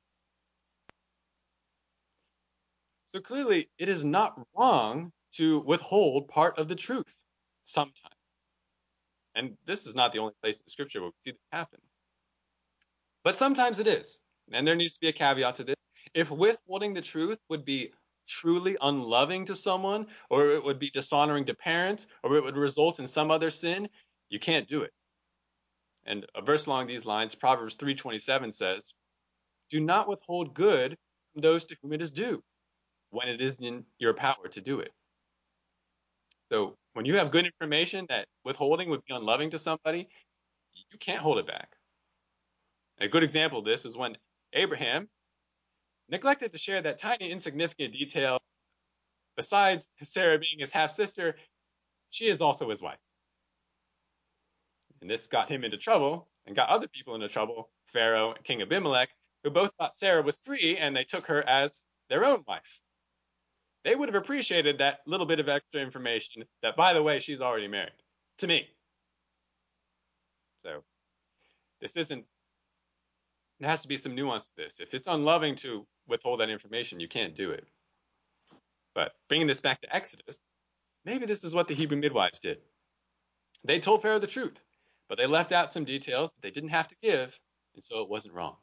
So 3.16 3.22
clearly, 3.22 3.70
it 3.78 3.88
is 3.88 4.04
not 4.04 4.38
wrong 4.54 5.14
to 5.36 5.60
withhold 5.60 6.28
part 6.28 6.60
of 6.60 6.68
the 6.68 6.76
truth 6.76 7.24
sometimes. 7.64 8.16
And 9.34 9.56
this 9.66 9.86
is 9.86 9.96
not 9.96 10.12
the 10.12 10.20
only 10.20 10.34
place 10.42 10.60
in 10.60 10.68
Scripture 10.68 11.00
where 11.00 11.12
we 11.12 11.16
see 11.24 11.32
this 11.32 11.40
happen. 11.54 11.80
But 13.24 13.38
sometimes 13.38 13.80
it 13.80 13.88
is. 13.88 14.20
And 14.52 14.68
there 14.68 14.76
needs 14.76 14.96
to 14.96 15.00
be 15.00 15.08
a 15.08 15.14
caveat 15.14 15.56
to 15.56 15.64
this. 15.64 15.76
If 16.14 16.32
withholding 16.32 16.94
the 16.94 17.02
truth 17.02 17.40
would 17.48 17.64
be 17.64 17.94
truly 18.30 18.78
unloving 18.82 19.46
to 19.46 19.56
someone, 19.56 20.08
or 20.30 20.50
it 20.50 20.64
would 20.64 20.80
be 20.80 20.92
dishonoring 20.92 21.46
to 21.46 21.56
parents, 21.56 22.08
or 22.24 22.38
it 22.38 22.44
would 22.44 22.56
result 22.56 23.00
in 23.00 23.08
some 23.08 23.32
other 23.32 23.50
sin, 23.50 23.90
you 24.30 24.40
can't 24.40 24.68
do 24.70 24.84
it. 24.84 24.94
And 26.06 26.26
a 26.36 26.42
verse 26.42 26.68
along 26.68 26.88
these 26.88 27.06
lines, 27.06 27.36
Proverbs 27.36 27.76
3:27 27.76 28.54
says, 28.54 28.94
"Do 29.70 29.80
not 29.80 30.08
withhold 30.08 30.54
good 30.54 30.98
from 31.34 31.42
those 31.42 31.66
to 31.66 31.78
whom 31.82 31.94
it 31.94 32.02
is 32.02 32.12
due, 32.12 32.44
when 33.10 33.28
it 33.28 33.42
is 33.42 33.60
in 33.60 33.86
your 33.98 34.14
power 34.14 34.48
to 34.48 34.62
do 34.62 34.80
it." 34.80 34.94
So 36.48 36.78
when 36.94 37.06
you 37.06 37.18
have 37.18 37.32
good 37.32 37.46
information 37.46 38.06
that 38.10 38.28
withholding 38.44 38.90
would 38.90 39.04
be 39.06 39.14
unloving 39.14 39.52
to 39.52 39.60
somebody, 39.60 40.08
you 40.74 40.98
can't 41.00 41.20
hold 41.20 41.40
it 41.40 41.48
back. 41.48 41.76
A 43.00 43.08
good 43.08 43.24
example 43.24 43.60
of 43.60 43.66
this 43.66 43.86
is 43.86 43.96
when 43.96 44.18
Abraham 44.54 45.10
neglected 46.10 46.52
to 46.52 46.58
share 46.58 46.82
that 46.82 46.98
tiny 46.98 47.32
insignificant 47.32 47.94
detail. 47.94 48.40
Besides 49.36 49.96
Sarah 50.04 50.40
being 50.40 50.60
his 50.60 50.72
half 50.72 50.92
sister, 50.92 51.36
she 52.10 52.28
is 52.28 52.42
also 52.42 52.70
his 52.70 52.82
wife. 52.82 53.02
And 55.02 55.10
this 55.10 55.28
got 55.28 55.50
him 55.50 55.64
into 55.64 55.78
trouble 55.78 56.28
and 56.46 56.56
got 56.56 56.70
other 56.70 56.88
people 56.88 57.16
into 57.16 57.30
trouble, 57.30 57.70
Pharaoh 57.88 58.34
and 58.34 58.44
King 58.44 58.62
Abimelech, 58.62 59.10
who 59.44 59.50
both 59.50 59.72
thought 59.80 59.96
Sarah 59.96 60.22
was 60.22 60.40
free 60.40 60.78
and 60.78 60.96
they 60.96 61.04
took 61.04 61.28
her 61.28 61.48
as 61.48 61.86
their 62.10 62.26
own 62.26 62.44
wife. 62.48 62.82
They 63.86 63.96
would 63.96 64.10
have 64.10 64.22
appreciated 64.22 64.80
that 64.80 65.00
little 65.06 65.26
bit 65.26 65.40
of 65.40 65.48
extra 65.48 65.82
information 65.82 66.44
that, 66.62 66.76
by 66.76 66.94
the 66.94 67.02
way, 67.02 67.20
she's 67.20 67.40
already 67.40 67.70
married 67.70 67.94
to 68.40 68.48
me. 68.48 68.68
So 70.60 70.84
this 71.80 71.96
isn't 71.96 72.26
there 73.60 73.70
has 73.70 73.82
to 73.82 73.88
be 73.88 73.98
some 73.98 74.16
nuance 74.16 74.50
to 74.50 74.56
this. 74.56 74.80
If 74.80 74.94
it's 74.94 75.08
unloving 75.08 75.56
to 75.58 75.86
withhold 76.08 76.40
that 76.40 76.50
information, 76.50 77.00
you 77.00 77.08
can't 77.08 77.36
do 77.36 77.52
it. 77.52 77.66
But 78.96 79.12
bringing 79.28 79.48
this 79.48 79.60
back 79.60 79.82
to 79.82 79.96
Exodus, 79.96 80.50
maybe 81.06 81.26
this 81.26 81.44
is 81.44 81.54
what 81.54 81.68
the 81.68 81.76
Hebrew 81.76 81.98
midwives 81.98 82.40
did. 82.40 82.60
They 83.64 83.80
told 83.80 84.02
Pharaoh 84.02 84.20
the 84.20 84.28
truth, 84.28 84.62
but 85.10 85.18
they 85.18 85.26
left 85.26 85.52
out 85.52 85.70
some 85.70 85.84
details 85.84 86.32
that 86.32 86.42
they 86.42 86.52
didn't 86.52 86.70
have 86.70 86.88
to 86.88 86.96
give, 87.02 87.38
and 87.74 87.84
so 87.84 88.02
it 88.02 88.10
wasn't 88.10 88.34
wrong. 88.34 88.56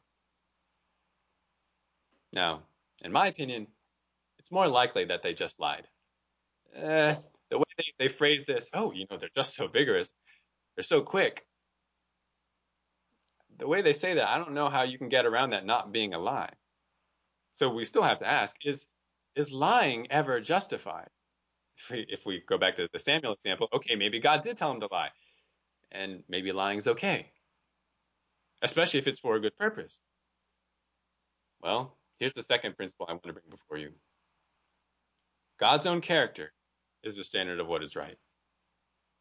Now, 2.32 2.62
in 3.04 3.12
my 3.12 3.26
opinion, 3.26 3.66
it's 4.38 4.50
more 4.52 4.68
likely 4.68 5.04
that 5.06 5.22
they 5.22 5.34
just 5.34 5.60
lied. 5.60 5.86
Eh, 6.74 7.14
the 7.50 7.58
way 7.58 7.64
they, 7.78 7.84
they 7.98 8.08
phrase 8.08 8.44
this, 8.44 8.70
oh, 8.74 8.92
you 8.92 9.06
know, 9.10 9.16
they're 9.16 9.30
just 9.36 9.54
so 9.54 9.68
vigorous, 9.68 10.12
they're 10.76 10.82
so 10.82 11.02
quick. 11.02 11.46
The 13.58 13.66
way 13.66 13.82
they 13.82 13.92
say 13.92 14.14
that, 14.14 14.28
I 14.28 14.38
don't 14.38 14.52
know 14.52 14.68
how 14.68 14.82
you 14.82 14.98
can 14.98 15.08
get 15.08 15.26
around 15.26 15.50
that 15.50 15.64
not 15.64 15.92
being 15.92 16.14
a 16.14 16.18
lie. 16.18 16.50
So 17.54 17.70
we 17.70 17.84
still 17.84 18.02
have 18.02 18.18
to 18.18 18.26
ask, 18.26 18.54
is 18.66 18.86
is 19.34 19.52
lying 19.52 20.10
ever 20.10 20.40
justified? 20.40 21.08
If 21.76 21.90
we, 21.90 22.06
if 22.08 22.26
we 22.26 22.42
go 22.46 22.56
back 22.58 22.76
to 22.76 22.88
the 22.90 22.98
Samuel 22.98 23.34
example, 23.34 23.68
okay, 23.72 23.96
maybe 23.96 24.18
God 24.18 24.40
did 24.40 24.56
tell 24.56 24.70
him 24.72 24.80
to 24.80 24.88
lie, 24.90 25.10
and 25.92 26.22
maybe 26.28 26.52
lying's 26.52 26.86
okay, 26.86 27.30
especially 28.62 29.00
if 29.00 29.06
it's 29.08 29.20
for 29.20 29.36
a 29.36 29.40
good 29.40 29.56
purpose. 29.56 30.06
Well, 31.62 31.96
here's 32.18 32.34
the 32.34 32.42
second 32.42 32.76
principle 32.76 33.06
I 33.08 33.12
want 33.12 33.24
to 33.24 33.32
bring 33.32 33.44
before 33.50 33.78
you. 33.78 33.90
God's 35.60 35.86
own 35.86 36.00
character 36.00 36.52
is 37.02 37.16
the 37.16 37.24
standard 37.24 37.60
of 37.60 37.66
what 37.66 37.82
is 37.82 37.96
right. 37.96 38.16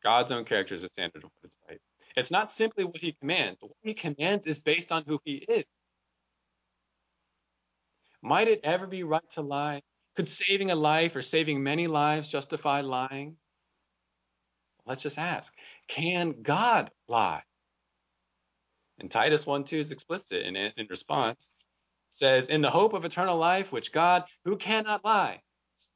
God's 0.04 0.32
own 0.32 0.46
character 0.46 0.76
is 0.76 0.82
the 0.82 0.90
standard 0.90 1.24
of 1.24 1.32
what 1.42 1.48
is 1.50 1.58
right. 1.70 1.82
It's 2.16 2.32
not 2.32 2.50
simply 2.50 2.86
what 2.86 2.98
he 2.98 3.12
commands. 3.12 3.58
What 3.62 3.74
he 3.84 3.94
commands 3.94 4.46
is 4.46 4.62
based 4.62 4.92
on 4.92 5.04
who 5.06 5.20
he 5.26 5.36
is. 5.36 5.66
Might 8.22 8.48
it 8.48 8.62
ever 8.64 8.88
be 8.88 9.04
right 9.04 9.30
to 9.32 9.42
lie? 9.42 9.82
Could 10.16 10.28
saving 10.28 10.72
a 10.72 10.76
life 10.76 11.16
or 11.16 11.22
saving 11.22 11.62
many 11.62 11.88
lives 11.88 12.28
justify 12.28 12.82
lying? 12.82 13.36
Let's 14.86 15.02
just 15.02 15.18
ask 15.18 15.54
can 15.88 16.42
God 16.42 16.90
lie? 17.08 17.44
And 19.00 19.12
Titus 19.12 19.46
1 19.46 19.66
2 19.66 19.78
is 19.78 19.92
explicit 19.92 20.46
in, 20.46 20.56
in 20.56 20.88
response. 20.90 21.56
It 22.10 22.14
says, 22.14 22.48
In 22.48 22.62
the 22.62 22.70
hope 22.70 22.94
of 22.94 23.04
eternal 23.04 23.38
life, 23.38 23.72
which 23.72 23.92
God, 23.92 24.24
who 24.46 24.56
cannot 24.56 25.04
lie, 25.04 25.42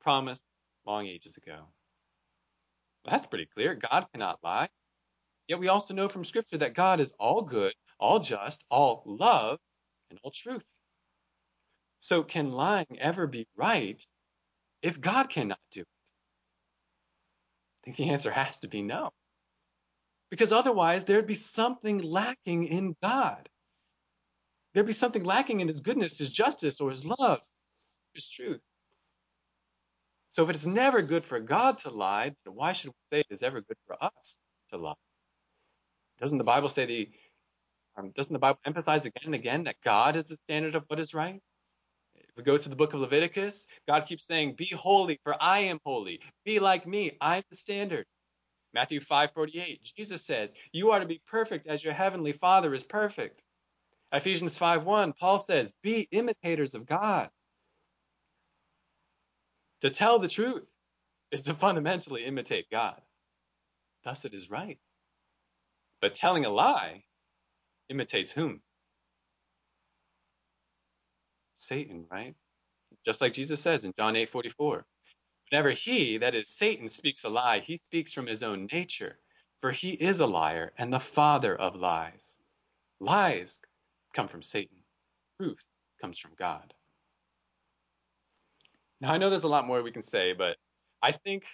promised 0.01 0.45
long 0.85 1.07
ages 1.07 1.37
ago. 1.37 1.55
Well, 1.55 3.11
that's 3.11 3.25
pretty 3.25 3.45
clear. 3.45 3.75
God 3.75 4.07
cannot 4.11 4.39
lie. 4.43 4.67
Yet 5.49 5.59
we 5.59 5.67
also 5.67 5.95
know 5.95 6.07
from 6.07 6.23
Scripture 6.23 6.59
that 6.59 6.75
God 6.75 6.99
is 6.99 7.11
all 7.13 7.41
good, 7.41 7.73
all 7.99 8.19
just, 8.19 8.63
all 8.69 9.01
love, 9.07 9.57
and 10.11 10.19
all 10.21 10.29
truth. 10.29 10.71
So 12.01 12.21
can 12.21 12.51
lying 12.51 12.99
ever 12.99 13.25
be 13.25 13.47
right 13.57 14.01
if 14.83 15.01
God 15.01 15.27
cannot 15.27 15.59
do 15.71 15.81
it? 15.81 15.87
I 17.81 17.85
think 17.85 17.97
the 17.97 18.09
answer 18.11 18.29
has 18.29 18.59
to 18.59 18.67
be 18.67 18.83
no. 18.83 19.09
Because 20.29 20.51
otherwise, 20.51 21.05
there'd 21.05 21.25
be 21.25 21.33
something 21.33 21.97
lacking 21.97 22.65
in 22.65 22.95
God. 23.01 23.49
There'd 24.75 24.85
be 24.85 24.93
something 24.93 25.23
lacking 25.23 25.61
in 25.61 25.67
His 25.67 25.79
goodness, 25.79 26.19
His 26.19 26.29
justice, 26.29 26.79
or 26.79 26.91
His 26.91 27.05
love, 27.05 27.41
His 28.13 28.29
truth. 28.29 28.63
So 30.29 30.43
if 30.43 30.51
it's 30.51 30.67
never 30.67 31.01
good 31.01 31.25
for 31.25 31.39
God 31.39 31.79
to 31.79 31.89
lie, 31.89 32.35
then 32.45 32.53
why 32.53 32.73
should 32.73 32.91
we 32.91 32.95
say 33.05 33.19
it 33.21 33.27
is 33.31 33.41
ever 33.41 33.61
good 33.61 33.77
for 33.87 33.97
us 33.99 34.37
to 34.71 34.77
lie? 34.77 34.93
Doesn't 36.21 36.37
the 36.37 36.43
Bible 36.43 36.69
say 36.69 36.85
the 36.85 37.09
um, 37.97 38.11
doesn't 38.11 38.33
the 38.33 38.39
Bible 38.39 38.59
emphasize 38.65 39.05
again 39.05 39.23
and 39.25 39.35
again 39.35 39.63
that 39.63 39.75
God 39.83 40.15
is 40.15 40.25
the 40.25 40.35
standard 40.35 40.75
of 40.75 40.85
what 40.87 40.99
is 40.99 41.13
right? 41.13 41.41
If 42.15 42.29
we 42.37 42.43
go 42.43 42.57
to 42.57 42.69
the 42.69 42.75
book 42.75 42.93
of 42.93 43.01
Leviticus, 43.01 43.67
God 43.87 44.05
keeps 44.05 44.25
saying, 44.25 44.55
Be 44.55 44.65
holy, 44.65 45.19
for 45.23 45.35
I 45.41 45.59
am 45.59 45.79
holy. 45.85 46.21
Be 46.45 46.59
like 46.59 46.87
me, 46.87 47.17
I'm 47.19 47.43
the 47.49 47.57
standard. 47.57 48.05
Matthew 48.73 48.99
5:48, 48.99 49.81
Jesus 49.83 50.25
says, 50.25 50.53
You 50.71 50.91
are 50.91 50.99
to 50.99 51.05
be 51.05 51.21
perfect 51.27 51.67
as 51.67 51.83
your 51.83 51.93
heavenly 51.93 52.33
Father 52.33 52.73
is 52.73 52.83
perfect. 52.83 53.43
Ephesians 54.13 54.57
5:1, 54.57 55.17
Paul 55.17 55.39
says, 55.39 55.73
Be 55.83 56.07
imitators 56.11 56.75
of 56.75 56.85
God. 56.85 57.29
To 59.81 59.89
tell 59.89 60.19
the 60.19 60.27
truth 60.27 60.69
is 61.31 61.43
to 61.43 61.53
fundamentally 61.53 62.25
imitate 62.25 62.69
God. 62.69 63.01
Thus 64.03 64.25
it 64.25 64.33
is 64.33 64.49
right. 64.49 64.79
But 66.01 66.13
telling 66.13 66.45
a 66.45 66.49
lie 66.49 67.03
imitates 67.89 68.31
whom? 68.31 68.61
Satan, 71.55 72.05
right? 72.09 72.35
Just 73.05 73.21
like 73.21 73.33
Jesus 73.33 73.59
says 73.59 73.85
in 73.85 73.93
John 73.93 74.15
8:44. 74.15 74.83
Whenever 75.51 75.71
he, 75.71 76.17
that 76.17 76.35
is 76.35 76.47
Satan, 76.47 76.87
speaks 76.87 77.23
a 77.23 77.29
lie, 77.29 77.59
he 77.59 77.75
speaks 77.75 78.13
from 78.13 78.27
his 78.27 78.43
own 78.43 78.67
nature, 78.71 79.19
for 79.61 79.71
he 79.71 79.91
is 79.91 80.19
a 80.19 80.27
liar 80.27 80.71
and 80.77 80.93
the 80.93 80.99
father 80.99 81.55
of 81.55 81.75
lies. 81.75 82.37
Lies 82.99 83.59
come 84.13 84.27
from 84.27 84.41
Satan. 84.41 84.77
Truth 85.39 85.67
comes 86.01 86.19
from 86.19 86.31
God. 86.37 86.73
Now 89.01 89.13
I 89.13 89.17
know 89.17 89.29
there's 89.29 89.43
a 89.43 89.49
lot 89.49 89.65
more 89.65 89.81
we 89.81 89.91
can 89.91 90.03
say, 90.03 90.33
but 90.33 90.57
I 91.01 91.11
think 91.11 91.45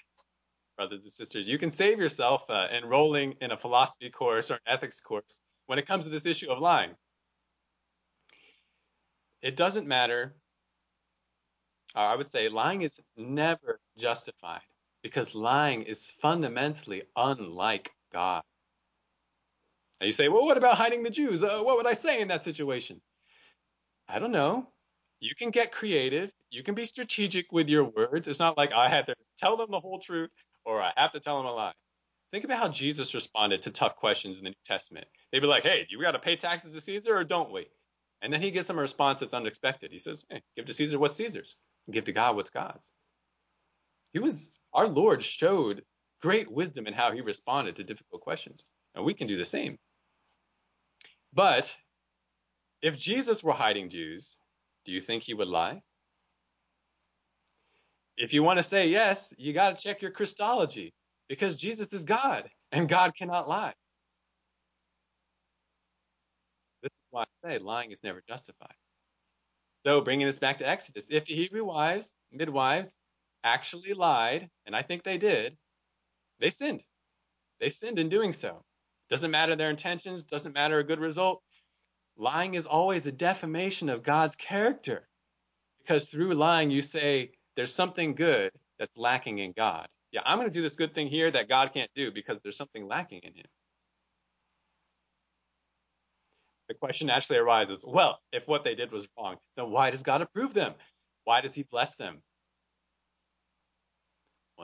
brothers 0.75 1.03
and 1.03 1.11
sisters, 1.11 1.47
you 1.47 1.57
can 1.57 1.71
save 1.71 1.99
yourself 1.99 2.43
uh, 2.49 2.67
enrolling 2.71 3.35
in 3.41 3.51
a 3.51 3.57
philosophy 3.57 4.09
course 4.09 4.51
or 4.51 4.55
an 4.55 4.59
ethics 4.67 4.99
course 4.99 5.41
when 5.67 5.79
it 5.79 5.87
comes 5.87 6.05
to 6.05 6.11
this 6.11 6.25
issue 6.25 6.49
of 6.49 6.59
lying. 6.59 6.91
It 9.41 9.55
doesn't 9.55 9.87
matter. 9.87 10.35
I 11.93 12.15
would 12.15 12.27
say 12.27 12.49
lying 12.49 12.81
is 12.81 12.99
never 13.15 13.79
justified 13.97 14.61
because 15.01 15.35
lying 15.35 15.83
is 15.83 16.11
fundamentally 16.19 17.03
unlike 17.15 17.91
God. 18.11 18.43
And 19.99 20.07
you 20.07 20.11
say, 20.11 20.27
well, 20.27 20.45
what 20.45 20.57
about 20.57 20.77
hiding 20.77 21.03
the 21.03 21.09
Jews? 21.09 21.41
Uh, 21.41 21.61
what 21.61 21.77
would 21.77 21.87
I 21.87 21.93
say 21.93 22.19
in 22.19 22.27
that 22.27 22.43
situation? 22.43 23.01
I 24.09 24.19
don't 24.19 24.31
know. 24.31 24.67
You 25.21 25.33
can 25.35 25.51
get 25.51 25.71
creative. 25.71 26.31
You 26.49 26.63
can 26.63 26.75
be 26.75 26.85
strategic 26.85 27.51
with 27.51 27.69
your 27.69 27.85
words. 27.85 28.27
It's 28.27 28.39
not 28.39 28.57
like 28.57 28.73
I 28.73 28.89
had 28.89 29.05
to 29.07 29.15
tell 29.37 29.55
them 29.55 29.71
the 29.71 29.79
whole 29.79 29.99
truth 29.99 30.31
or 30.65 30.81
I 30.81 30.91
have 30.97 31.11
to 31.11 31.19
tell 31.19 31.39
him 31.39 31.45
a 31.45 31.53
lie. 31.53 31.73
Think 32.31 32.43
about 32.43 32.59
how 32.59 32.69
Jesus 32.69 33.13
responded 33.13 33.61
to 33.61 33.71
tough 33.71 33.95
questions 33.95 34.39
in 34.39 34.43
the 34.43 34.49
New 34.49 34.55
Testament. 34.65 35.07
They'd 35.31 35.39
be 35.39 35.47
like, 35.47 35.63
hey, 35.63 35.87
do 35.89 35.97
we 35.97 36.03
got 36.03 36.11
to 36.11 36.19
pay 36.19 36.35
taxes 36.35 36.73
to 36.73 36.81
Caesar 36.81 37.15
or 37.15 37.23
don't 37.23 37.51
we? 37.51 37.67
And 38.21 38.33
then 38.33 38.41
he 38.41 38.51
gives 38.51 38.67
them 38.67 38.77
a 38.77 38.81
response 38.81 39.19
that's 39.19 39.33
unexpected. 39.33 39.91
He 39.91 39.99
says, 39.99 40.25
hey, 40.29 40.41
give 40.55 40.65
to 40.65 40.73
Caesar 40.73 40.99
what's 40.99 41.15
Caesar's, 41.15 41.55
give 41.91 42.05
to 42.05 42.11
God 42.11 42.35
what's 42.35 42.49
God's. 42.49 42.93
He 44.13 44.19
was, 44.19 44.51
our 44.73 44.87
Lord 44.87 45.23
showed 45.23 45.83
great 46.21 46.51
wisdom 46.51 46.87
in 46.87 46.93
how 46.93 47.11
he 47.11 47.21
responded 47.21 47.75
to 47.75 47.83
difficult 47.83 48.21
questions. 48.21 48.65
And 48.95 49.05
we 49.05 49.13
can 49.13 49.27
do 49.27 49.37
the 49.37 49.45
same. 49.45 49.77
But 51.33 51.77
if 52.81 52.97
Jesus 52.97 53.43
were 53.43 53.53
hiding 53.53 53.89
Jews, 53.89 54.39
do 54.85 54.91
you 54.91 55.01
think 55.01 55.23
he 55.23 55.33
would 55.33 55.47
lie? 55.47 55.81
If 58.17 58.33
you 58.33 58.43
want 58.43 58.59
to 58.59 58.63
say 58.63 58.87
yes, 58.87 59.33
you 59.37 59.53
got 59.53 59.75
to 59.75 59.83
check 59.83 60.01
your 60.01 60.11
Christology 60.11 60.93
because 61.27 61.55
Jesus 61.55 61.93
is 61.93 62.03
God 62.03 62.49
and 62.71 62.87
God 62.87 63.13
cannot 63.15 63.49
lie. 63.49 63.73
This 66.81 66.91
is 66.91 67.07
why 67.09 67.23
I 67.23 67.47
say 67.47 67.57
lying 67.59 67.91
is 67.91 68.03
never 68.03 68.21
justified. 68.27 68.75
So, 69.83 70.01
bringing 70.01 70.25
this 70.25 70.39
back 70.39 70.57
to 70.59 70.67
Exodus, 70.67 71.09
if 71.11 71.25
the 71.25 71.35
Hebrew 71.35 71.63
wives, 71.63 72.17
midwives, 72.31 72.95
actually 73.43 73.93
lied, 73.93 74.49
and 74.65 74.75
I 74.75 74.81
think 74.81 75.03
they 75.03 75.17
did, 75.17 75.57
they 76.39 76.49
sinned. 76.49 76.83
They 77.59 77.69
sinned 77.69 77.99
in 77.99 78.09
doing 78.09 78.33
so. 78.33 78.63
Doesn't 79.09 79.31
matter 79.31 79.55
their 79.55 79.69
intentions, 79.69 80.25
doesn't 80.25 80.53
matter 80.53 80.79
a 80.79 80.83
good 80.83 80.99
result. 80.99 81.43
Lying 82.17 82.55
is 82.55 82.65
always 82.65 83.05
a 83.05 83.11
defamation 83.11 83.89
of 83.89 84.03
God's 84.03 84.35
character. 84.35 85.07
Because 85.79 86.09
through 86.09 86.33
lying, 86.33 86.71
you 86.71 86.81
say, 86.81 87.31
there's 87.55 87.73
something 87.73 88.15
good 88.15 88.51
that's 88.79 88.97
lacking 88.97 89.39
in 89.39 89.53
God. 89.55 89.87
Yeah, 90.11 90.21
I'm 90.25 90.37
going 90.37 90.49
to 90.49 90.53
do 90.53 90.61
this 90.61 90.75
good 90.75 90.93
thing 90.93 91.07
here 91.07 91.29
that 91.31 91.49
God 91.49 91.73
can't 91.73 91.91
do 91.95 92.11
because 92.11 92.41
there's 92.41 92.57
something 92.57 92.87
lacking 92.87 93.21
in 93.23 93.33
him. 93.33 93.45
The 96.67 96.73
question 96.73 97.07
naturally 97.07 97.39
arises 97.39 97.83
well, 97.85 98.19
if 98.31 98.47
what 98.47 98.63
they 98.63 98.75
did 98.75 98.91
was 98.91 99.07
wrong, 99.17 99.37
then 99.55 99.69
why 99.69 99.91
does 99.91 100.03
God 100.03 100.21
approve 100.21 100.53
them? 100.53 100.73
Why 101.23 101.41
does 101.41 101.53
he 101.53 101.63
bless 101.63 101.95
them? 101.95 102.21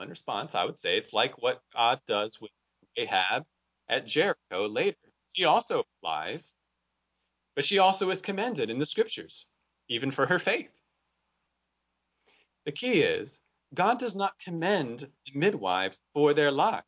In 0.00 0.08
response, 0.08 0.54
I 0.54 0.64
would 0.64 0.76
say 0.76 0.96
it's 0.96 1.12
like 1.12 1.40
what 1.40 1.60
God 1.74 2.00
does 2.08 2.40
with 2.40 2.50
Rahab 2.96 3.44
at 3.88 4.06
Jericho 4.06 4.66
later. 4.66 4.96
She 5.34 5.44
also 5.44 5.84
lies, 6.02 6.56
but 7.54 7.64
she 7.64 7.78
also 7.78 8.10
is 8.10 8.22
commended 8.22 8.70
in 8.70 8.78
the 8.78 8.86
scriptures, 8.86 9.46
even 9.88 10.10
for 10.10 10.26
her 10.26 10.38
faith. 10.38 10.70
The 12.64 12.72
key 12.72 13.02
is 13.02 13.40
God 13.74 13.98
does 13.98 14.14
not 14.14 14.38
commend 14.38 15.00
the 15.00 15.32
midwives 15.34 16.00
for 16.12 16.34
their 16.34 16.52
lie, 16.52 16.82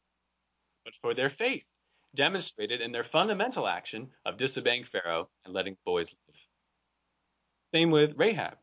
but 0.84 0.94
for 0.94 1.14
their 1.14 1.30
faith, 1.30 1.66
demonstrated 2.14 2.80
in 2.80 2.92
their 2.92 3.04
fundamental 3.04 3.66
action 3.66 4.12
of 4.24 4.36
disobeying 4.36 4.84
Pharaoh 4.84 5.28
and 5.44 5.54
letting 5.54 5.76
boys 5.84 6.14
live. 6.28 6.48
Same 7.74 7.90
with 7.90 8.16
Rahab. 8.16 8.58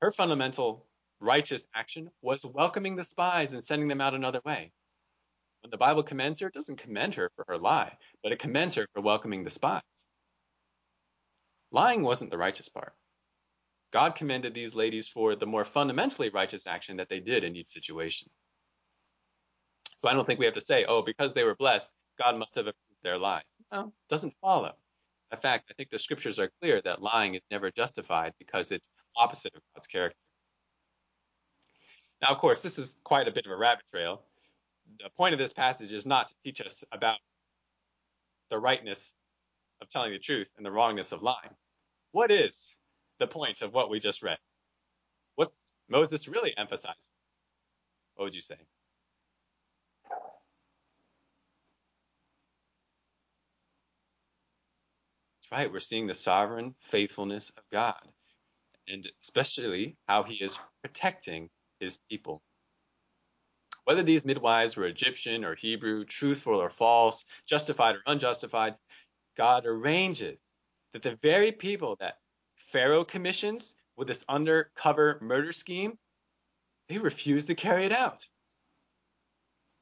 Her 0.00 0.10
fundamental 0.10 0.86
righteous 1.20 1.68
action 1.74 2.10
was 2.22 2.46
welcoming 2.46 2.96
the 2.96 3.04
spies 3.04 3.52
and 3.52 3.62
sending 3.62 3.88
them 3.88 4.00
out 4.00 4.14
another 4.14 4.40
way. 4.44 4.72
When 5.60 5.70
the 5.70 5.76
Bible 5.76 6.02
commends 6.02 6.40
her, 6.40 6.48
it 6.48 6.54
doesn't 6.54 6.76
commend 6.76 7.14
her 7.16 7.30
for 7.36 7.44
her 7.46 7.58
lie, 7.58 7.96
but 8.22 8.32
it 8.32 8.38
commends 8.38 8.74
her 8.76 8.86
for 8.94 9.02
welcoming 9.02 9.44
the 9.44 9.50
spies. 9.50 9.82
Lying 11.70 12.02
wasn't 12.02 12.30
the 12.30 12.38
righteous 12.38 12.68
part. 12.68 12.94
God 13.92 14.14
commended 14.14 14.54
these 14.54 14.74
ladies 14.74 15.06
for 15.06 15.36
the 15.36 15.46
more 15.46 15.64
fundamentally 15.64 16.30
righteous 16.30 16.66
action 16.66 16.96
that 16.96 17.08
they 17.08 17.20
did 17.20 17.44
in 17.44 17.56
each 17.56 17.68
situation. 17.68 18.28
So 19.96 20.08
I 20.08 20.14
don't 20.14 20.26
think 20.26 20.40
we 20.40 20.46
have 20.46 20.54
to 20.54 20.60
say, 20.60 20.84
oh, 20.88 21.02
because 21.02 21.34
they 21.34 21.44
were 21.44 21.54
blessed, 21.54 21.92
God 22.18 22.36
must 22.36 22.54
have 22.54 22.66
approved 22.66 23.02
their 23.02 23.18
lie. 23.18 23.42
No, 23.70 23.92
doesn't 24.08 24.34
follow. 24.40 24.72
In 25.30 25.38
fact, 25.38 25.68
I 25.70 25.74
think 25.74 25.90
the 25.90 25.98
scriptures 25.98 26.38
are 26.38 26.50
clear 26.60 26.80
that 26.82 27.02
lying 27.02 27.34
is 27.34 27.42
never 27.50 27.70
justified 27.70 28.32
because 28.38 28.70
it's 28.72 28.90
opposite 29.16 29.54
of 29.54 29.62
God's 29.74 29.86
character. 29.86 30.18
Now, 32.20 32.28
of 32.28 32.38
course, 32.38 32.62
this 32.62 32.78
is 32.78 33.00
quite 33.04 33.28
a 33.28 33.32
bit 33.32 33.46
of 33.46 33.52
a 33.52 33.56
rabbit 33.56 33.84
trail. 33.90 34.22
The 34.98 35.10
point 35.16 35.32
of 35.32 35.38
this 35.38 35.52
passage 35.52 35.92
is 35.92 36.06
not 36.06 36.28
to 36.28 36.34
teach 36.36 36.60
us 36.60 36.84
about 36.92 37.18
the 38.50 38.58
rightness 38.58 39.14
of 39.80 39.88
telling 39.88 40.12
the 40.12 40.18
truth 40.18 40.50
and 40.56 40.64
the 40.64 40.70
wrongness 40.70 41.12
of 41.12 41.22
lying. 41.22 41.50
What 42.12 42.30
is 42.30 42.76
the 43.22 43.26
point 43.28 43.62
of 43.62 43.72
what 43.72 43.88
we 43.88 44.00
just 44.00 44.20
read? 44.20 44.38
What's 45.36 45.76
Moses 45.88 46.26
really 46.26 46.52
emphasizing? 46.58 47.12
What 48.16 48.24
would 48.24 48.34
you 48.34 48.40
say? 48.40 48.56
That's 55.36 55.52
right. 55.52 55.72
We're 55.72 55.78
seeing 55.78 56.08
the 56.08 56.14
sovereign 56.14 56.74
faithfulness 56.80 57.50
of 57.50 57.62
God, 57.70 58.02
and 58.88 59.08
especially 59.22 59.96
how 60.08 60.24
he 60.24 60.34
is 60.34 60.58
protecting 60.82 61.48
his 61.78 61.98
people. 62.10 62.42
Whether 63.84 64.02
these 64.02 64.24
midwives 64.24 64.76
were 64.76 64.86
Egyptian 64.86 65.44
or 65.44 65.54
Hebrew, 65.54 66.04
truthful 66.04 66.60
or 66.60 66.70
false, 66.70 67.24
justified 67.46 67.94
or 67.94 68.02
unjustified, 68.06 68.74
God 69.36 69.64
arranges 69.64 70.56
that 70.92 71.02
the 71.02 71.14
very 71.22 71.52
people 71.52 71.96
that 72.00 72.16
Pharaoh 72.72 73.04
commissions 73.04 73.76
with 73.96 74.08
this 74.08 74.24
undercover 74.28 75.18
murder 75.20 75.52
scheme, 75.52 75.98
they 76.88 76.98
refuse 76.98 77.46
to 77.46 77.54
carry 77.54 77.84
it 77.84 77.92
out. 77.92 78.26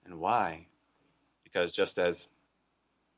And 0.04 0.18
why? 0.18 0.66
Because 1.44 1.70
just 1.70 1.98
as 1.98 2.28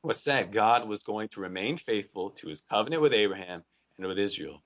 was 0.03 0.19
said, 0.19 0.51
God 0.51 0.87
was 0.87 1.01
going 1.01 1.29
to 1.29 1.41
remain 1.41 1.77
faithful 1.77 2.29
to 2.31 2.47
his 2.47 2.61
covenant 2.61 3.01
with 3.01 3.13
Abraham 3.13 3.63
and 3.97 4.05
with 4.05 4.19
Israel. 4.19 4.61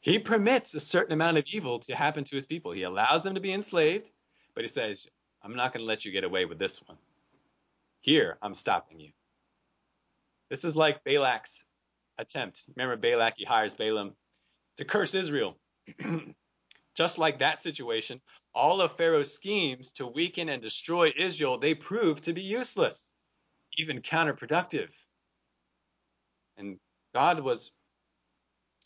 He 0.00 0.18
permits 0.18 0.74
a 0.74 0.80
certain 0.80 1.14
amount 1.14 1.38
of 1.38 1.44
evil 1.46 1.78
to 1.80 1.94
happen 1.94 2.24
to 2.24 2.36
his 2.36 2.44
people. 2.44 2.72
He 2.72 2.82
allows 2.82 3.22
them 3.22 3.34
to 3.36 3.40
be 3.40 3.52
enslaved, 3.52 4.10
but 4.54 4.62
he 4.62 4.68
says, 4.68 5.08
I'm 5.42 5.56
not 5.56 5.72
going 5.72 5.82
to 5.82 5.88
let 5.88 6.04
you 6.04 6.12
get 6.12 6.24
away 6.24 6.44
with 6.44 6.58
this 6.58 6.82
one. 6.86 6.98
Here, 8.00 8.36
I'm 8.42 8.54
stopping 8.54 9.00
you. 9.00 9.12
This 10.50 10.64
is 10.64 10.76
like 10.76 11.02
Balak's 11.04 11.64
attempt. 12.18 12.64
Remember, 12.76 12.96
Balak, 12.96 13.34
he 13.38 13.44
hires 13.44 13.74
Balaam 13.74 14.14
to 14.78 14.84
curse 14.84 15.14
Israel. 15.14 15.56
Just 16.94 17.18
like 17.18 17.40
that 17.40 17.58
situation, 17.58 18.20
all 18.54 18.80
of 18.80 18.96
Pharaoh's 18.96 19.34
schemes 19.34 19.90
to 19.92 20.06
weaken 20.06 20.48
and 20.48 20.62
destroy 20.62 21.12
Israel, 21.16 21.58
they 21.58 21.74
proved 21.74 22.24
to 22.24 22.32
be 22.32 22.42
useless, 22.42 23.14
even 23.76 24.00
counterproductive. 24.00 24.90
And 26.56 26.78
God 27.12 27.40
was 27.40 27.72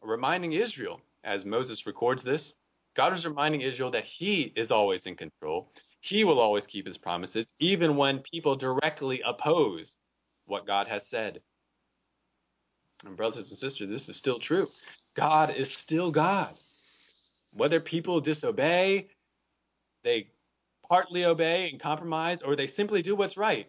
reminding 0.03 0.53
Israel, 0.53 1.01
as 1.22 1.44
Moses 1.44 1.87
records 1.87 2.22
this, 2.22 2.55
God 2.96 3.12
was 3.12 3.27
reminding 3.27 3.61
Israel 3.61 3.90
that 3.90 4.05
he 4.05 4.53
is 4.57 4.70
always 4.70 5.07
in 5.07 5.14
control. 5.14 5.70
He 6.01 6.24
will 6.24 6.40
always 6.40 6.66
keep 6.66 6.87
his 6.87 6.98
promises, 6.98 7.53
even 7.59 7.96
when 7.96 8.20
people 8.20 8.57
directly 8.57 9.20
oppose 9.24 10.01
what 10.46 10.66
God 10.66 10.88
has 10.88 11.07
said. 11.07 11.42
And 13.05 13.16
brothers 13.16 13.51
and 13.51 13.59
sisters, 13.59 13.90
this 13.90 14.09
is 14.09 14.16
still 14.16 14.38
true. 14.38 14.68
God 15.18 15.57
is 15.57 15.74
still 15.74 16.12
God. 16.12 16.54
Whether 17.52 17.81
people 17.81 18.20
disobey, 18.20 19.09
they 20.04 20.31
partly 20.88 21.24
obey 21.24 21.70
and 21.70 21.81
compromise, 21.81 22.40
or 22.40 22.54
they 22.54 22.68
simply 22.68 23.02
do 23.02 23.16
what's 23.16 23.37
right, 23.37 23.68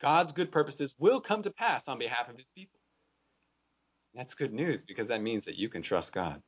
God's 0.00 0.32
good 0.32 0.50
purposes 0.50 0.94
will 0.98 1.20
come 1.20 1.42
to 1.42 1.50
pass 1.50 1.86
on 1.86 1.98
behalf 1.98 2.30
of 2.30 2.38
his 2.38 2.50
people. 2.50 2.80
That's 4.14 4.32
good 4.32 4.54
news 4.54 4.84
because 4.84 5.08
that 5.08 5.20
means 5.20 5.44
that 5.44 5.56
you 5.56 5.68
can 5.68 5.82
trust 5.82 6.14
God. 6.14 6.40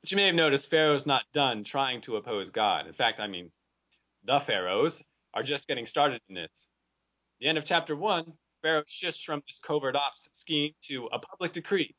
But 0.00 0.10
you 0.10 0.16
may 0.16 0.26
have 0.26 0.34
noticed 0.34 0.70
Pharaoh's 0.70 1.06
not 1.06 1.22
done 1.32 1.62
trying 1.62 2.00
to 2.00 2.16
oppose 2.16 2.50
God. 2.50 2.88
In 2.88 2.94
fact, 2.94 3.20
I 3.20 3.28
mean, 3.28 3.52
the 4.24 4.40
Pharaohs 4.40 5.04
are 5.34 5.44
just 5.44 5.68
getting 5.68 5.86
started 5.86 6.20
in 6.28 6.34
this. 6.34 6.66
The 7.38 7.46
end 7.46 7.58
of 7.58 7.64
chapter 7.64 7.94
1, 7.94 8.32
Pharaoh 8.64 8.82
shifts 8.86 9.20
from 9.20 9.42
this 9.46 9.58
covert 9.58 9.94
ops 9.94 10.26
scheme 10.32 10.72
to 10.80 11.06
a 11.12 11.18
public 11.18 11.52
decree 11.52 11.94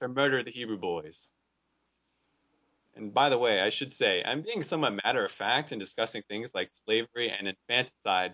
to 0.00 0.08
murder 0.08 0.42
the 0.42 0.50
Hebrew 0.50 0.78
boys. 0.78 1.28
And 2.94 3.12
by 3.12 3.28
the 3.28 3.36
way, 3.36 3.60
I 3.60 3.68
should 3.68 3.92
say, 3.92 4.24
I'm 4.24 4.40
being 4.40 4.62
somewhat 4.62 4.98
matter 5.04 5.26
of 5.26 5.30
fact 5.30 5.70
in 5.70 5.78
discussing 5.78 6.22
things 6.22 6.54
like 6.54 6.70
slavery 6.70 7.30
and 7.30 7.46
infanticide. 7.46 8.32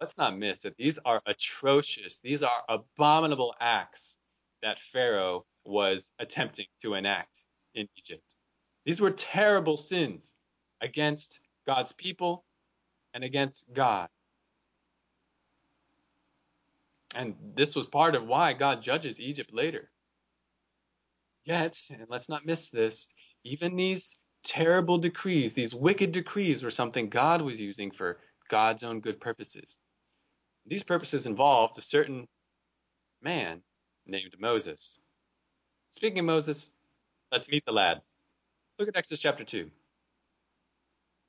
Let's 0.00 0.16
not 0.16 0.38
miss 0.38 0.62
that 0.62 0.78
these 0.78 0.98
are 1.04 1.20
atrocious, 1.26 2.20
these 2.22 2.42
are 2.42 2.62
abominable 2.70 3.54
acts 3.60 4.18
that 4.62 4.78
Pharaoh 4.78 5.44
was 5.66 6.12
attempting 6.18 6.66
to 6.80 6.94
enact 6.94 7.44
in 7.74 7.86
Egypt. 7.98 8.36
These 8.86 8.98
were 9.02 9.10
terrible 9.10 9.76
sins 9.76 10.36
against 10.80 11.42
God's 11.66 11.92
people 11.92 12.46
and 13.12 13.22
against 13.22 13.70
God. 13.74 14.08
And 17.14 17.34
this 17.54 17.74
was 17.74 17.86
part 17.86 18.14
of 18.14 18.26
why 18.26 18.52
God 18.52 18.82
judges 18.82 19.20
Egypt 19.20 19.52
later. 19.52 19.90
Yet, 21.44 21.76
and 21.90 22.06
let's 22.08 22.28
not 22.28 22.46
miss 22.46 22.70
this, 22.70 23.14
even 23.44 23.76
these 23.76 24.18
terrible 24.44 24.98
decrees, 24.98 25.54
these 25.54 25.74
wicked 25.74 26.12
decrees, 26.12 26.62
were 26.62 26.70
something 26.70 27.08
God 27.08 27.42
was 27.42 27.60
using 27.60 27.90
for 27.90 28.18
God's 28.48 28.82
own 28.82 29.00
good 29.00 29.20
purposes. 29.20 29.80
These 30.66 30.82
purposes 30.82 31.26
involved 31.26 31.78
a 31.78 31.82
certain 31.82 32.28
man 33.22 33.62
named 34.06 34.36
Moses. 34.38 34.98
Speaking 35.92 36.20
of 36.20 36.26
Moses, 36.26 36.70
let's 37.32 37.50
meet 37.50 37.64
the 37.64 37.72
lad. 37.72 38.02
Look 38.78 38.88
at 38.88 38.96
Exodus 38.96 39.20
chapter 39.20 39.44
2. 39.44 39.70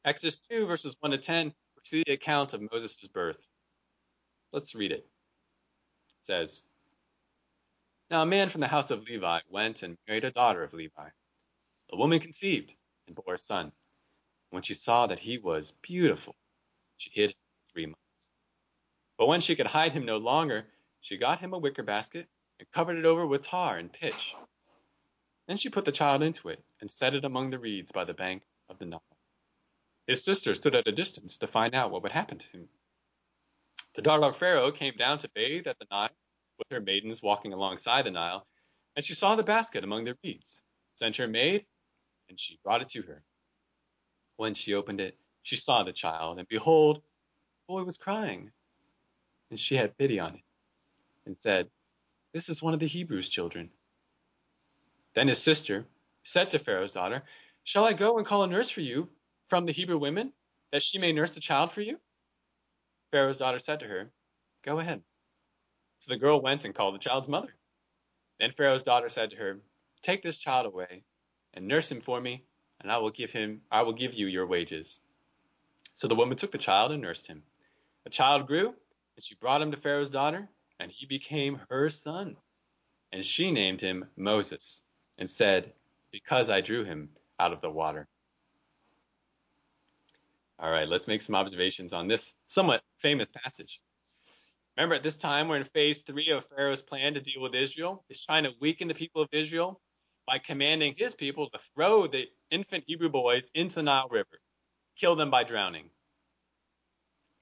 Exodus 0.06 0.38
2, 0.50 0.67
verses 0.67 0.96
1 1.00 1.12
to 1.12 1.17
10, 1.17 1.48
we 1.48 1.82
see 1.84 2.04
the 2.06 2.13
account 2.13 2.54
of 2.54 2.62
Moses' 2.72 3.08
birth. 3.08 3.48
Let's 4.52 4.76
read 4.76 4.91
it 4.91 5.11
says, 6.22 6.64
Now 8.10 8.22
a 8.22 8.26
man 8.26 8.50
from 8.50 8.62
the 8.62 8.68
house 8.68 8.92
of 8.92 9.04
Levi 9.04 9.40
went 9.50 9.84
and 9.84 9.98
married 10.08 10.26
a 10.26 10.32
daughter 10.32 10.64
of 10.64 10.74
Levi. 10.74 11.10
The 11.90 11.98
woman 11.98 12.20
conceived 12.20 12.74
and 13.08 13.16
bore 13.16 13.36
a 13.36 13.40
son. 13.40 13.72
When 14.50 14.64
she 14.64 14.74
saw 14.74 15.08
that 15.08 15.20
he 15.20 15.38
was 15.38 15.74
beautiful, 15.82 16.36
she 16.98 17.10
hid 17.14 17.32
him 17.32 17.38
three 17.74 17.86
months. 17.86 18.32
But 19.18 19.28
when 19.28 19.42
she 19.42 19.56
could 19.56 19.68
hide 19.68 19.94
him 19.94 20.06
no 20.06 20.18
longer, 20.18 20.66
she 21.02 21.18
got 21.18 21.40
him 21.40 21.54
a 21.54 21.60
wicker 21.60 21.84
basket 21.84 22.28
and 22.60 22.72
covered 22.72 22.98
it 22.98 23.06
over 23.06 23.26
with 23.26 23.42
tar 23.42 23.78
and 23.78 23.92
pitch. 23.92 24.36
Then 25.48 25.58
she 25.58 25.70
put 25.70 25.86
the 25.86 25.92
child 25.92 26.22
into 26.22 26.50
it 26.50 26.64
and 26.80 26.90
set 26.90 27.16
it 27.16 27.26
among 27.26 27.50
the 27.50 27.60
reeds 27.60 27.92
by 27.92 28.04
the 28.04 28.14
bank 28.14 28.44
of 28.70 28.78
the 28.78 28.86
Nile. 28.86 29.04
His 30.08 30.24
sister 30.24 30.56
stood 30.56 30.76
at 30.76 30.88
a 30.88 30.92
distance 30.92 31.38
to 31.38 31.48
find 31.48 31.74
out 31.74 31.92
what 31.92 32.04
would 32.04 32.12
happen 32.12 32.38
to 32.38 32.50
him. 32.50 32.70
The 33.94 34.02
daughter 34.02 34.26
of 34.26 34.38
Pharaoh 34.38 34.72
came 34.72 34.96
down 34.96 35.18
to 35.20 35.30
bathe 35.30 35.68
at 35.68 35.78
the 35.80 35.88
Nile 35.91 36.10
with 36.62 36.78
her 36.78 36.84
maidens 36.84 37.24
walking 37.24 37.53
alongside 37.53 38.03
the 38.03 38.12
Nile, 38.12 38.45
and 38.95 39.03
she 39.03 39.16
saw 39.16 39.36
the 39.36 39.43
basket 39.43 39.84
among 39.84 40.03
the 40.03 40.18
reeds, 40.24 40.62
sent 40.93 41.18
her 41.18 41.28
maid, 41.28 41.66
and 42.30 42.39
she 42.39 42.59
brought 42.64 42.82
it 42.82 42.89
to 42.89 43.01
her. 43.01 43.24
When 44.38 44.53
she 44.53 44.76
opened 44.76 45.01
it, 45.01 45.18
she 45.41 45.55
saw 45.55 45.84
the 45.84 45.91
child, 45.91 46.38
and 46.38 46.47
behold, 46.47 46.97
the 46.97 47.74
boy 47.74 47.84
was 47.84 47.97
crying. 47.97 48.51
And 49.49 49.59
she 49.59 49.76
had 49.76 49.97
pity 49.97 50.20
on 50.20 50.34
him, 50.34 50.43
and 51.26 51.36
said, 51.36 51.68
This 52.32 52.47
is 52.47 52.62
one 52.62 52.76
of 52.76 52.80
the 52.80 52.88
Hebrews' 52.88 53.28
children. 53.28 53.72
Then 55.16 55.28
his 55.28 55.41
sister 55.41 55.88
said 56.24 56.51
to 56.51 56.59
Pharaoh's 56.59 56.91
daughter, 56.91 57.24
Shall 57.64 57.86
I 57.86 57.93
go 57.93 58.18
and 58.18 58.26
call 58.26 58.43
a 58.43 58.47
nurse 58.47 58.70
for 58.70 58.82
you 58.82 59.09
from 59.49 59.66
the 59.66 59.72
Hebrew 59.72 59.97
women, 59.97 60.32
that 60.72 60.84
she 60.84 60.99
may 60.99 61.12
nurse 61.12 61.34
the 61.34 61.41
child 61.41 61.72
for 61.72 61.82
you? 61.82 61.99
Pharaoh's 63.12 63.39
daughter 63.39 63.59
said 63.59 63.80
to 63.80 63.88
her, 63.88 64.12
Go 64.64 64.80
ahead. 64.80 65.01
So 66.02 66.14
the 66.14 66.20
girl 66.20 66.41
went 66.41 66.66
and 66.66 66.76
called 66.76 66.95
the 66.95 66.99
child's 66.99 67.30
mother. 67.30 67.56
Then 68.39 68.54
Pharaoh's 68.54 68.84
daughter 68.84 69.10
said 69.10 69.32
to 69.32 69.38
her, 69.38 69.62
Take 70.04 70.24
this 70.24 70.38
child 70.38 70.68
away 70.68 71.04
and 71.56 71.68
nurse 71.68 71.91
him 71.91 72.02
for 72.02 72.22
me, 72.22 72.45
and 72.82 72.91
I 72.91 72.99
will 72.99 73.12
give 73.12 73.32
him 73.32 73.64
I 73.72 73.84
will 73.84 73.93
give 73.93 74.16
you 74.16 74.28
your 74.28 74.47
wages. 74.47 75.02
So 75.95 76.08
the 76.10 76.16
woman 76.16 76.38
took 76.38 76.52
the 76.54 76.60
child 76.60 76.91
and 76.93 77.02
nursed 77.04 77.28
him. 77.28 77.43
The 78.06 78.12
child 78.12 78.47
grew, 78.47 78.70
and 78.70 79.24
she 79.26 79.36
brought 79.36 79.62
him 79.64 79.72
to 79.72 79.78
Pharaoh's 79.78 80.12
daughter, 80.12 80.49
and 80.80 80.91
he 80.91 81.08
became 81.08 81.62
her 81.70 81.89
son. 81.89 82.38
and 83.14 83.26
she 83.26 83.52
named 83.52 83.82
him 83.82 84.06
Moses 84.18 84.84
and 85.20 85.30
said, 85.30 85.74
Because 86.12 86.49
I 86.52 86.62
drew 86.62 86.86
him 86.86 87.12
out 87.39 87.54
of 87.54 87.62
the 87.62 87.72
water. 87.72 88.08
All 90.60 90.72
right, 90.72 90.88
let's 90.89 91.08
make 91.08 91.22
some 91.24 91.36
observations 91.36 91.93
on 91.93 92.08
this 92.10 92.34
somewhat 92.47 92.84
famous 92.99 93.32
passage. 93.32 93.82
Remember, 94.78 94.95
at 94.95 95.03
this 95.03 95.17
time, 95.17 95.47
we're 95.47 95.57
in 95.57 95.63
phase 95.63 95.99
three 95.99 96.30
of 96.32 96.45
Pharaoh's 96.45 96.82
plan 96.82 97.13
to 97.13 97.22
deal 97.22 97.41
with 97.41 97.55
Israel. 97.55 98.03
He's 98.07 98.26
trying 98.26 98.43
to 98.43 98.53
weaken 98.59 98.88
the 98.88 98.93
people 98.93 99.22
of 99.22 99.30
Israel 99.32 99.82
by 100.26 100.38
commanding 100.38 100.93
his 100.95 101.13
people 101.13 101.49
to 101.49 101.59
throw 101.76 102.07
the 102.07 102.28
infant 102.51 102.86
Hebrew 102.88 103.09
boys 103.09 103.51
into 103.53 103.76
the 103.76 103.84
Nile 103.84 104.07
River, 104.09 104.39
kill 104.95 105.15
them 105.15 105.30
by 105.30 105.43
drowning. 105.43 105.89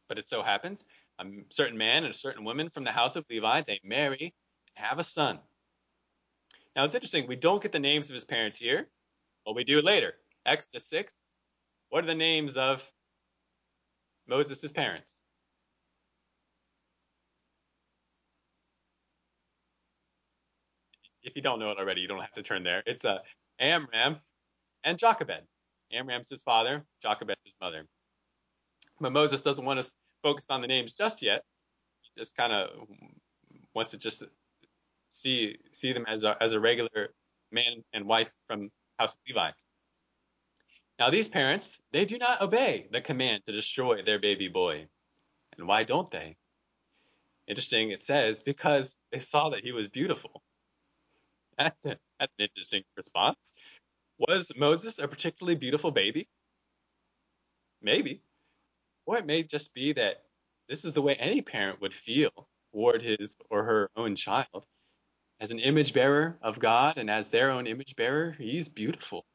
But 0.07 0.17
it 0.17 0.25
so 0.25 0.41
happens 0.41 0.85
a 1.19 1.25
certain 1.49 1.77
man 1.77 2.03
and 2.03 2.13
a 2.13 2.17
certain 2.17 2.43
woman 2.43 2.69
from 2.69 2.83
the 2.83 2.91
house 2.91 3.15
of 3.15 3.25
Levi, 3.29 3.61
they 3.61 3.79
marry 3.83 4.33
and 4.75 4.85
have 4.85 4.99
a 4.99 5.03
son. 5.03 5.39
Now 6.75 6.85
it's 6.85 6.95
interesting, 6.95 7.27
we 7.27 7.35
don't 7.35 7.61
get 7.61 7.71
the 7.71 7.79
names 7.79 8.09
of 8.09 8.13
his 8.13 8.23
parents 8.23 8.57
here, 8.57 8.87
but 9.45 9.55
we 9.55 9.63
do 9.63 9.81
later. 9.81 10.13
Exodus 10.45 10.87
6, 10.87 11.25
what 11.89 12.03
are 12.03 12.07
the 12.07 12.15
names 12.15 12.55
of 12.55 12.89
Moses' 14.27 14.71
parents? 14.71 15.23
If 21.29 21.35
you 21.35 21.43
don't 21.43 21.59
know 21.59 21.69
it 21.69 21.77
already, 21.77 22.01
you 22.01 22.07
don't 22.07 22.21
have 22.21 22.31
to 22.31 22.41
turn 22.41 22.63
there. 22.63 22.81
It's 22.87 23.05
uh, 23.05 23.19
Amram 23.59 24.15
and 24.83 24.97
Jochebed. 24.97 25.43
Amram's 25.93 26.27
his 26.27 26.41
father, 26.41 26.83
Jochebed's 27.03 27.39
his 27.43 27.55
mother. 27.61 27.85
But 28.99 29.11
Moses 29.11 29.43
doesn't 29.43 29.63
want 29.63 29.79
to 29.79 29.91
focus 30.23 30.47
on 30.49 30.61
the 30.61 30.67
names 30.67 30.93
just 30.93 31.21
yet. 31.21 31.43
He 32.01 32.19
just 32.19 32.35
kind 32.35 32.51
of 32.51 32.69
wants 33.75 33.91
to 33.91 33.99
just 33.99 34.23
see 35.09 35.57
see 35.71 35.93
them 35.93 36.05
as 36.07 36.23
a, 36.23 36.35
as 36.41 36.53
a 36.53 36.59
regular 36.59 37.13
man 37.51 37.83
and 37.93 38.05
wife 38.05 38.33
from 38.47 38.71
House 38.97 39.13
of 39.13 39.19
Levi. 39.27 39.51
Now 40.97 41.11
these 41.11 41.27
parents, 41.27 41.79
they 41.91 42.05
do 42.05 42.17
not 42.17 42.41
obey 42.41 42.87
the 42.91 43.01
command 43.01 43.43
to 43.43 43.51
destroy 43.51 44.01
their 44.01 44.17
baby 44.17 44.47
boy. 44.47 44.87
And 45.59 45.67
why 45.67 45.83
don't 45.83 46.09
they? 46.09 46.37
Interesting, 47.47 47.91
it 47.91 48.01
says 48.01 48.41
because 48.41 48.97
they 49.11 49.19
saw 49.19 49.49
that 49.49 49.63
he 49.63 49.71
was 49.71 49.87
beautiful. 49.87 50.41
That's 51.59 51.85
it. 51.85 51.99
That's 52.19 52.33
an 52.39 52.45
interesting 52.45 52.83
response. 52.95 53.53
Was 54.17 54.51
Moses 54.57 54.97
a 54.97 55.07
particularly 55.07 55.55
beautiful 55.55 55.91
baby? 55.91 56.29
Maybe. 57.81 58.21
Or 59.05 59.17
it 59.17 59.25
may 59.25 59.43
just 59.43 59.73
be 59.73 59.93
that 59.93 60.23
this 60.69 60.85
is 60.85 60.93
the 60.93 61.01
way 61.01 61.15
any 61.15 61.41
parent 61.41 61.81
would 61.81 61.93
feel 61.93 62.31
toward 62.71 63.01
his 63.01 63.37
or 63.49 63.63
her 63.63 63.91
own 63.95 64.15
child. 64.15 64.65
As 65.41 65.51
an 65.51 65.59
image 65.59 65.93
bearer 65.93 66.37
of 66.41 66.59
God 66.59 66.97
and 66.97 67.09
as 67.09 67.29
their 67.29 67.51
own 67.51 67.67
image 67.67 67.95
bearer, 67.95 68.35
he's 68.37 68.69
beautiful. 68.69 69.25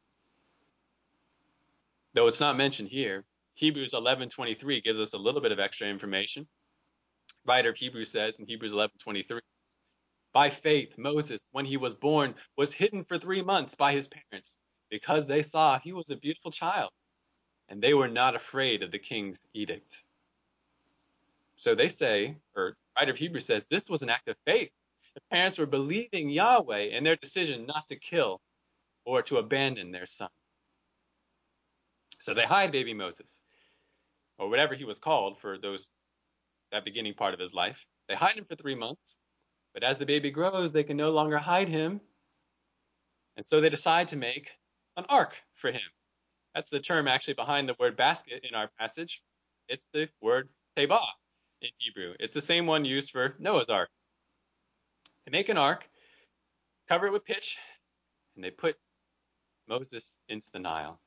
Though 2.14 2.26
it's 2.26 2.40
not 2.40 2.56
mentioned 2.56 2.88
here, 2.88 3.24
Hebrews 3.54 3.92
11:23 3.92 4.82
gives 4.82 5.00
us 5.00 5.12
a 5.12 5.18
little 5.18 5.40
bit 5.40 5.52
of 5.52 5.60
extra 5.60 5.88
information. 5.88 6.46
Writer 7.44 7.70
of 7.70 7.76
Hebrews 7.76 8.10
says 8.10 8.38
in 8.38 8.46
Hebrews 8.46 8.72
11:23, 8.72 9.40
by 10.34 10.50
faith 10.50 10.98
Moses, 10.98 11.48
when 11.52 11.64
he 11.64 11.78
was 11.78 11.94
born, 11.94 12.34
was 12.58 12.74
hidden 12.74 13.04
for 13.04 13.16
3 13.16 13.42
months 13.42 13.74
by 13.74 13.92
his 13.92 14.08
parents 14.08 14.58
because 14.90 15.26
they 15.26 15.42
saw 15.42 15.78
he 15.78 15.94
was 15.94 16.10
a 16.10 16.16
beautiful 16.16 16.50
child 16.50 16.90
and 17.70 17.80
they 17.80 17.94
were 17.94 18.08
not 18.08 18.36
afraid 18.36 18.82
of 18.82 18.90
the 18.90 18.98
king's 18.98 19.46
edict. 19.54 20.04
So 21.56 21.74
they 21.74 21.88
say, 21.88 22.36
or 22.54 22.70
the 22.70 23.00
writer 23.00 23.12
of 23.12 23.18
Hebrews 23.18 23.46
says, 23.46 23.68
this 23.68 23.88
was 23.88 24.02
an 24.02 24.10
act 24.10 24.28
of 24.28 24.36
faith. 24.44 24.70
The 25.14 25.20
parents 25.30 25.58
were 25.58 25.66
believing 25.66 26.28
Yahweh 26.28 26.96
in 26.96 27.04
their 27.04 27.16
decision 27.16 27.66
not 27.66 27.86
to 27.88 27.96
kill 27.96 28.40
or 29.04 29.22
to 29.22 29.38
abandon 29.38 29.92
their 29.92 30.06
son. 30.06 30.28
So 32.18 32.34
they 32.34 32.44
hide 32.44 32.72
baby 32.72 32.94
Moses, 32.94 33.40
or 34.38 34.48
whatever 34.48 34.74
he 34.74 34.84
was 34.84 34.98
called 34.98 35.38
for 35.38 35.58
those 35.58 35.90
that 36.72 36.84
beginning 36.84 37.14
part 37.14 37.34
of 37.34 37.40
his 37.40 37.54
life. 37.54 37.86
They 38.08 38.14
hide 38.14 38.36
him 38.36 38.44
for 38.44 38.56
three 38.56 38.74
months, 38.74 39.16
but 39.74 39.82
as 39.82 39.98
the 39.98 40.06
baby 40.06 40.30
grows, 40.30 40.72
they 40.72 40.84
can 40.84 40.96
no 40.96 41.10
longer 41.10 41.36
hide 41.36 41.68
him. 41.68 42.00
And 43.36 43.44
so 43.44 43.60
they 43.60 43.68
decide 43.68 44.08
to 44.08 44.16
make 44.16 44.52
an 44.96 45.04
ark 45.08 45.34
for 45.54 45.70
him. 45.70 45.82
That's 46.54 46.68
the 46.68 46.78
term 46.78 47.08
actually 47.08 47.34
behind 47.34 47.68
the 47.68 47.76
word 47.78 47.96
basket 47.96 48.46
in 48.48 48.54
our 48.54 48.70
passage. 48.78 49.22
It's 49.68 49.88
the 49.92 50.08
word 50.22 50.48
tebah 50.76 51.04
in 51.60 51.70
Hebrew. 51.78 52.14
It's 52.20 52.34
the 52.34 52.40
same 52.40 52.66
one 52.66 52.84
used 52.84 53.10
for 53.10 53.34
Noah's 53.40 53.68
ark. 53.68 53.90
They 55.24 55.32
make 55.32 55.48
an 55.48 55.58
ark, 55.58 55.88
cover 56.88 57.06
it 57.08 57.12
with 57.12 57.24
pitch, 57.24 57.58
and 58.36 58.44
they 58.44 58.50
put 58.50 58.76
Moses 59.66 60.18
into 60.28 60.50
the 60.52 60.60
Nile. 60.60 61.00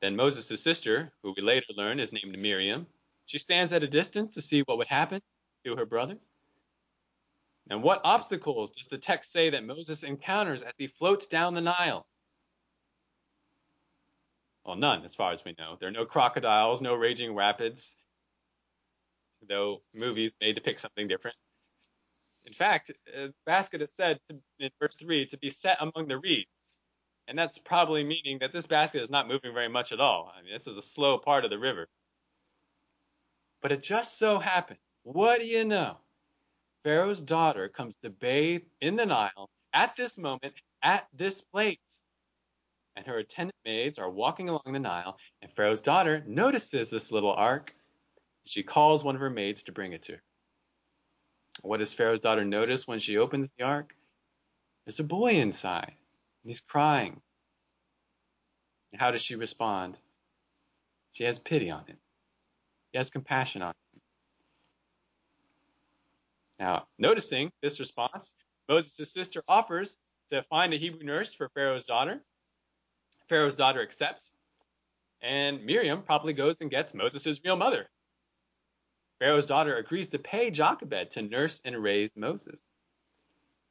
Then 0.00 0.14
Moses' 0.14 0.62
sister, 0.62 1.12
who 1.22 1.34
we 1.36 1.42
later 1.42 1.66
learn 1.76 1.98
is 1.98 2.12
named 2.12 2.38
Miriam, 2.38 2.86
she 3.26 3.38
stands 3.38 3.72
at 3.72 3.82
a 3.82 3.88
distance 3.88 4.34
to 4.34 4.42
see 4.42 4.62
what 4.62 4.78
would 4.78 4.88
happen 4.88 5.22
to 5.64 5.76
her 5.76 5.86
brother. 5.86 6.18
And 7.70 7.82
what 7.82 8.00
obstacles 8.04 8.70
does 8.72 8.88
the 8.88 8.98
text 8.98 9.32
say 9.32 9.50
that 9.50 9.64
Moses 9.64 10.02
encounters 10.02 10.62
as 10.62 10.74
he 10.76 10.86
floats 10.88 11.26
down 11.26 11.54
the 11.54 11.60
Nile? 11.60 12.06
Well, 14.64 14.76
none, 14.76 15.04
as 15.04 15.14
far 15.14 15.32
as 15.32 15.44
we 15.44 15.54
know. 15.58 15.76
There 15.78 15.88
are 15.88 15.92
no 15.92 16.04
crocodiles, 16.04 16.80
no 16.80 16.94
raging 16.94 17.34
rapids, 17.34 17.96
though 19.48 19.82
movies 19.94 20.36
may 20.40 20.52
depict 20.52 20.80
something 20.80 21.08
different. 21.08 21.36
In 22.44 22.52
fact, 22.52 22.92
the 23.06 23.32
basket 23.46 23.82
is 23.82 23.92
said 23.92 24.18
to, 24.28 24.36
in 24.58 24.70
verse 24.80 24.96
3 24.96 25.26
to 25.26 25.38
be 25.38 25.50
set 25.50 25.78
among 25.80 26.08
the 26.08 26.18
reeds. 26.18 26.78
And 27.28 27.38
that's 27.38 27.58
probably 27.58 28.02
meaning 28.02 28.38
that 28.40 28.52
this 28.52 28.66
basket 28.66 29.00
is 29.02 29.10
not 29.10 29.28
moving 29.28 29.54
very 29.54 29.68
much 29.68 29.92
at 29.92 30.00
all. 30.00 30.32
I 30.36 30.42
mean, 30.42 30.52
this 30.52 30.66
is 30.66 30.76
a 30.76 30.82
slow 30.82 31.18
part 31.18 31.44
of 31.44 31.50
the 31.50 31.58
river. 31.58 31.88
But 33.60 33.70
it 33.70 33.82
just 33.82 34.18
so 34.18 34.40
happens, 34.40 34.92
what 35.04 35.40
do 35.40 35.46
you 35.46 35.64
know? 35.64 36.01
Pharaoh's 36.84 37.20
daughter 37.20 37.68
comes 37.68 37.96
to 37.98 38.10
bathe 38.10 38.62
in 38.80 38.96
the 38.96 39.06
Nile 39.06 39.48
at 39.72 39.96
this 39.96 40.18
moment, 40.18 40.54
at 40.82 41.06
this 41.14 41.40
place 41.40 42.02
and 42.96 43.06
her 43.06 43.18
attendant 43.18 43.56
maids 43.64 43.98
are 43.98 44.10
walking 44.10 44.48
along 44.48 44.72
the 44.72 44.78
Nile, 44.78 45.16
and 45.40 45.50
Pharaoh's 45.52 45.80
daughter 45.80 46.22
notices 46.26 46.90
this 46.90 47.10
little 47.10 47.32
ark. 47.32 47.74
She 48.44 48.62
calls 48.62 49.04
one 49.04 49.14
of 49.14 49.20
her 49.20 49.30
maids 49.30 49.64
to 49.64 49.72
bring 49.72 49.92
it 49.92 50.02
to 50.02 50.12
her. 50.12 50.22
What 51.62 51.78
does 51.78 51.92
Pharaoh's 51.92 52.20
daughter 52.20 52.44
notice 52.44 52.86
when 52.86 52.98
she 52.98 53.18
opens 53.18 53.48
the 53.56 53.64
ark? 53.64 53.94
There's 54.84 55.00
a 55.00 55.04
boy 55.04 55.32
inside, 55.32 55.88
and 55.88 56.50
he's 56.50 56.60
crying. 56.60 57.20
How 58.96 59.10
does 59.10 59.22
she 59.22 59.36
respond? 59.36 59.98
She 61.12 61.24
has 61.24 61.38
pity 61.38 61.70
on 61.70 61.86
him. 61.86 61.98
She 62.92 62.98
has 62.98 63.10
compassion 63.10 63.62
on 63.62 63.70
him. 63.70 63.81
Now, 66.62 66.86
noticing 66.96 67.50
this 67.60 67.80
response, 67.80 68.36
Moses' 68.68 69.12
sister 69.12 69.42
offers 69.48 69.98
to 70.30 70.44
find 70.44 70.72
a 70.72 70.76
Hebrew 70.76 71.02
nurse 71.02 71.34
for 71.34 71.48
Pharaoh's 71.48 71.82
daughter. 71.82 72.22
Pharaoh's 73.28 73.56
daughter 73.56 73.82
accepts, 73.82 74.32
and 75.20 75.64
Miriam 75.64 76.02
probably 76.02 76.32
goes 76.32 76.60
and 76.60 76.70
gets 76.70 76.94
Moses' 76.94 77.40
real 77.44 77.56
mother. 77.56 77.88
Pharaoh's 79.18 79.46
daughter 79.46 79.74
agrees 79.74 80.10
to 80.10 80.20
pay 80.20 80.52
Jochebed 80.52 81.10
to 81.10 81.22
nurse 81.22 81.60
and 81.64 81.82
raise 81.82 82.16
Moses. 82.16 82.68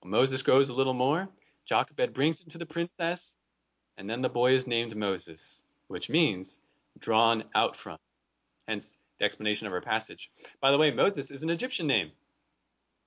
When 0.02 0.12
Moses 0.12 0.42
grows 0.42 0.68
a 0.68 0.74
little 0.74 0.94
more, 0.94 1.30
Jochebed 1.64 2.12
brings 2.12 2.42
him 2.42 2.50
to 2.50 2.58
the 2.58 2.66
princess, 2.66 3.38
and 3.96 4.10
then 4.10 4.22
the 4.22 4.28
boy 4.28 4.52
is 4.52 4.68
named 4.68 4.98
Moses, 4.98 5.64
which 5.88 6.10
means 6.10 6.60
drawn 7.00 7.46
out 7.56 7.78
from. 7.78 7.98
Hence 8.68 9.00
the 9.18 9.24
explanation 9.24 9.66
of 9.66 9.72
our 9.72 9.80
passage. 9.80 10.30
By 10.60 10.72
the 10.72 10.78
way, 10.78 10.92
Moses 10.92 11.32
is 11.32 11.42
an 11.42 11.50
Egyptian 11.50 11.88
name, 11.88 12.12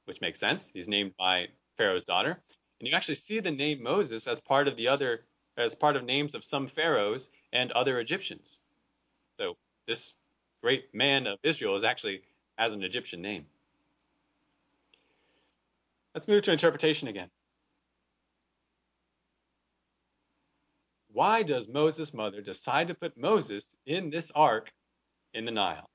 which 0.04 0.20
makes 0.20 0.38
sense. 0.38 0.70
He's 0.72 0.88
named 0.88 1.12
by 1.18 1.48
Pharaoh's 1.76 2.04
daughter. 2.04 2.38
And 2.80 2.88
you 2.88 2.94
actually 2.94 3.16
see 3.16 3.40
the 3.40 3.50
name 3.50 3.82
Moses 3.82 4.26
as 4.26 4.38
part 4.40 4.68
of 4.68 4.76
the 4.76 4.88
other 4.88 5.24
as 5.56 5.74
part 5.74 5.96
of 5.96 6.04
names 6.04 6.34
of 6.34 6.44
some 6.44 6.66
pharaohs 6.66 7.30
and 7.52 7.70
other 7.72 8.00
Egyptians. 8.00 8.58
So 9.38 9.56
this 9.86 10.14
great 10.62 10.92
man 10.92 11.26
of 11.26 11.38
Israel 11.42 11.76
is 11.76 11.84
actually 11.84 12.22
has 12.58 12.72
an 12.72 12.82
Egyptian 12.82 13.22
name. 13.22 13.46
Let's 16.14 16.28
move 16.28 16.42
to 16.42 16.52
interpretation 16.52 17.08
again. 17.08 17.30
Why 21.12 21.44
does 21.44 21.68
Moses' 21.68 22.12
mother 22.12 22.40
decide 22.40 22.88
to 22.88 22.94
put 22.94 23.16
Moses 23.16 23.76
in 23.86 24.10
this 24.10 24.32
ark 24.32 24.72
in 25.32 25.44
the 25.44 25.52
Nile? 25.52 25.88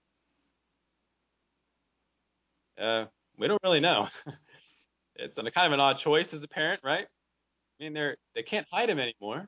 Uh, 2.78 3.06
we 3.40 3.48
don't 3.48 3.64
really 3.64 3.80
know. 3.80 4.08
it's 5.16 5.38
a 5.38 5.52
kind 5.52 5.68
of 5.68 5.74
an 5.74 5.80
odd 5.80 5.98
choice 5.98 6.34
as 6.34 6.44
a 6.44 6.48
parent, 6.48 6.82
right? 6.84 7.08
I 7.08 7.84
mean, 7.84 7.94
they're, 7.94 8.18
they 8.36 8.44
can't 8.44 8.68
hide 8.72 8.90
him 8.90 9.00
anymore. 9.00 9.48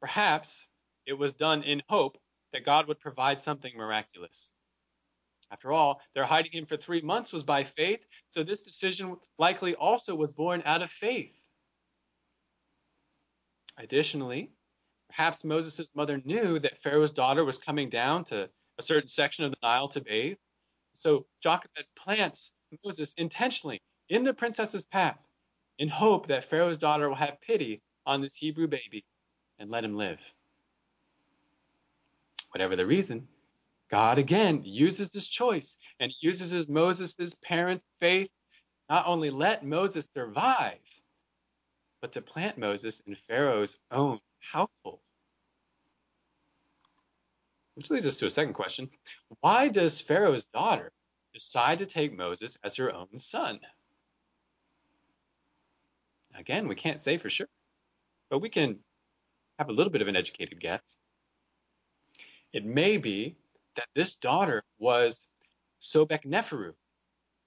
Perhaps 0.00 0.68
it 1.06 1.14
was 1.14 1.32
done 1.32 1.62
in 1.62 1.82
hope 1.88 2.18
that 2.52 2.64
God 2.64 2.86
would 2.86 3.00
provide 3.00 3.40
something 3.40 3.72
miraculous. 3.76 4.52
After 5.50 5.72
all, 5.72 6.00
their 6.14 6.24
hiding 6.24 6.52
him 6.52 6.66
for 6.66 6.76
three 6.76 7.00
months 7.00 7.32
was 7.32 7.42
by 7.42 7.64
faith, 7.64 8.04
so 8.28 8.42
this 8.42 8.62
decision 8.62 9.16
likely 9.38 9.74
also 9.74 10.14
was 10.14 10.32
born 10.32 10.62
out 10.64 10.82
of 10.82 10.90
faith. 10.90 11.38
Additionally, 13.78 14.52
perhaps 15.08 15.44
Moses' 15.44 15.94
mother 15.94 16.20
knew 16.24 16.58
that 16.58 16.78
Pharaoh's 16.78 17.12
daughter 17.12 17.44
was 17.44 17.58
coming 17.58 17.88
down 17.88 18.24
to 18.24 18.48
a 18.78 18.82
certain 18.82 19.08
section 19.08 19.44
of 19.44 19.52
the 19.52 19.58
Nile 19.62 19.88
to 19.88 20.00
bathe. 20.00 20.36
So 20.92 21.26
Jochebed 21.42 21.86
plants 21.96 22.52
Moses 22.84 23.14
intentionally 23.14 23.80
in 24.08 24.24
the 24.24 24.34
princess's 24.34 24.86
path 24.86 25.26
in 25.78 25.88
hope 25.88 26.28
that 26.28 26.44
Pharaoh's 26.44 26.78
daughter 26.78 27.08
will 27.08 27.16
have 27.16 27.40
pity 27.40 27.82
on 28.06 28.20
this 28.20 28.34
Hebrew 28.34 28.68
baby 28.68 29.04
and 29.58 29.70
let 29.70 29.84
him 29.84 29.96
live. 29.96 30.20
Whatever 32.50 32.76
the 32.76 32.86
reason, 32.86 33.26
God 33.90 34.18
again 34.18 34.62
uses 34.64 35.12
this 35.12 35.26
choice 35.26 35.76
and 36.00 36.12
uses 36.20 36.68
Moses' 36.68 37.34
parents' 37.42 37.84
faith 38.00 38.28
to 38.72 38.78
not 38.88 39.06
only 39.06 39.30
let 39.30 39.64
Moses 39.64 40.10
survive, 40.10 40.78
but 42.00 42.12
to 42.12 42.22
plant 42.22 42.58
Moses 42.58 43.00
in 43.00 43.14
Pharaoh's 43.14 43.78
own 43.90 44.20
household. 44.40 45.00
Which 47.74 47.90
leads 47.90 48.06
us 48.06 48.16
to 48.18 48.26
a 48.26 48.30
second 48.30 48.54
question. 48.54 48.90
Why 49.40 49.68
does 49.68 50.00
Pharaoh's 50.00 50.44
daughter 50.44 50.92
decide 51.34 51.78
to 51.78 51.86
take 51.86 52.16
Moses 52.16 52.56
as 52.64 52.76
her 52.76 52.94
own 52.94 53.18
son? 53.18 53.60
Again, 56.34 56.66
we 56.66 56.74
can't 56.74 57.00
say 57.00 57.18
for 57.18 57.28
sure, 57.28 57.48
but 58.30 58.38
we 58.38 58.48
can 58.48 58.78
have 59.58 59.68
a 59.68 59.72
little 59.72 59.92
bit 59.92 60.02
of 60.02 60.08
an 60.08 60.16
educated 60.16 60.58
guess. 60.58 60.98
It 62.52 62.64
may 62.64 62.96
be 62.96 63.36
that 63.76 63.88
this 63.94 64.14
daughter 64.14 64.62
was 64.78 65.28
Sobek 65.82 66.24
Neferu, 66.24 66.74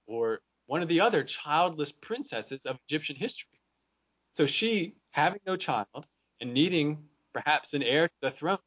or 0.06 0.40
one 0.66 0.82
of 0.82 0.88
the 0.88 1.00
other 1.00 1.24
childless 1.24 1.92
princesses 1.92 2.66
of 2.66 2.78
Egyptian 2.88 3.16
history. 3.16 3.58
So 4.34 4.46
she, 4.46 4.94
having 5.10 5.40
no 5.46 5.56
child 5.56 6.06
and 6.40 6.52
needing 6.52 7.08
perhaps 7.32 7.74
an 7.74 7.82
heir 7.82 8.08
to 8.08 8.14
the 8.20 8.30
throne, 8.30 8.58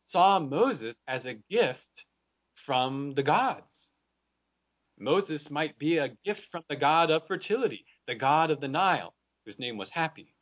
saw 0.00 0.38
Moses 0.38 1.02
as 1.08 1.26
a 1.26 1.34
gift 1.34 2.06
from 2.54 3.14
the 3.14 3.22
gods. 3.22 3.92
Moses 4.98 5.50
might 5.50 5.78
be 5.78 5.98
a 5.98 6.08
gift 6.24 6.50
from 6.50 6.62
the 6.68 6.76
god 6.76 7.10
of 7.10 7.26
fertility, 7.26 7.84
the 8.06 8.14
god 8.14 8.50
of 8.50 8.60
the 8.60 8.68
Nile, 8.68 9.14
whose 9.44 9.58
name 9.58 9.76
was 9.76 9.90
Hapi. 9.90 10.32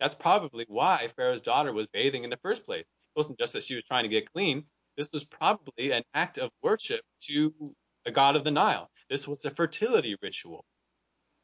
That's 0.00 0.14
probably 0.14 0.64
why 0.68 1.08
Pharaoh's 1.16 1.40
daughter 1.40 1.72
was 1.72 1.86
bathing 1.86 2.24
in 2.24 2.30
the 2.30 2.38
first 2.38 2.64
place. 2.64 2.94
It 3.14 3.18
wasn't 3.18 3.38
just 3.38 3.52
that 3.54 3.64
she 3.64 3.74
was 3.74 3.84
trying 3.84 4.04
to 4.04 4.10
get 4.10 4.32
clean. 4.32 4.64
This 4.96 5.12
was 5.12 5.24
probably 5.24 5.92
an 5.92 6.02
act 6.14 6.38
of 6.38 6.50
worship 6.62 7.02
to 7.22 7.74
the 8.04 8.10
god 8.10 8.36
of 8.36 8.44
the 8.44 8.50
Nile. 8.50 8.90
This 9.08 9.26
was 9.26 9.44
a 9.44 9.50
fertility 9.50 10.16
ritual. 10.22 10.64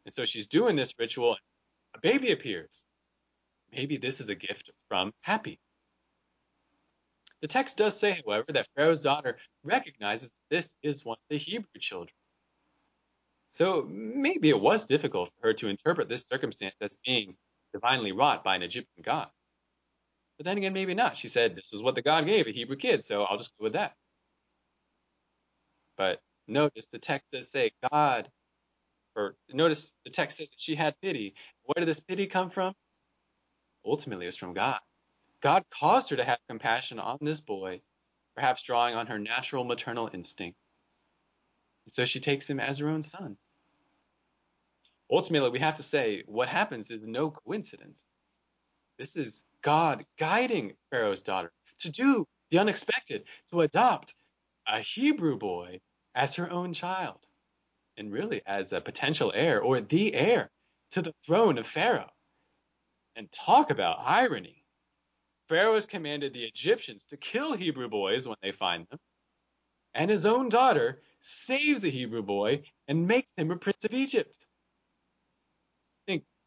And 0.04 0.12
so 0.12 0.24
she's 0.24 0.46
doing 0.46 0.76
this 0.76 0.94
ritual. 0.98 1.30
And 1.30 1.38
a 1.94 2.00
baby 2.00 2.32
appears. 2.32 2.86
Maybe 3.70 3.96
this 3.96 4.20
is 4.20 4.28
a 4.28 4.34
gift 4.34 4.70
from 4.88 5.12
Hapi. 5.26 5.58
The 7.40 7.48
text 7.48 7.76
does 7.76 7.98
say, 7.98 8.22
however, 8.24 8.46
that 8.52 8.68
Pharaoh's 8.76 9.00
daughter 9.00 9.38
recognizes 9.64 10.36
this 10.50 10.76
is 10.82 11.04
one 11.04 11.14
of 11.14 11.28
the 11.28 11.38
Hebrew 11.38 11.80
children. 11.80 12.14
So 13.52 13.86
maybe 13.88 14.48
it 14.48 14.60
was 14.60 14.84
difficult 14.84 15.30
for 15.30 15.48
her 15.48 15.54
to 15.54 15.68
interpret 15.68 16.08
this 16.08 16.26
circumstance 16.26 16.74
as 16.80 16.90
being 17.04 17.36
divinely 17.74 18.12
wrought 18.12 18.42
by 18.42 18.56
an 18.56 18.62
Egyptian 18.62 19.02
god. 19.02 19.28
But 20.38 20.46
then 20.46 20.56
again, 20.56 20.72
maybe 20.72 20.94
not. 20.94 21.18
She 21.18 21.28
said, 21.28 21.54
This 21.54 21.72
is 21.74 21.82
what 21.82 21.94
the 21.94 22.02
God 22.02 22.26
gave 22.26 22.46
a 22.46 22.50
Hebrew 22.50 22.76
kid, 22.76 23.04
so 23.04 23.24
I'll 23.24 23.36
just 23.36 23.56
go 23.58 23.64
with 23.64 23.74
that. 23.74 23.94
But 25.98 26.20
notice 26.48 26.88
the 26.88 26.98
text 26.98 27.30
does 27.30 27.50
say 27.50 27.72
God, 27.90 28.30
or 29.14 29.36
notice 29.52 29.94
the 30.04 30.10
text 30.10 30.38
says 30.38 30.50
that 30.50 30.60
she 30.60 30.74
had 30.74 30.98
pity. 31.02 31.34
Where 31.64 31.80
did 31.80 31.88
this 31.88 32.00
pity 32.00 32.26
come 32.26 32.48
from? 32.48 32.74
Ultimately, 33.84 34.24
it 34.24 34.28
was 34.28 34.36
from 34.36 34.54
God. 34.54 34.80
God 35.42 35.64
caused 35.70 36.08
her 36.10 36.16
to 36.16 36.24
have 36.24 36.38
compassion 36.48 36.98
on 36.98 37.18
this 37.20 37.40
boy, 37.40 37.82
perhaps 38.34 38.62
drawing 38.62 38.94
on 38.94 39.08
her 39.08 39.18
natural 39.18 39.64
maternal 39.64 40.08
instinct. 40.14 40.56
So 41.88 42.04
she 42.04 42.20
takes 42.20 42.48
him 42.48 42.60
as 42.60 42.78
her 42.78 42.88
own 42.88 43.02
son. 43.02 43.36
Ultimately, 45.12 45.50
we 45.50 45.58
have 45.58 45.74
to 45.74 45.82
say 45.82 46.22
what 46.26 46.48
happens 46.48 46.90
is 46.90 47.06
no 47.06 47.30
coincidence. 47.30 48.16
This 48.98 49.14
is 49.14 49.44
God 49.60 50.06
guiding 50.18 50.72
Pharaoh's 50.90 51.20
daughter 51.20 51.52
to 51.80 51.90
do 51.90 52.26
the 52.50 52.58
unexpected, 52.58 53.24
to 53.50 53.60
adopt 53.60 54.14
a 54.66 54.80
Hebrew 54.80 55.36
boy 55.36 55.80
as 56.14 56.36
her 56.36 56.50
own 56.50 56.72
child, 56.72 57.26
and 57.96 58.12
really 58.12 58.40
as 58.46 58.72
a 58.72 58.80
potential 58.80 59.32
heir 59.34 59.60
or 59.60 59.80
the 59.80 60.14
heir 60.14 60.50
to 60.92 61.02
the 61.02 61.12
throne 61.12 61.58
of 61.58 61.66
Pharaoh. 61.66 62.10
And 63.16 63.30
talk 63.30 63.70
about 63.70 64.00
irony. 64.00 64.64
Pharaoh 65.48 65.74
has 65.74 65.84
commanded 65.84 66.32
the 66.32 66.44
Egyptians 66.44 67.04
to 67.04 67.18
kill 67.18 67.52
Hebrew 67.52 67.88
boys 67.88 68.26
when 68.26 68.38
they 68.42 68.52
find 68.52 68.86
them, 68.88 68.98
and 69.94 70.10
his 70.10 70.24
own 70.24 70.48
daughter 70.48 71.02
saves 71.20 71.84
a 71.84 71.88
Hebrew 71.88 72.22
boy 72.22 72.62
and 72.88 73.06
makes 73.06 73.34
him 73.34 73.50
a 73.50 73.56
prince 73.56 73.84
of 73.84 73.92
Egypt. 73.92 74.46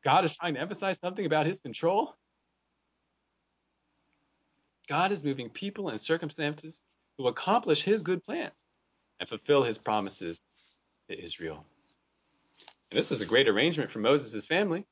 God 0.05 0.23
is 0.23 0.37
trying 0.37 0.53
to 0.53 0.61
emphasize 0.61 0.99
something 0.99 1.25
about 1.25 1.47
his 1.47 1.59
control. 1.59 2.15
God 4.87 5.11
is 5.11 5.23
moving 5.23 5.49
people 5.49 5.89
and 5.89 5.99
circumstances 5.99 6.83
to 7.19 7.27
accomplish 7.27 7.81
his 7.81 8.03
good 8.03 8.23
plans 8.23 8.67
and 9.19 9.27
fulfill 9.27 9.63
his 9.63 9.79
promises 9.79 10.39
to 11.09 11.19
Israel. 11.19 11.65
And 12.91 12.99
this 12.99 13.11
is 13.11 13.21
a 13.21 13.25
great 13.25 13.49
arrangement 13.49 13.89
for 13.89 13.97
Moses' 13.97 14.45
family. 14.45 14.85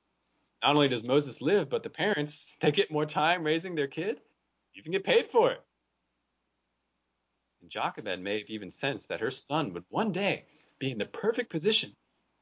Not 0.64 0.74
only 0.74 0.88
does 0.88 1.04
Moses 1.04 1.44
live, 1.44 1.70
but 1.70 1.84
the 1.84 1.92
parents, 1.92 2.58
they 2.60 2.72
get 2.72 2.92
more 2.92 3.06
time 3.06 3.44
raising 3.44 3.76
their 3.76 3.88
kid, 3.88 4.20
even 4.74 4.94
get 4.94 5.04
paid 5.04 5.30
for 5.30 5.52
it. 5.52 5.62
And 7.62 7.70
Jochebed 7.70 8.20
may 8.20 8.40
have 8.40 8.50
even 8.50 8.72
sensed 8.72 9.10
that 9.10 9.20
her 9.20 9.30
son 9.30 9.74
would 9.74 9.84
one 9.90 10.12
day 10.12 10.46
be 10.80 10.92
in 10.92 10.98
the 10.98 11.06
perfect 11.06 11.52
position 11.52 11.92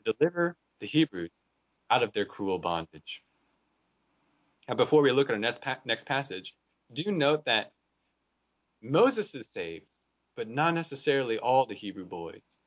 to 0.06 0.14
deliver 0.14 0.56
the 0.80 0.88
Hebrews 0.88 1.42
out 1.92 2.04
of 2.04 2.14
their 2.14 2.26
cruel 2.26 2.60
bondage. 2.60 3.24
Now, 4.70 4.76
before 4.76 5.04
we 5.04 5.12
look 5.12 5.30
at 5.30 5.34
our 5.34 5.40
next, 5.40 5.62
pa- 5.62 5.82
next 5.86 6.06
passage, 6.08 6.56
do 6.94 7.12
note 7.12 7.46
that 7.46 7.72
Moses 8.82 9.36
is 9.36 9.50
saved, 9.50 9.98
but 10.36 10.48
not 10.48 10.74
necessarily 10.74 11.38
all 11.40 11.66
the 11.66 11.76
Hebrew 11.76 12.06
boys. 12.06 12.58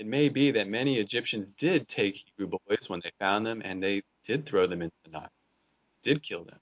It 0.00 0.06
may 0.06 0.30
be 0.30 0.52
that 0.52 0.68
many 0.68 0.98
Egyptians 0.98 1.50
did 1.50 1.88
take 1.88 2.16
Hebrew 2.16 2.58
boys 2.66 2.88
when 2.88 3.00
they 3.04 3.12
found 3.20 3.46
them 3.46 3.62
and 3.64 3.82
they 3.82 4.02
did 4.24 4.46
throw 4.46 4.66
them 4.66 4.82
into 4.82 4.96
the 5.04 5.10
Nile, 5.10 5.30
did 6.02 6.22
kill 6.22 6.44
them. 6.44 6.58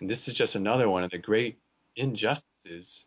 And 0.00 0.08
this 0.08 0.28
is 0.28 0.34
just 0.34 0.54
another 0.56 0.88
one 0.88 1.04
of 1.04 1.10
the 1.10 1.18
great 1.18 1.58
injustices 1.96 3.06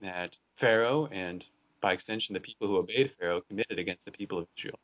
that 0.00 0.36
Pharaoh 0.58 1.06
and 1.12 1.46
by 1.80 1.92
extension 1.92 2.34
the 2.34 2.40
people 2.40 2.68
who 2.68 2.78
obeyed 2.78 3.12
Pharaoh 3.18 3.42
committed 3.42 3.78
against 3.78 4.04
the 4.04 4.12
people 4.12 4.38
of 4.38 4.48
Israel. 4.56 4.78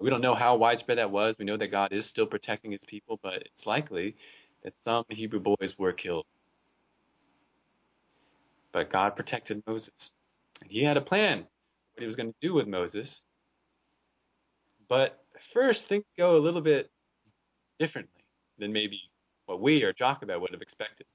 We 0.00 0.08
don't 0.08 0.22
know 0.22 0.34
how 0.34 0.56
widespread 0.56 0.98
that 0.98 1.10
was. 1.10 1.36
We 1.38 1.44
know 1.44 1.58
that 1.58 1.68
God 1.68 1.92
is 1.92 2.06
still 2.06 2.26
protecting 2.26 2.72
his 2.72 2.84
people, 2.84 3.20
but 3.22 3.42
it's 3.42 3.66
likely 3.66 4.16
that 4.62 4.72
some 4.72 5.04
Hebrew 5.10 5.40
boys 5.40 5.78
were 5.78 5.92
killed. 5.92 6.24
But 8.72 8.88
God 8.88 9.14
protected 9.14 9.62
Moses. 9.66 10.16
And 10.62 10.70
he 10.70 10.82
had 10.82 10.96
a 10.96 11.02
plan 11.02 11.38
what 11.38 12.00
he 12.00 12.06
was 12.06 12.16
going 12.16 12.32
to 12.32 12.38
do 12.40 12.54
with 12.54 12.66
Moses. 12.66 13.24
But 14.88 15.22
first, 15.52 15.86
things 15.86 16.14
go 16.16 16.36
a 16.36 16.38
little 16.38 16.62
bit 16.62 16.90
differently 17.78 18.24
than 18.58 18.72
maybe 18.72 19.00
what 19.46 19.60
we 19.60 19.82
or 19.84 19.92
Jochebed 19.92 20.40
would 20.40 20.52
have 20.52 20.62
expected. 20.62 21.06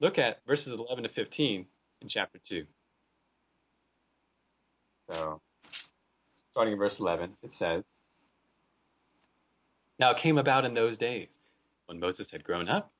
Look 0.00 0.18
at 0.18 0.38
verses 0.46 0.72
11 0.72 1.04
to 1.04 1.10
15 1.10 1.66
in 2.00 2.08
chapter 2.08 2.38
2. 2.38 2.64
So, 5.10 5.40
starting 6.52 6.72
in 6.72 6.78
verse 6.78 7.00
11, 7.00 7.36
it 7.42 7.52
says, 7.52 7.98
Now 10.00 10.12
it 10.12 10.16
came 10.16 10.38
about 10.38 10.64
in 10.64 10.72
those 10.72 10.96
days, 10.96 11.38
when 11.84 12.00
Moses 12.00 12.30
had 12.30 12.42
grown 12.42 12.70
up, 12.70 12.90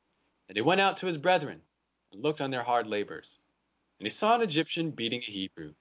that 0.49 0.57
he 0.57 0.61
went 0.61 0.83
out 0.83 0.99
to 0.99 1.07
his 1.07 1.17
brethren 1.17 1.63
and 2.13 2.23
looked 2.23 2.43
on 2.43 2.51
their 2.51 2.63
hard 2.63 2.87
labors. 2.87 3.39
And 3.99 4.05
he 4.05 4.11
saw 4.11 4.35
an 4.35 4.43
Egyptian 4.43 4.91
beating 4.91 5.23
a 5.27 5.31
Hebrew, 5.31 5.73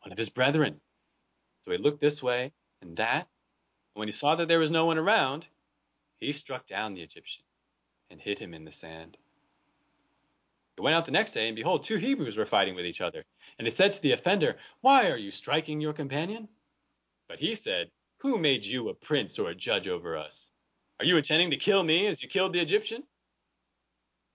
one 0.00 0.10
of 0.10 0.18
his 0.18 0.30
brethren. 0.30 0.80
So 1.62 1.70
he 1.70 1.78
looked 1.78 2.00
this 2.00 2.20
way 2.20 2.50
and 2.82 2.96
that, 2.96 3.28
and 3.94 4.00
when 4.00 4.08
he 4.08 4.12
saw 4.12 4.34
that 4.34 4.48
there 4.48 4.58
was 4.58 4.70
no 4.70 4.84
one 4.84 4.98
around, 4.98 5.46
he 6.18 6.32
struck 6.32 6.66
down 6.66 6.94
the 6.94 7.02
Egyptian 7.02 7.44
and 8.10 8.20
hid 8.20 8.40
him 8.40 8.52
in 8.52 8.64
the 8.64 8.72
sand. 8.72 9.16
He 10.74 10.82
went 10.82 10.96
out 10.96 11.04
the 11.04 11.12
next 11.12 11.30
day, 11.30 11.46
and 11.46 11.54
behold, 11.54 11.84
two 11.84 11.98
Hebrews 11.98 12.36
were 12.36 12.46
fighting 12.46 12.74
with 12.74 12.84
each 12.84 13.00
other. 13.00 13.24
And 13.60 13.66
he 13.66 13.70
said 13.70 13.92
to 13.92 14.02
the 14.02 14.10
offender, 14.10 14.56
Why 14.80 15.10
are 15.10 15.16
you 15.16 15.30
striking 15.30 15.80
your 15.80 15.92
companion? 15.92 16.48
But 17.28 17.38
he 17.38 17.54
said, 17.54 17.92
Who 18.22 18.38
made 18.38 18.64
you 18.64 18.88
a 18.88 18.94
prince 18.94 19.38
or 19.38 19.50
a 19.50 19.54
judge 19.54 19.86
over 19.86 20.16
us? 20.16 20.50
Are 21.00 21.06
you 21.06 21.16
intending 21.16 21.50
to 21.50 21.56
kill 21.56 21.82
me 21.82 22.06
as 22.06 22.22
you 22.22 22.28
killed 22.28 22.52
the 22.52 22.60
Egyptian? 22.60 23.02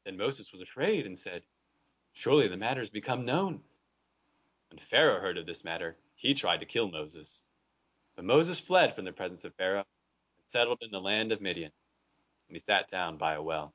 Then 0.05 0.18
Moses 0.18 0.51
was 0.51 0.62
afraid 0.62 1.05
and 1.05 1.18
said, 1.18 1.43
Surely 2.14 2.47
the 2.47 2.57
matter 2.57 2.82
has 2.82 2.89
become 2.89 3.26
known. 3.26 3.62
When 4.70 4.80
Pharaoh 4.80 5.22
heard 5.22 5.38
of 5.38 5.45
this 5.45 5.64
matter, 5.64 5.97
he 6.16 6.34
tried 6.34 6.60
to 6.60 6.66
kill 6.66 6.89
Moses. 6.89 7.43
But 8.16 8.26
Moses 8.26 8.60
fled 8.60 8.93
from 8.93 9.05
the 9.05 9.14
presence 9.14 9.45
of 9.45 9.55
Pharaoh 9.55 9.80
and 9.80 10.47
settled 10.47 10.80
in 10.82 10.91
the 10.91 10.99
land 10.99 11.32
of 11.32 11.41
Midian, 11.41 11.72
and 12.49 12.55
he 12.55 12.60
sat 12.60 12.91
down 12.91 13.18
by 13.18 13.36
a 13.36 13.41
well. 13.41 13.74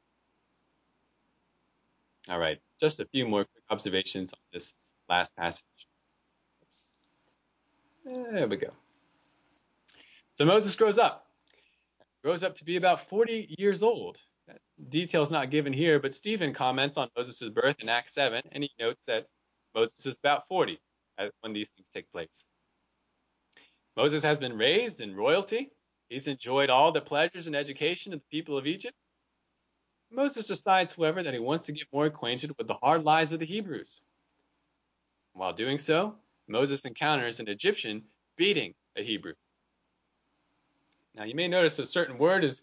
All 2.29 2.39
right, 2.39 2.61
just 2.81 3.01
a 3.01 3.07
few 3.07 3.27
more 3.27 3.45
quick 3.45 3.65
observations 3.71 4.33
on 4.33 4.41
this 4.53 4.75
last 5.09 5.35
passage. 5.37 5.65
Oops. 6.63 6.93
There 8.05 8.49
we 8.49 8.57
go. 8.57 8.71
So 10.37 10.45
Moses 10.45 10.75
grows 10.75 10.99
up, 10.99 11.24
grows 12.25 12.43
up 12.43 12.55
to 12.55 12.65
be 12.65 12.77
about 12.77 13.09
40 13.09 13.55
years 13.59 13.83
old. 13.83 14.19
That 14.49 14.59
detail's 14.89 15.31
not 15.31 15.51
given 15.51 15.75
here, 15.75 16.01
but 16.01 16.15
Stephen 16.15 16.55
comments 16.55 16.97
on 16.97 17.11
Moses' 17.17 17.51
birth 17.51 17.77
in 17.81 17.89
Acts 17.91 18.15
7, 18.15 18.43
and 18.51 18.63
he 18.63 18.71
notes 18.81 19.05
that 19.05 19.27
Moses 19.75 20.07
is 20.07 20.19
about 20.19 20.49
40 20.49 20.79
when 21.43 21.53
these 21.53 21.71
things 21.71 21.91
take 21.91 22.11
place. 22.11 22.47
Moses 23.97 24.23
has 24.23 24.39
been 24.39 24.57
raised 24.57 25.01
in 25.03 25.15
royalty. 25.15 25.71
He's 26.09 26.27
enjoyed 26.27 26.71
all 26.71 26.93
the 26.93 27.01
pleasures 27.01 27.47
and 27.47 27.55
education 27.55 28.13
of 28.15 28.21
the 28.21 28.37
people 28.37 28.57
of 28.57 28.67
Egypt. 28.67 28.97
Moses 30.11 30.47
decides, 30.47 30.95
however, 30.95 31.23
that 31.23 31.35
he 31.35 31.41
wants 31.41 31.65
to 31.67 31.73
get 31.73 31.87
more 31.93 32.07
acquainted 32.07 32.57
with 32.57 32.67
the 32.67 32.75
hard 32.75 33.05
lives 33.05 33.33
of 33.33 33.41
the 33.41 33.47
Hebrews. 33.47 34.01
While 35.35 35.53
doing 35.53 35.79
so, 35.79 36.17
Moses 36.49 36.83
encounters 36.83 37.41
an 37.41 37.49
Egyptian 37.49 38.03
beating 38.37 38.75
a 38.97 39.03
Hebrew. 39.03 39.35
Now, 41.15 41.25
you 41.25 41.35
may 41.35 41.49
notice 41.49 41.79
a 41.79 41.87
certain 41.87 42.19
word 42.19 42.45
is 42.45 42.63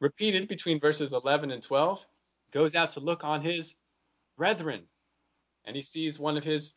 repeated 0.00 0.48
between 0.48 0.80
verses 0.80 1.12
11 1.12 1.50
and 1.50 1.62
12. 1.62 2.04
He 2.46 2.58
goes 2.58 2.74
out 2.74 2.90
to 2.90 3.00
look 3.00 3.24
on 3.24 3.40
his 3.40 3.76
brethren, 4.36 4.82
and 5.64 5.76
he 5.76 5.82
sees 5.82 6.18
one 6.18 6.36
of 6.36 6.42
his, 6.42 6.72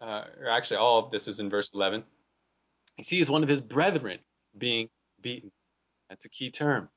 uh, 0.00 0.24
or 0.40 0.48
actually, 0.50 0.76
all 0.76 0.98
of 0.98 1.10
this 1.10 1.26
is 1.26 1.40
in 1.40 1.48
verse 1.48 1.72
11. 1.72 2.04
He 2.96 3.02
sees 3.02 3.30
one 3.30 3.42
of 3.42 3.48
his 3.48 3.60
brethren 3.60 4.18
being 4.56 4.90
beaten. 5.20 5.50
That's 6.10 6.26
a 6.26 6.28
key 6.28 6.50
term 6.50 6.90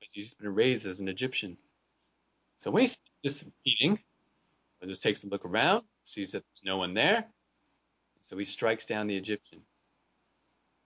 because 0.00 0.14
he's 0.14 0.34
been 0.34 0.54
raised 0.54 0.86
as 0.86 1.00
an 1.00 1.08
Egyptian. 1.08 1.58
So 2.58 2.70
when 2.70 2.80
he 2.82 2.86
sees 2.86 3.00
this 3.22 3.50
beating, 3.64 4.00
Moses 4.80 4.98
takes 4.98 5.24
a 5.24 5.28
look 5.28 5.44
around, 5.44 5.84
sees 6.04 6.32
that 6.32 6.42
there's 6.42 6.64
no 6.64 6.78
one 6.78 6.94
there, 6.94 7.26
so 8.20 8.36
he 8.38 8.44
strikes 8.44 8.86
down 8.86 9.06
the 9.06 9.16
Egyptian. 9.16 9.60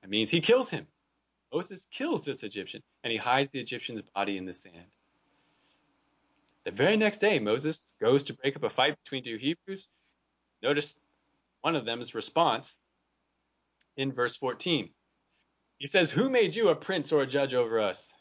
That 0.03 0.11
means 0.11 0.31
he 0.31 0.41
kills 0.41 0.68
him. 0.68 0.87
Moses 1.53 1.86
kills 1.90 2.24
this 2.24 2.42
Egyptian 2.42 2.82
and 3.03 3.11
he 3.11 3.16
hides 3.16 3.51
the 3.51 3.61
Egyptian's 3.61 4.03
body 4.03 4.36
in 4.36 4.44
the 4.44 4.53
sand. 4.53 4.86
The 6.64 6.70
very 6.70 6.96
next 6.96 7.18
day, 7.18 7.38
Moses 7.38 7.94
goes 8.01 8.24
to 8.24 8.34
break 8.34 8.57
up 8.57 8.64
a 8.64 8.70
fight 8.70 8.96
between 9.03 9.24
two 9.24 9.36
Hebrews. 9.36 9.88
Notice 10.62 10.94
one 11.62 11.74
of 11.74 11.84
them's 11.84 12.14
response 12.14 12.78
in 13.96 14.12
verse 14.12 14.36
14. 14.36 14.90
He 15.78 15.86
says, 15.86 16.11
Who 16.11 16.28
made 16.28 16.55
you 16.55 16.68
a 16.68 16.76
prince 16.76 17.12
or 17.12 17.22
a 17.22 17.26
judge 17.26 17.55
over 17.55 17.80
us? 17.80 18.12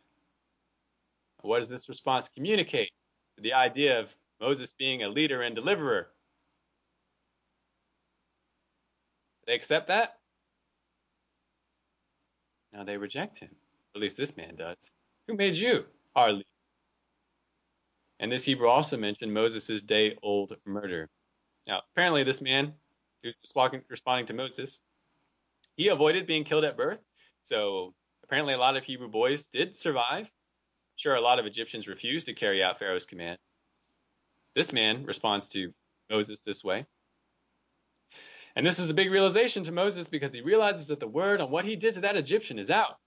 What 1.41 1.59
does 1.59 1.69
this 1.69 1.89
response 1.89 2.29
communicate? 2.29 2.91
The 3.37 3.53
idea 3.53 3.99
of 3.99 4.13
Moses 4.39 4.73
being 4.73 5.03
a 5.03 5.09
leader 5.09 5.41
and 5.41 5.55
deliverer. 5.55 6.07
They 9.45 9.55
accept 9.55 9.87
that? 9.87 10.18
Now 12.73 12.83
they 12.83 12.97
reject 12.97 13.39
him. 13.39 13.49
At 13.95 14.01
least 14.01 14.17
this 14.17 14.37
man 14.37 14.55
does. 14.55 14.91
Who 15.27 15.35
made 15.35 15.55
you 15.55 15.85
our 16.15 16.31
leader? 16.31 16.45
And 18.19 18.31
this 18.31 18.43
Hebrew 18.43 18.67
also 18.67 18.97
mentioned 18.97 19.33
Moses' 19.33 19.81
day 19.81 20.17
old 20.21 20.55
murder. 20.65 21.09
Now, 21.67 21.81
apparently, 21.91 22.23
this 22.23 22.41
man 22.41 22.73
who's 23.23 23.41
responding 23.89 24.25
to 24.27 24.33
Moses, 24.33 24.79
he 25.75 25.87
avoided 25.87 26.27
being 26.27 26.43
killed 26.43 26.65
at 26.65 26.77
birth. 26.77 26.99
So 27.43 27.93
apparently, 28.23 28.53
a 28.53 28.57
lot 28.57 28.75
of 28.75 28.83
Hebrew 28.83 29.07
boys 29.07 29.47
did 29.47 29.75
survive. 29.75 30.31
Sure, 30.95 31.15
a 31.15 31.21
lot 31.21 31.39
of 31.39 31.45
Egyptians 31.45 31.87
refused 31.87 32.25
to 32.25 32.33
carry 32.33 32.61
out 32.61 32.77
Pharaoh's 32.77 33.05
command. 33.05 33.37
This 34.53 34.73
man 34.73 35.05
responds 35.05 35.47
to 35.49 35.73
Moses 36.09 36.41
this 36.43 36.63
way. 36.63 36.85
And 38.59 38.67
this 38.67 38.77
is 38.77 38.89
a 38.89 38.93
big 38.93 39.09
realization 39.09 39.63
to 39.63 39.71
Moses 39.71 40.09
because 40.09 40.33
he 40.33 40.41
realizes 40.41 40.89
that 40.89 40.99
the 40.99 41.07
word 41.07 41.39
on 41.39 41.49
what 41.49 41.63
he 41.63 41.77
did 41.77 41.93
to 41.93 42.01
that 42.01 42.17
Egyptian 42.17 42.59
is 42.59 42.69
out. 42.69 42.97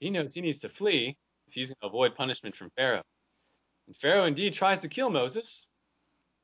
He 0.00 0.10
knows 0.10 0.34
he 0.34 0.40
needs 0.40 0.58
to 0.58 0.68
flee 0.68 1.16
if 1.46 1.54
he's 1.54 1.68
going 1.68 1.76
to 1.82 1.86
avoid 1.86 2.16
punishment 2.16 2.56
from 2.56 2.70
Pharaoh. 2.70 3.04
And 3.86 3.96
Pharaoh 3.96 4.24
indeed 4.24 4.54
tries 4.54 4.80
to 4.80 4.88
kill 4.88 5.08
Moses, 5.08 5.68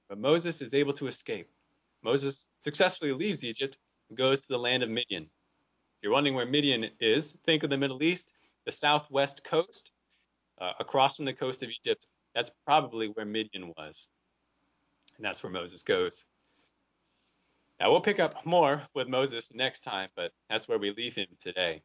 but 0.09 0.18
Moses 0.20 0.62
is 0.62 0.73
able 0.73 0.93
to 0.93 1.09
escape. 1.09 1.49
Moses 2.05 2.47
successfully 2.61 3.11
leaves 3.11 3.43
Egypt 3.43 3.77
and 4.09 4.16
goes 4.16 4.47
to 4.47 4.53
the 4.53 4.59
land 4.61 4.85
of 4.85 4.89
Midian. 4.89 5.25
If 5.25 6.03
you're 6.05 6.12
wondering 6.12 6.37
where 6.37 6.47
Midian 6.47 6.91
is, 7.01 7.37
think 7.45 7.64
of 7.64 7.70
the 7.70 7.77
Middle 7.77 8.05
East, 8.05 8.35
the 8.66 8.70
southwest 8.70 9.43
coast, 9.43 9.91
uh, 10.61 10.75
across 10.79 11.16
from 11.16 11.25
the 11.25 11.33
coast 11.33 11.64
of 11.64 11.70
Egypt. 11.70 12.07
That's 12.37 12.53
probably 12.66 13.09
where 13.09 13.27
Midian 13.27 13.73
was. 13.77 14.11
And 15.16 15.27
that's 15.27 15.43
where 15.43 15.51
Moses 15.51 15.83
goes. 15.83 16.25
Now, 17.83 17.91
we'll 17.91 18.01
pick 18.01 18.20
up 18.20 18.47
more 18.47 18.80
with 18.95 19.09
Moses 19.09 19.53
next 19.53 19.80
time, 19.80 20.09
but 20.14 20.30
that's 20.49 20.68
where 20.68 20.78
we 20.78 20.93
leave 20.93 21.16
him 21.16 21.26
today. 21.41 21.83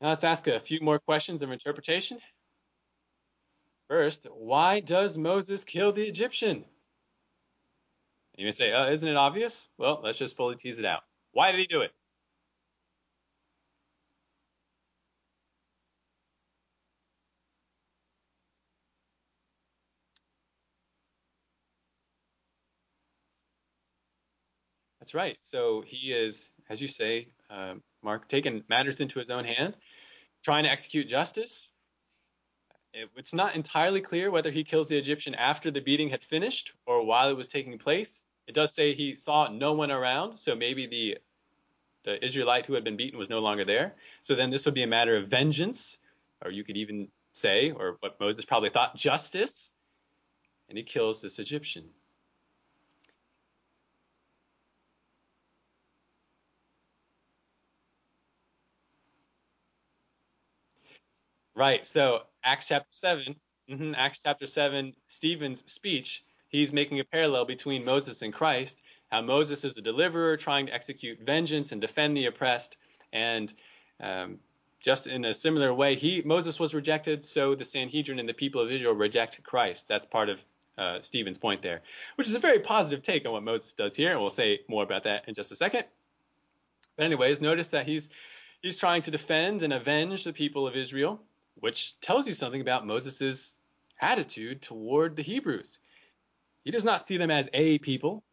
Now, 0.00 0.10
let's 0.10 0.22
ask 0.22 0.46
a 0.46 0.60
few 0.60 0.78
more 0.80 1.00
questions 1.00 1.42
of 1.42 1.50
interpretation. 1.50 2.20
First, 3.88 4.28
why 4.32 4.78
does 4.78 5.18
Moses 5.18 5.64
kill 5.64 5.90
the 5.90 6.06
Egyptian? 6.06 6.64
You 8.36 8.44
may 8.44 8.52
say, 8.52 8.72
oh, 8.72 8.92
isn't 8.92 9.08
it 9.08 9.16
obvious? 9.16 9.68
Well, 9.76 10.00
let's 10.04 10.18
just 10.18 10.36
fully 10.36 10.54
tease 10.54 10.78
it 10.78 10.84
out. 10.84 11.02
Why 11.32 11.50
did 11.50 11.58
he 11.58 11.66
do 11.66 11.80
it? 11.80 11.90
That's 25.06 25.14
right. 25.14 25.36
So 25.38 25.84
he 25.86 26.12
is, 26.12 26.50
as 26.68 26.82
you 26.82 26.88
say, 26.88 27.28
uh, 27.48 27.74
Mark, 28.02 28.26
taking 28.26 28.64
matters 28.68 29.00
into 29.00 29.20
his 29.20 29.30
own 29.30 29.44
hands, 29.44 29.78
trying 30.42 30.64
to 30.64 30.70
execute 30.70 31.06
justice. 31.06 31.68
It's 32.92 33.32
not 33.32 33.54
entirely 33.54 34.00
clear 34.00 34.32
whether 34.32 34.50
he 34.50 34.64
kills 34.64 34.88
the 34.88 34.98
Egyptian 34.98 35.36
after 35.36 35.70
the 35.70 35.80
beating 35.80 36.08
had 36.08 36.24
finished 36.24 36.72
or 36.86 37.06
while 37.06 37.28
it 37.28 37.36
was 37.36 37.46
taking 37.46 37.78
place. 37.78 38.26
It 38.48 38.56
does 38.56 38.74
say 38.74 38.94
he 38.94 39.14
saw 39.14 39.46
no 39.46 39.74
one 39.74 39.92
around, 39.92 40.38
so 40.38 40.56
maybe 40.56 40.88
the 40.88 41.18
the 42.02 42.24
Israelite 42.24 42.66
who 42.66 42.74
had 42.74 42.82
been 42.82 42.96
beaten 42.96 43.16
was 43.16 43.30
no 43.30 43.38
longer 43.38 43.64
there. 43.64 43.94
So 44.22 44.34
then 44.34 44.50
this 44.50 44.64
would 44.64 44.74
be 44.74 44.82
a 44.82 44.88
matter 44.88 45.16
of 45.16 45.28
vengeance, 45.28 45.98
or 46.44 46.50
you 46.50 46.64
could 46.64 46.78
even 46.78 47.12
say, 47.32 47.70
or 47.70 47.96
what 48.00 48.18
Moses 48.18 48.44
probably 48.44 48.70
thought, 48.70 48.96
justice. 48.96 49.70
And 50.68 50.76
he 50.76 50.82
kills 50.82 51.22
this 51.22 51.38
Egyptian. 51.38 51.90
Right. 61.56 61.86
So 61.86 62.22
Acts 62.44 62.68
chapter 62.68 62.90
7, 62.90 63.34
mm-hmm, 63.70 63.92
Acts 63.96 64.20
chapter 64.22 64.44
7, 64.44 64.94
Stephen's 65.06 65.68
speech, 65.72 66.22
he's 66.48 66.70
making 66.70 67.00
a 67.00 67.04
parallel 67.04 67.46
between 67.46 67.82
Moses 67.82 68.20
and 68.20 68.30
Christ. 68.30 68.82
How 69.10 69.22
Moses 69.22 69.64
is 69.64 69.78
a 69.78 69.80
deliverer 69.80 70.36
trying 70.36 70.66
to 70.66 70.74
execute 70.74 71.18
vengeance 71.24 71.72
and 71.72 71.80
defend 71.80 72.14
the 72.14 72.26
oppressed. 72.26 72.76
And 73.10 73.50
um, 74.00 74.38
just 74.80 75.06
in 75.06 75.24
a 75.24 75.32
similar 75.32 75.72
way, 75.72 75.94
he 75.94 76.20
Moses 76.26 76.60
was 76.60 76.74
rejected, 76.74 77.24
so 77.24 77.54
the 77.54 77.64
Sanhedrin 77.64 78.18
and 78.18 78.28
the 78.28 78.34
people 78.34 78.60
of 78.60 78.70
Israel 78.70 78.92
reject 78.92 79.42
Christ. 79.42 79.88
That's 79.88 80.04
part 80.04 80.28
of 80.28 80.44
uh, 80.76 81.00
Stephen's 81.00 81.38
point 81.38 81.62
there, 81.62 81.80
which 82.16 82.28
is 82.28 82.34
a 82.34 82.38
very 82.38 82.58
positive 82.58 83.00
take 83.00 83.24
on 83.24 83.32
what 83.32 83.42
Moses 83.42 83.72
does 83.72 83.96
here. 83.96 84.10
And 84.10 84.20
we'll 84.20 84.28
say 84.28 84.60
more 84.68 84.82
about 84.82 85.04
that 85.04 85.26
in 85.26 85.32
just 85.32 85.52
a 85.52 85.56
second. 85.56 85.84
But 86.98 87.06
anyways, 87.06 87.40
notice 87.40 87.70
that 87.70 87.86
he's 87.86 88.10
he's 88.60 88.76
trying 88.76 89.00
to 89.02 89.10
defend 89.10 89.62
and 89.62 89.72
avenge 89.72 90.24
the 90.24 90.34
people 90.34 90.66
of 90.66 90.76
Israel 90.76 91.22
which 91.60 91.98
tells 92.00 92.26
you 92.26 92.34
something 92.34 92.60
about 92.60 92.86
Moses' 92.86 93.58
attitude 94.00 94.62
toward 94.62 95.16
the 95.16 95.22
Hebrews. 95.22 95.78
He 96.64 96.70
does 96.70 96.84
not 96.84 97.02
see 97.02 97.16
them 97.16 97.30
as 97.30 97.48
a 97.52 97.78
people, 97.78 98.24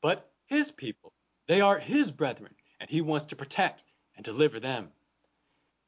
but 0.00 0.30
his 0.46 0.70
people. 0.70 1.12
They 1.46 1.60
are 1.60 1.78
his 1.78 2.10
brethren, 2.10 2.54
and 2.80 2.88
he 2.88 3.00
wants 3.00 3.26
to 3.26 3.36
protect 3.36 3.84
and 4.16 4.24
deliver 4.24 4.60
them. 4.60 4.90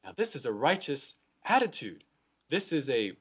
Now, 0.03 0.13
this 0.15 0.35
is 0.35 0.45
a 0.45 0.53
righteous 0.53 1.15
attitude. 1.43 2.03
This 2.49 2.71
is 2.71 2.89
a 2.89 3.13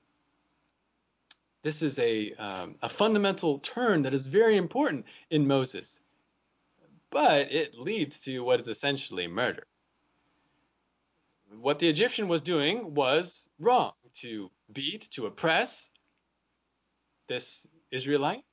this 1.62 1.81
is 1.81 1.99
a 1.99 2.33
um, 2.35 2.75
a 2.83 2.91
fundamental 2.91 3.59
turn 3.59 4.03
that 4.03 4.12
is 4.12 4.27
very 4.27 4.59
important 4.59 5.07
in 5.31 5.47
Moses, 5.47 5.99
but 7.11 7.51
it 7.51 7.79
leads 7.79 8.20
to 8.20 8.41
what 8.41 8.61
is 8.61 8.68
essentially 8.68 9.27
murder 9.27 9.66
what 11.61 11.78
the 11.78 11.88
Egyptian 11.88 12.28
was 12.28 12.42
doing 12.42 12.94
was 12.94 13.48
wrong 13.59 13.92
to 14.20 14.50
beat, 14.72 15.09
to 15.12 15.26
oppress 15.26 15.90
this 17.28 17.66
Israelite. 17.90 18.44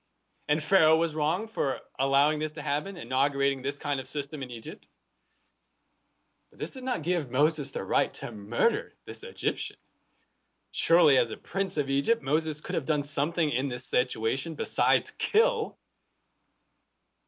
And 0.48 0.62
Pharaoh 0.62 0.98
was 0.98 1.16
wrong 1.16 1.48
for 1.48 1.80
allowing 1.98 2.40
this 2.40 2.54
to 2.54 2.62
happen, 2.62 2.98
inaugurating 2.98 3.62
this 3.62 3.78
kind 3.78 4.00
of 4.00 4.08
system 4.08 4.44
in 4.44 4.52
Egypt. 4.52 4.88
But 6.50 6.60
this 6.60 6.72
did 6.72 6.84
not 6.84 7.04
give 7.04 7.32
Moses 7.32 7.72
the 7.72 7.84
right 7.84 8.14
to 8.16 8.32
murder 8.32 8.94
this 9.06 9.24
Egyptian. 9.24 9.78
Surely, 10.72 11.18
as 11.18 11.32
a 11.32 11.38
prince 11.38 11.78
of 11.78 11.90
Egypt, 11.90 12.22
Moses 12.22 12.62
could 12.62 12.76
have 12.76 12.86
done 12.86 13.04
something 13.04 13.50
in 13.50 13.68
this 13.68 13.86
situation 13.86 14.56
besides 14.56 15.12
kill. 15.12 15.78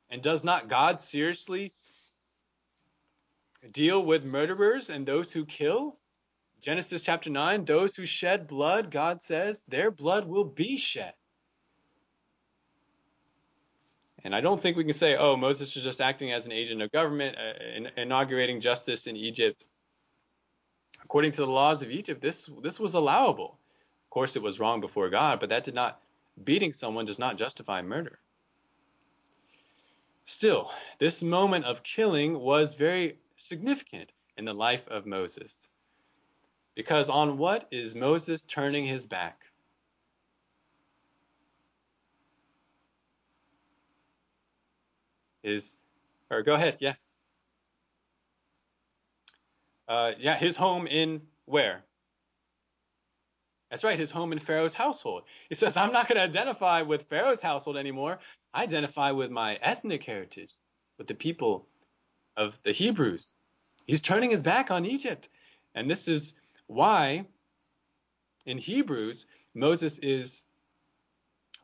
And 0.09 0.21
does 0.21 0.43
not 0.43 0.67
God 0.67 0.99
seriously 0.99 1.73
deal 3.71 4.03
with 4.03 4.23
murderers 4.23 4.89
and 4.89 5.05
those 5.05 5.31
who 5.31 5.45
kill? 5.45 5.97
Genesis 6.61 7.03
chapter 7.03 7.29
9 7.29 7.65
those 7.65 7.95
who 7.95 8.05
shed 8.05 8.47
blood, 8.47 8.89
God 8.89 9.21
says, 9.21 9.65
their 9.65 9.91
blood 9.91 10.25
will 10.25 10.45
be 10.45 10.77
shed. 10.77 11.13
And 14.23 14.33
I 14.33 14.39
don't 14.39 14.61
think 14.61 14.77
we 14.77 14.85
can 14.85 14.93
say, 14.93 15.17
oh, 15.17 15.35
Moses 15.35 15.75
was 15.75 15.83
just 15.83 15.99
acting 15.99 16.31
as 16.31 16.45
an 16.45 16.53
agent 16.53 16.81
of 16.81 16.91
government, 16.91 17.37
uh, 17.37 17.89
inaugurating 17.97 18.61
justice 18.61 19.07
in 19.07 19.17
Egypt. 19.17 19.65
According 21.03 21.31
to 21.31 21.41
the 21.41 21.51
laws 21.51 21.83
of 21.83 21.91
Egypt, 21.91 22.21
this 22.21 22.49
this 22.61 22.79
was 22.79 22.93
allowable. 22.93 23.59
Of 24.05 24.09
course, 24.09 24.37
it 24.37 24.41
was 24.41 24.59
wrong 24.59 24.79
before 24.79 25.09
God, 25.09 25.41
but 25.41 25.49
that 25.49 25.65
did 25.65 25.75
not 25.75 25.99
beating 26.41 26.71
someone 26.71 27.05
does 27.05 27.19
not 27.19 27.37
justify 27.37 27.81
murder. 27.81 28.19
Still, 30.23 30.71
this 30.99 31.21
moment 31.21 31.65
of 31.65 31.83
killing 31.83 32.39
was 32.39 32.75
very 32.75 33.17
significant 33.43 34.13
in 34.37 34.45
the 34.45 34.53
life 34.53 34.87
of 34.87 35.05
Moses. 35.05 35.67
Because 36.75 37.09
on 37.09 37.37
what 37.37 37.67
is 37.71 37.93
Moses 37.93 38.45
turning 38.45 38.85
his 38.85 39.05
back? 39.05 39.43
His, 45.43 45.77
or 46.31 46.41
go 46.41 46.53
ahead, 46.53 46.77
yeah. 46.79 46.93
Uh, 49.87 50.13
yeah, 50.17 50.35
his 50.35 50.55
home 50.55 50.87
in 50.87 51.21
where? 51.45 51.83
That's 53.69 53.83
right, 53.83 53.99
his 53.99 54.11
home 54.11 54.31
in 54.31 54.39
Pharaoh's 54.39 54.73
household. 54.73 55.23
He 55.49 55.55
says, 55.55 55.77
I'm 55.77 55.91
not 55.91 56.07
going 56.07 56.17
to 56.17 56.23
identify 56.23 56.83
with 56.83 57.09
Pharaoh's 57.09 57.41
household 57.41 57.75
anymore. 57.75 58.19
I 58.53 58.63
identify 58.63 59.11
with 59.11 59.31
my 59.31 59.55
ethnic 59.61 60.03
heritage, 60.03 60.53
with 60.97 61.07
the 61.07 61.15
people 61.15 61.67
of 62.35 62.61
the 62.63 62.71
Hebrews. 62.71 63.35
He's 63.85 64.01
turning 64.01 64.31
his 64.31 64.43
back 64.43 64.71
on 64.71 64.85
Egypt. 64.85 65.29
And 65.75 65.89
this 65.89 66.07
is 66.07 66.35
why 66.67 67.25
in 68.45 68.57
Hebrews, 68.57 69.25
Moses 69.53 69.99
is 69.99 70.43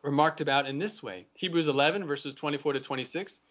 remarked 0.02 0.42
about 0.42 0.68
in 0.68 0.80
this 0.80 1.04
way. 1.04 1.28
Hebrews 1.36 1.68
11, 1.68 2.06
verses 2.06 2.34
24 2.34 2.74
to 2.74 2.80
26, 2.80 3.42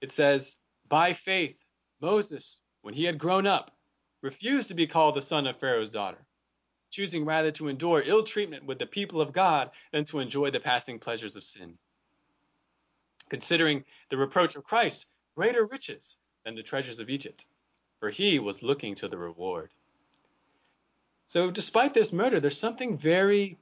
it 0.00 0.10
says, 0.10 0.56
By 0.88 1.12
faith, 1.12 1.62
Moses, 2.00 2.60
when 2.82 2.94
he 2.94 3.04
had 3.04 3.18
grown 3.18 3.46
up, 3.46 3.72
refused 4.22 4.68
to 4.68 4.74
be 4.74 4.86
called 4.86 5.14
the 5.14 5.22
son 5.22 5.46
of 5.46 5.56
Pharaoh's 5.56 5.90
daughter, 5.90 6.24
choosing 6.90 7.24
rather 7.24 7.50
to 7.52 7.68
endure 7.68 8.02
ill 8.04 8.22
treatment 8.22 8.64
with 8.64 8.78
the 8.78 8.86
people 8.86 9.20
of 9.20 9.32
God 9.32 9.70
than 9.92 10.04
to 10.06 10.20
enjoy 10.20 10.50
the 10.50 10.60
passing 10.60 10.98
pleasures 10.98 11.36
of 11.36 11.44
sin. 11.44 11.76
Considering 13.28 13.84
the 14.08 14.16
reproach 14.16 14.56
of 14.56 14.64
Christ 14.64 15.06
greater 15.34 15.66
riches 15.66 16.16
than 16.46 16.54
the 16.54 16.62
treasures 16.62 17.00
of 17.00 17.10
Egypt, 17.10 17.44
for 17.98 18.08
he 18.08 18.38
was 18.38 18.62
looking 18.62 18.94
to 18.94 19.08
the 19.08 19.18
reward. 19.18 19.68
So, 21.26 21.50
despite 21.50 21.92
this 21.92 22.12
murder, 22.12 22.38
there's 22.38 22.56
something 22.56 22.96
very 22.96 23.58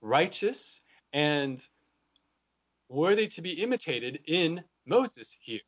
righteous 0.00 0.80
and 1.12 1.64
worthy 2.88 3.28
to 3.28 3.42
be 3.42 3.62
imitated 3.62 4.20
in 4.26 4.64
Moses 4.86 5.36
here. 5.40 5.60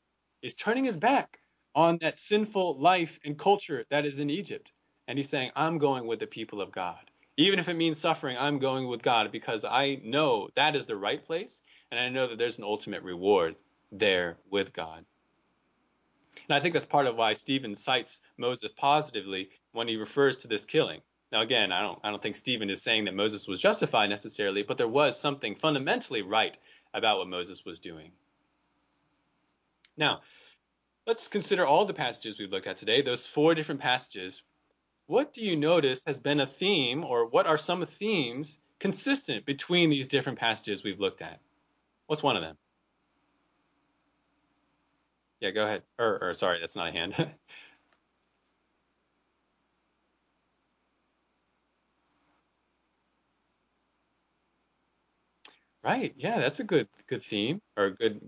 He's 0.42 0.54
turning 0.54 0.84
his 0.84 0.96
back 0.96 1.38
on 1.76 1.98
that 2.00 2.18
sinful 2.18 2.80
life 2.80 3.20
and 3.24 3.38
culture 3.38 3.84
that 3.90 4.04
is 4.04 4.18
in 4.18 4.30
Egypt. 4.30 4.72
And 5.06 5.16
he's 5.16 5.28
saying, 5.28 5.52
I'm 5.54 5.78
going 5.78 6.08
with 6.08 6.18
the 6.18 6.26
people 6.26 6.60
of 6.60 6.72
God. 6.72 6.98
Even 7.36 7.60
if 7.60 7.68
it 7.68 7.74
means 7.74 7.98
suffering, 7.98 8.36
I'm 8.36 8.58
going 8.58 8.88
with 8.88 9.02
God 9.02 9.30
because 9.30 9.64
I 9.64 10.00
know 10.02 10.48
that 10.56 10.74
is 10.74 10.86
the 10.86 10.96
right 10.96 11.24
place. 11.24 11.62
And 11.92 12.00
I 12.00 12.08
know 12.08 12.26
that 12.26 12.38
there's 12.38 12.58
an 12.58 12.64
ultimate 12.64 13.04
reward 13.04 13.54
there 13.92 14.38
with 14.50 14.72
God. 14.72 15.04
And 16.48 16.56
I 16.56 16.60
think 16.60 16.74
that's 16.74 16.86
part 16.86 17.06
of 17.06 17.16
why 17.16 17.32
Stephen 17.32 17.74
cites 17.74 18.20
Moses 18.36 18.70
positively 18.76 19.50
when 19.72 19.88
he 19.88 19.96
refers 19.96 20.38
to 20.38 20.48
this 20.48 20.64
killing. 20.64 21.00
Now, 21.32 21.42
again, 21.42 21.70
I 21.70 21.80
don't, 21.80 21.98
I 22.02 22.10
don't 22.10 22.20
think 22.20 22.36
Stephen 22.36 22.70
is 22.70 22.82
saying 22.82 23.04
that 23.04 23.14
Moses 23.14 23.46
was 23.46 23.60
justified 23.60 24.10
necessarily, 24.10 24.62
but 24.62 24.78
there 24.78 24.88
was 24.88 25.18
something 25.18 25.54
fundamentally 25.54 26.22
right 26.22 26.56
about 26.92 27.18
what 27.18 27.28
Moses 27.28 27.64
was 27.64 27.78
doing. 27.78 28.10
Now, 29.96 30.22
let's 31.06 31.28
consider 31.28 31.64
all 31.64 31.84
the 31.84 31.94
passages 31.94 32.38
we've 32.38 32.50
looked 32.50 32.66
at 32.66 32.76
today, 32.76 33.02
those 33.02 33.26
four 33.26 33.54
different 33.54 33.80
passages. 33.80 34.42
What 35.06 35.32
do 35.32 35.44
you 35.44 35.56
notice 35.56 36.04
has 36.06 36.18
been 36.20 36.40
a 36.40 36.46
theme, 36.46 37.04
or 37.04 37.26
what 37.26 37.46
are 37.46 37.58
some 37.58 37.84
themes 37.86 38.58
consistent 38.78 39.44
between 39.46 39.90
these 39.90 40.08
different 40.08 40.38
passages 40.38 40.82
we've 40.82 41.00
looked 41.00 41.22
at? 41.22 41.40
What's 42.06 42.22
one 42.22 42.36
of 42.36 42.42
them? 42.42 42.56
Yeah, 45.40 45.50
go 45.50 45.64
ahead. 45.64 45.82
Or, 45.98 46.18
or 46.22 46.34
sorry, 46.34 46.60
that's 46.60 46.76
not 46.76 46.88
a 46.88 46.92
hand. 46.92 47.14
right. 55.84 56.14
Yeah, 56.16 56.40
that's 56.40 56.60
a 56.60 56.64
good 56.64 56.88
good 57.08 57.22
theme 57.22 57.60
or 57.76 57.86
a 57.86 57.94
good 57.94 58.20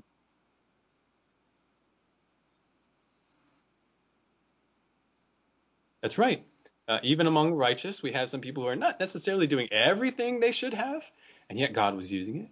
That's 6.02 6.18
right. 6.18 6.44
Uh, 6.88 6.98
even 7.02 7.26
among 7.26 7.52
righteous, 7.52 8.02
we 8.02 8.12
have 8.12 8.28
some 8.28 8.40
people 8.40 8.62
who 8.62 8.68
are 8.68 8.76
not 8.76 9.00
necessarily 9.00 9.46
doing 9.46 9.68
everything 9.72 10.40
they 10.40 10.52
should 10.52 10.74
have, 10.74 11.08
and 11.48 11.58
yet 11.58 11.72
God 11.72 11.94
was 11.96 12.10
using 12.10 12.36
it. 12.42 12.48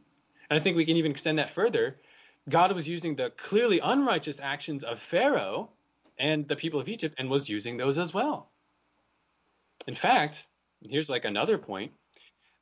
And 0.49 0.59
I 0.59 0.63
think 0.63 0.77
we 0.77 0.85
can 0.85 0.97
even 0.97 1.11
extend 1.13 1.39
that 1.39 1.51
further. 1.51 1.97
God 2.49 2.73
was 2.73 2.89
using 2.89 3.17
the 3.17 3.31
clearly 3.31 3.81
unrighteous 3.81 4.41
actions 4.41 4.83
of 4.83 4.99
Pharaoh 4.99 5.71
and 6.19 6.47
the 6.49 6.57
people 6.57 6.81
of 6.81 6.89
Egypt 6.89 7.15
and 7.19 7.31
was 7.31 7.49
using 7.49 7.77
those 7.77 7.99
as 7.99 8.13
well. 8.13 8.51
In 9.87 9.95
fact, 9.95 10.47
here's 10.83 11.11
like 11.11 11.25
another 11.25 11.59
point. 11.59 11.93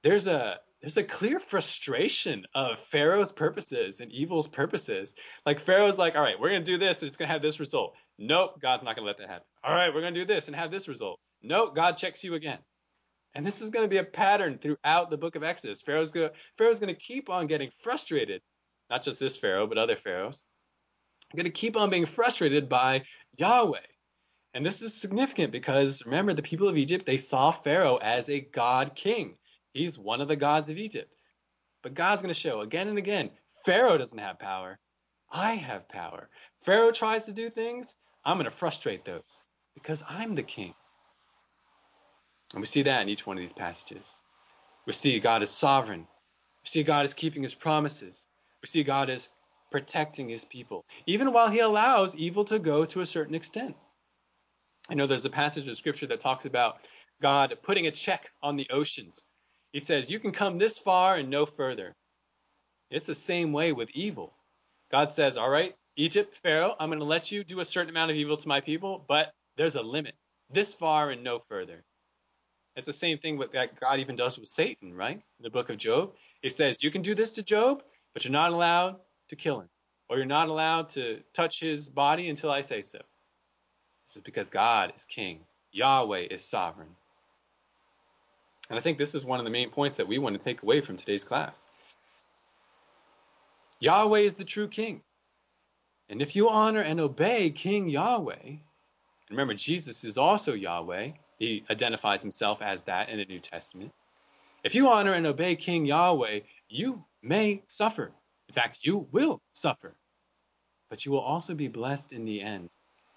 There's 0.02 0.26
a 0.26 0.60
there's 0.80 0.96
a 0.96 1.02
clear 1.02 1.40
frustration 1.40 2.46
of 2.54 2.78
Pharaoh's 2.78 3.32
purposes 3.32 3.98
and 3.98 4.12
evil's 4.12 4.46
purposes. 4.46 5.14
Like 5.44 5.58
Pharaoh's 5.58 5.98
like, 5.98 6.14
all 6.14 6.22
right, 6.22 6.38
we're 6.38 6.50
gonna 6.50 6.62
do 6.64 6.78
this, 6.78 7.02
and 7.02 7.08
it's 7.08 7.16
gonna 7.16 7.32
have 7.32 7.42
this 7.42 7.58
result. 7.58 7.96
Nope, 8.16 8.60
God's 8.60 8.84
not 8.84 8.94
gonna 8.94 9.06
let 9.06 9.16
that 9.18 9.28
happen. 9.28 9.46
All 9.64 9.74
right, 9.74 9.92
we're 9.92 10.00
gonna 10.00 10.12
do 10.12 10.24
this 10.24 10.46
and 10.46 10.54
have 10.54 10.70
this 10.70 10.86
result. 10.86 11.18
Nope, 11.42 11.74
God 11.74 11.96
checks 11.96 12.22
you 12.22 12.34
again. 12.34 12.58
And 13.34 13.44
this 13.44 13.60
is 13.60 13.70
gonna 13.70 13.88
be 13.88 13.98
a 13.98 14.04
pattern 14.04 14.58
throughout 14.58 15.10
the 15.10 15.18
book 15.18 15.34
of 15.34 15.42
Exodus. 15.42 15.82
Pharaoh's 15.82 16.12
gonna 16.12 16.30
Pharaoh's 16.56 16.78
gonna 16.78 16.94
keep 16.94 17.28
on 17.28 17.48
getting 17.48 17.70
frustrated. 17.80 18.40
Not 18.90 19.02
just 19.02 19.20
this 19.20 19.36
Pharaoh, 19.36 19.66
but 19.66 19.78
other 19.78 19.96
Pharaohs. 19.96 20.42
Gonna 21.36 21.50
keep 21.50 21.76
on 21.76 21.90
being 21.90 22.06
frustrated 22.06 22.68
by 22.68 23.04
Yahweh. 23.36 23.80
And 24.54 24.64
this 24.64 24.80
is 24.82 24.94
significant 24.94 25.52
because 25.52 26.04
remember, 26.04 26.32
the 26.32 26.42
people 26.42 26.68
of 26.68 26.78
Egypt, 26.78 27.04
they 27.04 27.18
saw 27.18 27.50
Pharaoh 27.50 27.96
as 27.96 28.28
a 28.28 28.40
God 28.40 28.94
king. 28.94 29.36
He's 29.72 29.98
one 29.98 30.20
of 30.20 30.28
the 30.28 30.36
gods 30.36 30.70
of 30.70 30.78
Egypt. 30.78 31.16
But 31.82 31.94
God's 31.94 32.22
going 32.22 32.32
to 32.32 32.40
show 32.40 32.60
again 32.60 32.88
and 32.88 32.98
again 32.98 33.30
Pharaoh 33.64 33.98
doesn't 33.98 34.18
have 34.18 34.38
power. 34.38 34.78
I 35.30 35.54
have 35.54 35.88
power. 35.88 36.30
Pharaoh 36.64 36.92
tries 36.92 37.24
to 37.24 37.32
do 37.32 37.50
things, 37.50 37.94
I'm 38.24 38.36
going 38.36 38.46
to 38.46 38.50
frustrate 38.50 39.04
those 39.04 39.42
because 39.74 40.02
I'm 40.08 40.34
the 40.34 40.42
king. 40.42 40.74
And 42.54 42.60
we 42.60 42.66
see 42.66 42.82
that 42.82 43.02
in 43.02 43.08
each 43.08 43.26
one 43.26 43.36
of 43.36 43.42
these 43.42 43.52
passages. 43.52 44.16
We 44.86 44.92
see 44.92 45.20
God 45.20 45.42
is 45.42 45.50
sovereign. 45.50 46.00
We 46.00 46.68
see 46.68 46.82
God 46.82 47.04
is 47.04 47.14
keeping 47.14 47.42
his 47.42 47.54
promises. 47.54 48.26
We 48.62 48.68
see 48.68 48.82
God 48.82 49.10
is 49.10 49.28
protecting 49.70 50.28
his 50.28 50.44
people, 50.44 50.84
even 51.06 51.32
while 51.32 51.48
he 51.48 51.60
allows 51.60 52.16
evil 52.16 52.44
to 52.46 52.58
go 52.58 52.84
to 52.86 53.00
a 53.00 53.06
certain 53.06 53.34
extent. 53.34 53.76
I 54.90 54.94
know 54.94 55.06
there's 55.06 55.24
a 55.24 55.30
passage 55.30 55.68
of 55.68 55.76
scripture 55.76 56.06
that 56.06 56.20
talks 56.20 56.46
about 56.46 56.76
God 57.20 57.56
putting 57.62 57.86
a 57.86 57.90
check 57.90 58.30
on 58.42 58.56
the 58.56 58.68
oceans 58.70 59.24
he 59.72 59.80
says, 59.80 60.10
You 60.10 60.18
can 60.18 60.32
come 60.32 60.58
this 60.58 60.78
far 60.78 61.16
and 61.16 61.30
no 61.30 61.46
further. 61.46 61.94
It's 62.90 63.06
the 63.06 63.14
same 63.14 63.52
way 63.52 63.72
with 63.72 63.90
evil. 63.90 64.34
God 64.90 65.10
says, 65.10 65.36
All 65.36 65.50
right, 65.50 65.74
Egypt, 65.96 66.34
Pharaoh, 66.34 66.74
I'm 66.78 66.88
going 66.88 67.00
to 67.00 67.04
let 67.04 67.30
you 67.30 67.44
do 67.44 67.60
a 67.60 67.64
certain 67.64 67.90
amount 67.90 68.10
of 68.10 68.16
evil 68.16 68.36
to 68.36 68.48
my 68.48 68.60
people, 68.60 69.04
but 69.08 69.32
there's 69.56 69.74
a 69.76 69.82
limit. 69.82 70.14
This 70.50 70.72
far 70.72 71.10
and 71.10 71.22
no 71.22 71.40
further. 71.48 71.84
It's 72.76 72.86
the 72.86 72.92
same 72.92 73.18
thing 73.18 73.36
with 73.36 73.50
that 73.52 73.78
God 73.78 73.98
even 73.98 74.16
does 74.16 74.38
with 74.38 74.48
Satan, 74.48 74.94
right? 74.94 75.16
In 75.16 75.42
the 75.42 75.50
book 75.50 75.68
of 75.68 75.76
Job, 75.76 76.14
he 76.42 76.48
says, 76.48 76.82
You 76.82 76.90
can 76.90 77.02
do 77.02 77.14
this 77.14 77.32
to 77.32 77.42
Job, 77.42 77.82
but 78.18 78.24
you're 78.24 78.32
not 78.32 78.50
allowed 78.50 78.96
to 79.28 79.36
kill 79.36 79.60
him, 79.60 79.68
or 80.08 80.16
you're 80.16 80.26
not 80.26 80.48
allowed 80.48 80.88
to 80.88 81.20
touch 81.34 81.60
his 81.60 81.88
body 81.88 82.28
until 82.28 82.50
I 82.50 82.62
say 82.62 82.82
so. 82.82 82.98
This 84.08 84.16
is 84.16 84.22
because 84.22 84.50
God 84.50 84.92
is 84.96 85.04
king, 85.04 85.38
Yahweh 85.70 86.26
is 86.28 86.44
sovereign. 86.44 86.88
And 88.68 88.76
I 88.76 88.82
think 88.82 88.98
this 88.98 89.14
is 89.14 89.24
one 89.24 89.38
of 89.38 89.44
the 89.44 89.52
main 89.52 89.70
points 89.70 89.98
that 89.98 90.08
we 90.08 90.18
want 90.18 90.36
to 90.36 90.44
take 90.44 90.64
away 90.64 90.80
from 90.80 90.96
today's 90.96 91.22
class. 91.22 91.68
Yahweh 93.78 94.18
is 94.18 94.34
the 94.34 94.44
true 94.44 94.66
king. 94.66 95.00
And 96.08 96.20
if 96.20 96.34
you 96.34 96.48
honor 96.48 96.80
and 96.80 96.98
obey 96.98 97.50
King 97.50 97.88
Yahweh, 97.88 98.56
remember, 99.30 99.54
Jesus 99.54 100.02
is 100.02 100.18
also 100.18 100.54
Yahweh. 100.54 101.12
He 101.38 101.62
identifies 101.70 102.22
himself 102.22 102.62
as 102.62 102.82
that 102.82 103.10
in 103.10 103.18
the 103.18 103.26
New 103.26 103.38
Testament. 103.38 103.92
If 104.64 104.74
you 104.74 104.88
honor 104.88 105.12
and 105.12 105.24
obey 105.24 105.54
King 105.54 105.86
Yahweh, 105.86 106.40
you 106.68 107.04
may 107.22 107.62
suffer. 107.66 108.12
In 108.48 108.54
fact, 108.54 108.80
you 108.82 109.08
will 109.12 109.40
suffer. 109.52 109.94
But 110.90 111.04
you 111.04 111.12
will 111.12 111.20
also 111.20 111.54
be 111.54 111.68
blessed 111.68 112.12
in 112.12 112.24
the 112.24 112.40
end 112.40 112.68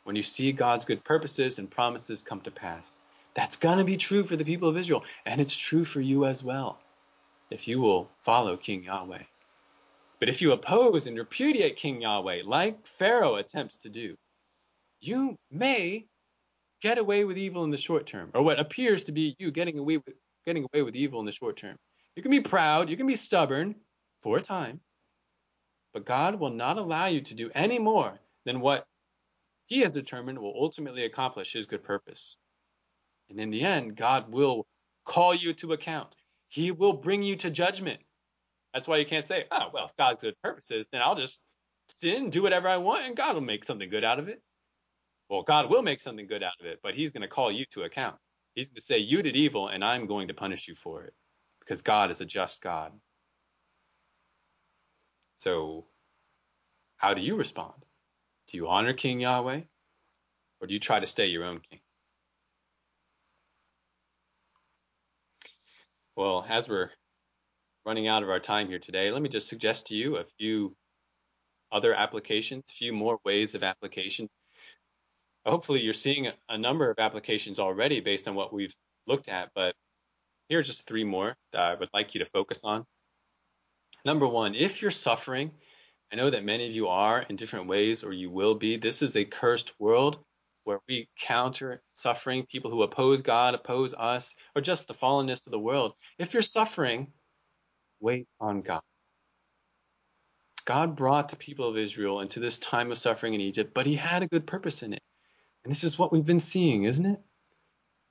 when 0.03 0.15
you 0.15 0.23
see 0.23 0.51
God's 0.51 0.85
good 0.85 1.03
purposes 1.03 1.59
and 1.59 1.69
promises 1.69 2.23
come 2.23 2.41
to 2.41 2.51
pass. 2.51 3.01
That's 3.33 3.55
going 3.55 3.77
to 3.77 3.85
be 3.85 3.97
true 3.97 4.23
for 4.23 4.35
the 4.35 4.43
people 4.43 4.67
of 4.67 4.77
Israel, 4.77 5.05
and 5.25 5.39
it's 5.39 5.55
true 5.55 5.85
for 5.85 6.01
you 6.01 6.25
as 6.25 6.43
well 6.43 6.79
if 7.49 7.67
you 7.67 7.79
will 7.79 8.09
follow 8.19 8.57
King 8.57 8.83
Yahweh. 8.83 9.23
But 10.19 10.29
if 10.29 10.41
you 10.41 10.51
oppose 10.51 11.07
and 11.07 11.17
repudiate 11.17 11.75
King 11.75 12.01
Yahweh, 12.01 12.41
like 12.45 12.85
Pharaoh 12.85 13.35
attempts 13.35 13.77
to 13.77 13.89
do, 13.89 14.15
you 14.99 15.35
may 15.49 16.05
get 16.81 16.97
away 16.97 17.25
with 17.25 17.37
evil 17.37 17.63
in 17.63 17.71
the 17.71 17.77
short 17.77 18.05
term, 18.05 18.31
or 18.33 18.41
what 18.41 18.59
appears 18.59 19.03
to 19.03 19.11
be 19.11 19.35
you 19.39 19.51
getting 19.51 19.77
away 19.77 19.97
with 19.97 20.15
getting 20.45 20.65
away 20.73 20.81
with 20.81 20.95
evil 20.95 21.19
in 21.19 21.25
the 21.25 21.31
short 21.31 21.57
term. 21.57 21.75
You 22.15 22.23
can 22.23 22.31
be 22.31 22.39
proud, 22.39 22.89
you 22.89 22.97
can 22.97 23.07
be 23.07 23.15
stubborn 23.15 23.75
for 24.21 24.37
a 24.37 24.41
time, 24.41 24.79
but 25.93 26.05
God 26.05 26.39
will 26.39 26.49
not 26.51 26.77
allow 26.77 27.07
you 27.07 27.21
to 27.21 27.35
do 27.35 27.51
any 27.53 27.79
more 27.79 28.19
than 28.45 28.59
what 28.59 28.85
He 29.67 29.79
has 29.79 29.93
determined 29.93 30.39
will 30.39 30.53
ultimately 30.55 31.05
accomplish 31.05 31.53
His 31.53 31.65
good 31.65 31.83
purpose. 31.83 32.37
And 33.29 33.39
in 33.39 33.49
the 33.49 33.61
end, 33.63 33.95
God 33.95 34.33
will 34.33 34.65
call 35.05 35.33
you 35.33 35.53
to 35.55 35.73
account. 35.73 36.15
He 36.47 36.71
will 36.71 36.93
bring 36.93 37.23
you 37.23 37.35
to 37.37 37.49
judgment. 37.49 38.01
That's 38.73 38.87
why 38.87 38.97
you 38.97 39.05
can't 39.05 39.25
say, 39.25 39.45
oh, 39.51 39.69
well, 39.73 39.85
if 39.85 39.95
God's 39.97 40.21
good 40.21 40.35
purposes, 40.43 40.89
then 40.89 41.01
I'll 41.01 41.15
just 41.15 41.39
sin, 41.89 42.29
do 42.29 42.43
whatever 42.43 42.67
I 42.67 42.77
want, 42.77 43.05
and 43.05 43.15
God 43.15 43.35
will 43.35 43.41
make 43.41 43.63
something 43.63 43.89
good 43.89 44.03
out 44.03 44.19
of 44.19 44.27
it. 44.29 44.41
Well, 45.29 45.43
God 45.43 45.69
will 45.69 45.81
make 45.81 46.01
something 46.01 46.27
good 46.27 46.43
out 46.43 46.59
of 46.59 46.65
it, 46.65 46.79
but 46.83 46.95
He's 46.95 47.13
going 47.13 47.21
to 47.21 47.27
call 47.27 47.51
you 47.51 47.65
to 47.71 47.83
account. 47.83 48.17
He's 48.55 48.69
going 48.69 48.75
to 48.75 48.81
say, 48.81 48.97
You 48.97 49.21
did 49.21 49.35
evil, 49.35 49.69
and 49.69 49.83
I'm 49.83 50.07
going 50.07 50.27
to 50.27 50.33
punish 50.33 50.67
you 50.67 50.75
for 50.75 51.03
it 51.03 51.13
because 51.59 51.81
God 51.81 52.11
is 52.11 52.21
a 52.21 52.25
just 52.25 52.61
God. 52.61 52.91
So, 55.41 55.85
how 56.97 57.15
do 57.15 57.21
you 57.21 57.35
respond? 57.35 57.73
Do 58.47 58.57
you 58.57 58.67
honor 58.67 58.93
King 58.93 59.21
Yahweh, 59.21 59.61
or 60.59 60.67
do 60.67 60.73
you 60.75 60.79
try 60.79 60.99
to 60.99 61.07
stay 61.07 61.25
your 61.25 61.45
own 61.45 61.61
king? 61.67 61.79
Well, 66.15 66.45
as 66.47 66.69
we're 66.69 66.91
running 67.87 68.07
out 68.07 68.21
of 68.21 68.29
our 68.29 68.39
time 68.39 68.67
here 68.67 68.77
today, 68.77 69.09
let 69.09 69.19
me 69.19 69.29
just 69.29 69.47
suggest 69.47 69.87
to 69.87 69.95
you 69.95 70.17
a 70.17 70.25
few 70.25 70.75
other 71.71 71.95
applications, 71.95 72.69
a 72.69 72.73
few 72.73 72.93
more 72.93 73.19
ways 73.25 73.55
of 73.55 73.63
application. 73.63 74.29
Hopefully, 75.43 75.81
you're 75.81 75.93
seeing 75.93 76.31
a 76.49 76.57
number 76.59 76.91
of 76.91 76.99
applications 76.99 77.57
already 77.57 77.99
based 77.99 78.27
on 78.27 78.35
what 78.35 78.53
we've 78.53 78.75
looked 79.07 79.27
at, 79.27 79.49
but 79.55 79.73
here 80.49 80.59
are 80.59 80.63
just 80.63 80.85
three 80.85 81.03
more 81.03 81.35
that 81.51 81.61
I 81.63 81.73
would 81.73 81.89
like 81.95 82.13
you 82.13 82.19
to 82.19 82.29
focus 82.29 82.63
on. 82.63 82.85
Number 84.03 84.27
one, 84.27 84.55
if 84.55 84.81
you're 84.81 84.91
suffering, 84.91 85.51
I 86.11 86.15
know 86.15 86.29
that 86.29 86.43
many 86.43 86.67
of 86.67 86.73
you 86.73 86.87
are 86.87 87.21
in 87.21 87.35
different 87.35 87.67
ways, 87.67 88.03
or 88.03 88.11
you 88.11 88.29
will 88.29 88.55
be. 88.55 88.77
This 88.77 89.01
is 89.01 89.15
a 89.15 89.25
cursed 89.25 89.73
world 89.79 90.19
where 90.63 90.79
we 90.87 91.07
counter 91.19 91.81
suffering, 91.91 92.45
people 92.45 92.69
who 92.69 92.83
oppose 92.83 93.21
God, 93.21 93.55
oppose 93.55 93.93
us, 93.93 94.35
or 94.55 94.61
just 94.61 94.87
the 94.87 94.93
fallenness 94.93 95.47
of 95.47 95.51
the 95.51 95.59
world. 95.59 95.93
If 96.17 96.33
you're 96.33 96.43
suffering, 96.43 97.07
wait 97.99 98.27
on 98.39 98.61
God. 98.61 98.81
God 100.65 100.95
brought 100.95 101.29
the 101.29 101.35
people 101.35 101.67
of 101.67 101.77
Israel 101.77 102.19
into 102.19 102.39
this 102.39 102.59
time 102.59 102.91
of 102.91 102.97
suffering 102.97 103.33
in 103.33 103.41
Egypt, 103.41 103.73
but 103.73 103.85
he 103.85 103.95
had 103.95 104.21
a 104.21 104.27
good 104.27 104.45
purpose 104.45 104.83
in 104.83 104.93
it. 104.93 105.01
And 105.63 105.71
this 105.71 105.83
is 105.83 105.97
what 105.97 106.11
we've 106.11 106.25
been 106.25 106.39
seeing, 106.39 106.83
isn't 106.83 107.05
it? 107.05 107.19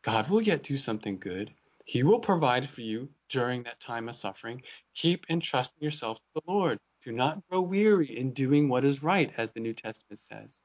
God 0.03 0.29
will 0.29 0.43
yet 0.43 0.63
do 0.63 0.77
something 0.77 1.19
good. 1.19 1.53
He 1.85 2.03
will 2.03 2.21
provide 2.21 2.69
for 2.69 2.81
you 2.81 3.11
during 3.31 3.63
that 3.63 3.81
time 3.81 4.09
of 4.09 4.17
suffering. 4.17 4.63
Keep 4.95 5.27
entrusting 5.31 5.83
yourself 5.83 6.19
to 6.19 6.25
the 6.35 6.53
Lord. 6.53 6.79
Do 7.05 7.13
not 7.13 7.43
grow 7.49 7.63
weary 7.63 8.07
in 8.07 8.33
doing 8.33 8.69
what 8.69 8.85
is 8.85 9.03
right, 9.03 9.33
as 9.39 9.53
the 9.53 9.61
New 9.61 9.73
Testament 9.73 10.19
says. 10.19 10.61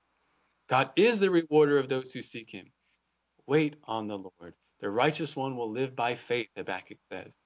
God 0.67 0.89
is 0.97 1.19
the 1.19 1.31
rewarder 1.31 1.77
of 1.77 1.87
those 1.87 2.11
who 2.11 2.21
seek 2.21 2.49
him. 2.49 2.65
Wait 3.47 3.75
on 3.85 4.07
the 4.07 4.17
Lord. 4.17 4.53
The 4.79 4.89
righteous 4.89 5.35
one 5.35 5.55
will 5.55 5.69
live 5.69 5.95
by 5.95 6.15
faith, 6.15 6.49
Habakkuk 6.57 6.97
says. 7.03 7.37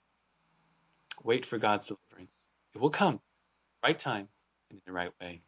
Wait 1.23 1.45
for 1.45 1.57
God's 1.57 1.85
deliverance. 1.85 2.47
It 2.73 2.79
will 2.79 2.89
come, 2.89 3.19
right 3.83 3.99
time 3.99 4.29
and 4.69 4.79
in 4.79 4.81
the 4.85 4.93
right 4.93 5.11
way. 5.21 5.41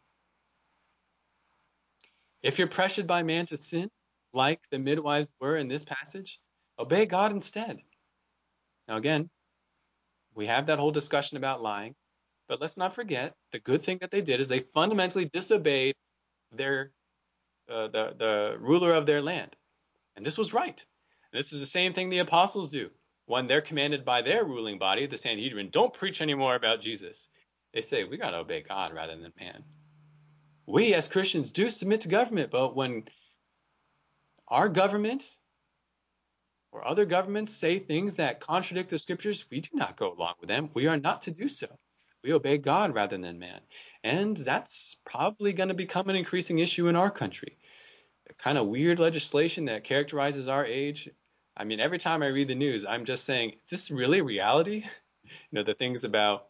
If 2.42 2.58
you're 2.58 2.68
pressured 2.68 3.06
by 3.06 3.22
man 3.22 3.46
to 3.46 3.56
sin, 3.56 3.90
like 4.32 4.60
the 4.70 4.78
midwives 4.78 5.34
were 5.40 5.56
in 5.56 5.68
this 5.68 5.82
passage, 5.82 6.40
obey 6.78 7.06
God 7.06 7.32
instead. 7.32 7.78
Now, 8.88 8.96
again, 8.96 9.30
we 10.34 10.46
have 10.46 10.66
that 10.66 10.78
whole 10.78 10.90
discussion 10.90 11.36
about 11.36 11.62
lying, 11.62 11.94
but 12.48 12.60
let's 12.60 12.76
not 12.76 12.94
forget 12.94 13.34
the 13.52 13.58
good 13.58 13.82
thing 13.82 13.98
that 14.00 14.10
they 14.10 14.20
did 14.20 14.40
is 14.40 14.48
they 14.48 14.60
fundamentally 14.60 15.26
disobeyed 15.26 15.94
their 16.52 16.92
uh, 17.70 17.88
the 17.88 18.14
the 18.18 18.56
ruler 18.60 18.92
of 18.92 19.06
their 19.06 19.22
land, 19.22 19.54
and 20.16 20.26
this 20.26 20.38
was 20.38 20.52
right. 20.52 20.84
And 21.32 21.38
this 21.38 21.52
is 21.52 21.60
the 21.60 21.66
same 21.66 21.92
thing 21.92 22.08
the 22.08 22.18
apostles 22.18 22.68
do 22.68 22.90
when 23.26 23.46
they're 23.46 23.60
commanded 23.60 24.04
by 24.04 24.22
their 24.22 24.44
ruling 24.44 24.78
body, 24.78 25.06
the 25.06 25.16
Sanhedrin, 25.16 25.70
don't 25.70 25.94
preach 25.94 26.20
anymore 26.20 26.54
about 26.54 26.80
Jesus. 26.80 27.28
They 27.72 27.80
say 27.80 28.04
we 28.04 28.16
got 28.16 28.30
to 28.30 28.38
obey 28.38 28.62
God 28.62 28.92
rather 28.92 29.16
than 29.16 29.32
man. 29.38 29.64
We 30.66 30.94
as 30.94 31.08
Christians 31.08 31.50
do 31.50 31.70
submit 31.70 32.02
to 32.02 32.08
government, 32.08 32.50
but 32.50 32.76
when 32.76 33.04
our 34.48 34.68
government 34.68 35.24
or 36.72 36.86
other 36.88 37.04
governments 37.04 37.52
say 37.52 37.78
things 37.78 38.16
that 38.16 38.40
contradict 38.40 38.90
the 38.90 38.98
scriptures, 38.98 39.44
we 39.50 39.60
do 39.60 39.68
not 39.74 39.96
go 39.96 40.12
along 40.12 40.34
with 40.40 40.48
them. 40.48 40.70
We 40.74 40.86
are 40.86 40.96
not 40.96 41.22
to 41.22 41.30
do 41.30 41.48
so. 41.48 41.66
We 42.24 42.32
obey 42.32 42.58
God 42.58 42.94
rather 42.94 43.18
than 43.18 43.38
man. 43.38 43.60
And 44.02 44.36
that's 44.36 44.96
probably 45.04 45.52
going 45.52 45.68
to 45.68 45.74
become 45.74 46.08
an 46.08 46.16
increasing 46.16 46.58
issue 46.58 46.88
in 46.88 46.96
our 46.96 47.10
country. 47.10 47.58
The 48.26 48.34
kind 48.34 48.56
of 48.56 48.68
weird 48.68 48.98
legislation 48.98 49.66
that 49.66 49.84
characterizes 49.84 50.48
our 50.48 50.64
age. 50.64 51.08
I 51.56 51.64
mean, 51.64 51.80
every 51.80 51.98
time 51.98 52.22
I 52.22 52.28
read 52.28 52.48
the 52.48 52.54
news, 52.54 52.86
I'm 52.86 53.04
just 53.04 53.24
saying, 53.24 53.50
is 53.50 53.70
this 53.70 53.90
really 53.90 54.22
reality? 54.22 54.84
You 55.50 55.58
know, 55.58 55.62
the 55.62 55.72
things 55.72 56.04
about 56.04 56.48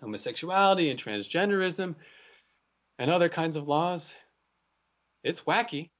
homosexuality 0.00 0.90
and 0.90 0.98
transgenderism 0.98 1.94
and 2.98 3.10
other 3.10 3.28
kinds 3.28 3.56
of 3.56 3.68
laws. 3.68 4.14
It's 5.22 5.42
wacky. 5.42 5.90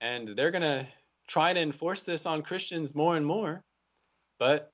And 0.00 0.28
they're 0.28 0.52
going 0.52 0.62
to 0.62 0.86
try 1.28 1.52
to 1.52 1.60
enforce 1.60 2.02
this 2.02 2.26
on 2.26 2.42
Christians 2.42 2.94
more 2.94 3.16
and 3.16 3.24
more. 3.24 3.62
But 4.38 4.72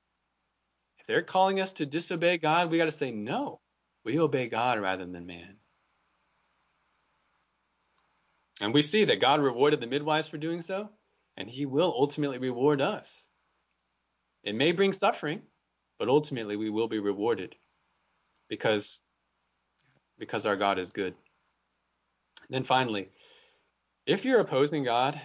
if 0.99 1.07
they're 1.07 1.23
calling 1.23 1.61
us 1.61 1.73
to 1.73 1.87
disobey 1.87 2.39
God, 2.39 2.71
we 2.71 2.79
got 2.79 2.87
to 2.87 2.91
say 2.91 3.11
no. 3.11 3.61
We 4.05 4.19
obey 4.19 4.49
God 4.49 4.81
rather 4.81 5.05
than 5.05 5.27
man. 5.27 5.57
And 8.61 8.73
we 8.73 8.83
see 8.83 9.05
that 9.07 9.21
God 9.21 9.41
rewarded 9.41 9.81
the 9.81 9.87
midwives 9.87 10.29
for 10.29 10.39
doing 10.39 10.61
so, 10.61 10.89
and 11.37 11.51
he 11.51 11.67
will 11.67 11.93
ultimately 11.97 12.39
reward 12.39 12.81
us. 12.81 13.27
It 14.45 14.55
may 14.55 14.73
bring 14.73 14.93
suffering, 14.93 15.43
but 15.99 16.09
ultimately 16.09 16.57
we 16.57 16.71
will 16.71 16.89
be 16.89 17.01
rewarded 17.01 17.57
because 18.49 19.01
because 20.19 20.47
our 20.47 20.57
God 20.57 20.79
is 20.79 20.91
good. 20.91 21.15
And 22.47 22.51
then 22.51 22.63
finally, 22.63 23.09
if 24.07 24.25
you're 24.25 24.41
opposing 24.41 24.85
God, 24.85 25.21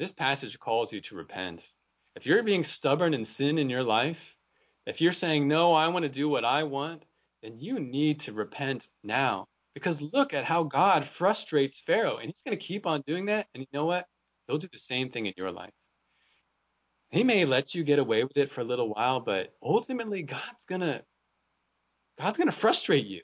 this 0.00 0.12
passage 0.12 0.58
calls 0.58 0.92
you 0.92 1.00
to 1.02 1.16
repent. 1.16 1.72
If 2.16 2.26
you're 2.26 2.42
being 2.42 2.64
stubborn 2.64 3.14
in 3.14 3.24
sin 3.24 3.58
in 3.58 3.70
your 3.70 3.82
life, 3.82 4.36
if 4.86 5.00
you're 5.00 5.12
saying, 5.12 5.46
No, 5.46 5.74
I 5.74 5.88
want 5.88 6.04
to 6.04 6.08
do 6.08 6.28
what 6.28 6.44
I 6.44 6.64
want, 6.64 7.04
then 7.42 7.56
you 7.56 7.78
need 7.78 8.20
to 8.20 8.32
repent 8.32 8.88
now. 9.02 9.46
Because 9.74 10.02
look 10.02 10.34
at 10.34 10.44
how 10.44 10.64
God 10.64 11.04
frustrates 11.04 11.80
Pharaoh, 11.80 12.16
and 12.16 12.24
he's 12.24 12.42
going 12.42 12.56
to 12.56 12.64
keep 12.64 12.86
on 12.86 13.02
doing 13.06 13.26
that. 13.26 13.46
And 13.54 13.60
you 13.60 13.66
know 13.72 13.84
what? 13.84 14.06
He'll 14.46 14.58
do 14.58 14.68
the 14.72 14.78
same 14.78 15.08
thing 15.08 15.26
in 15.26 15.34
your 15.36 15.52
life. 15.52 15.72
He 17.10 17.22
may 17.24 17.44
let 17.44 17.74
you 17.74 17.84
get 17.84 17.98
away 17.98 18.24
with 18.24 18.36
it 18.36 18.50
for 18.50 18.60
a 18.60 18.64
little 18.64 18.92
while, 18.92 19.20
but 19.20 19.54
ultimately 19.62 20.22
God's 20.22 20.66
going 20.66 20.80
to 20.80 21.02
God's 22.18 22.36
going 22.36 22.50
to 22.50 22.56
frustrate 22.56 23.06
you. 23.06 23.22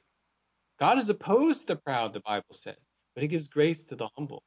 God 0.79 0.99
is 0.99 1.09
opposed 1.09 1.63
to 1.63 1.67
the 1.69 1.77
proud, 1.77 2.13
the 2.13 2.21
Bible 2.21 2.53
says, 2.53 2.91
but 3.15 3.23
he 3.23 3.29
gives 3.29 3.49
grace 3.49 3.85
to 3.85 3.97
the 3.97 4.09
humble. 4.17 4.43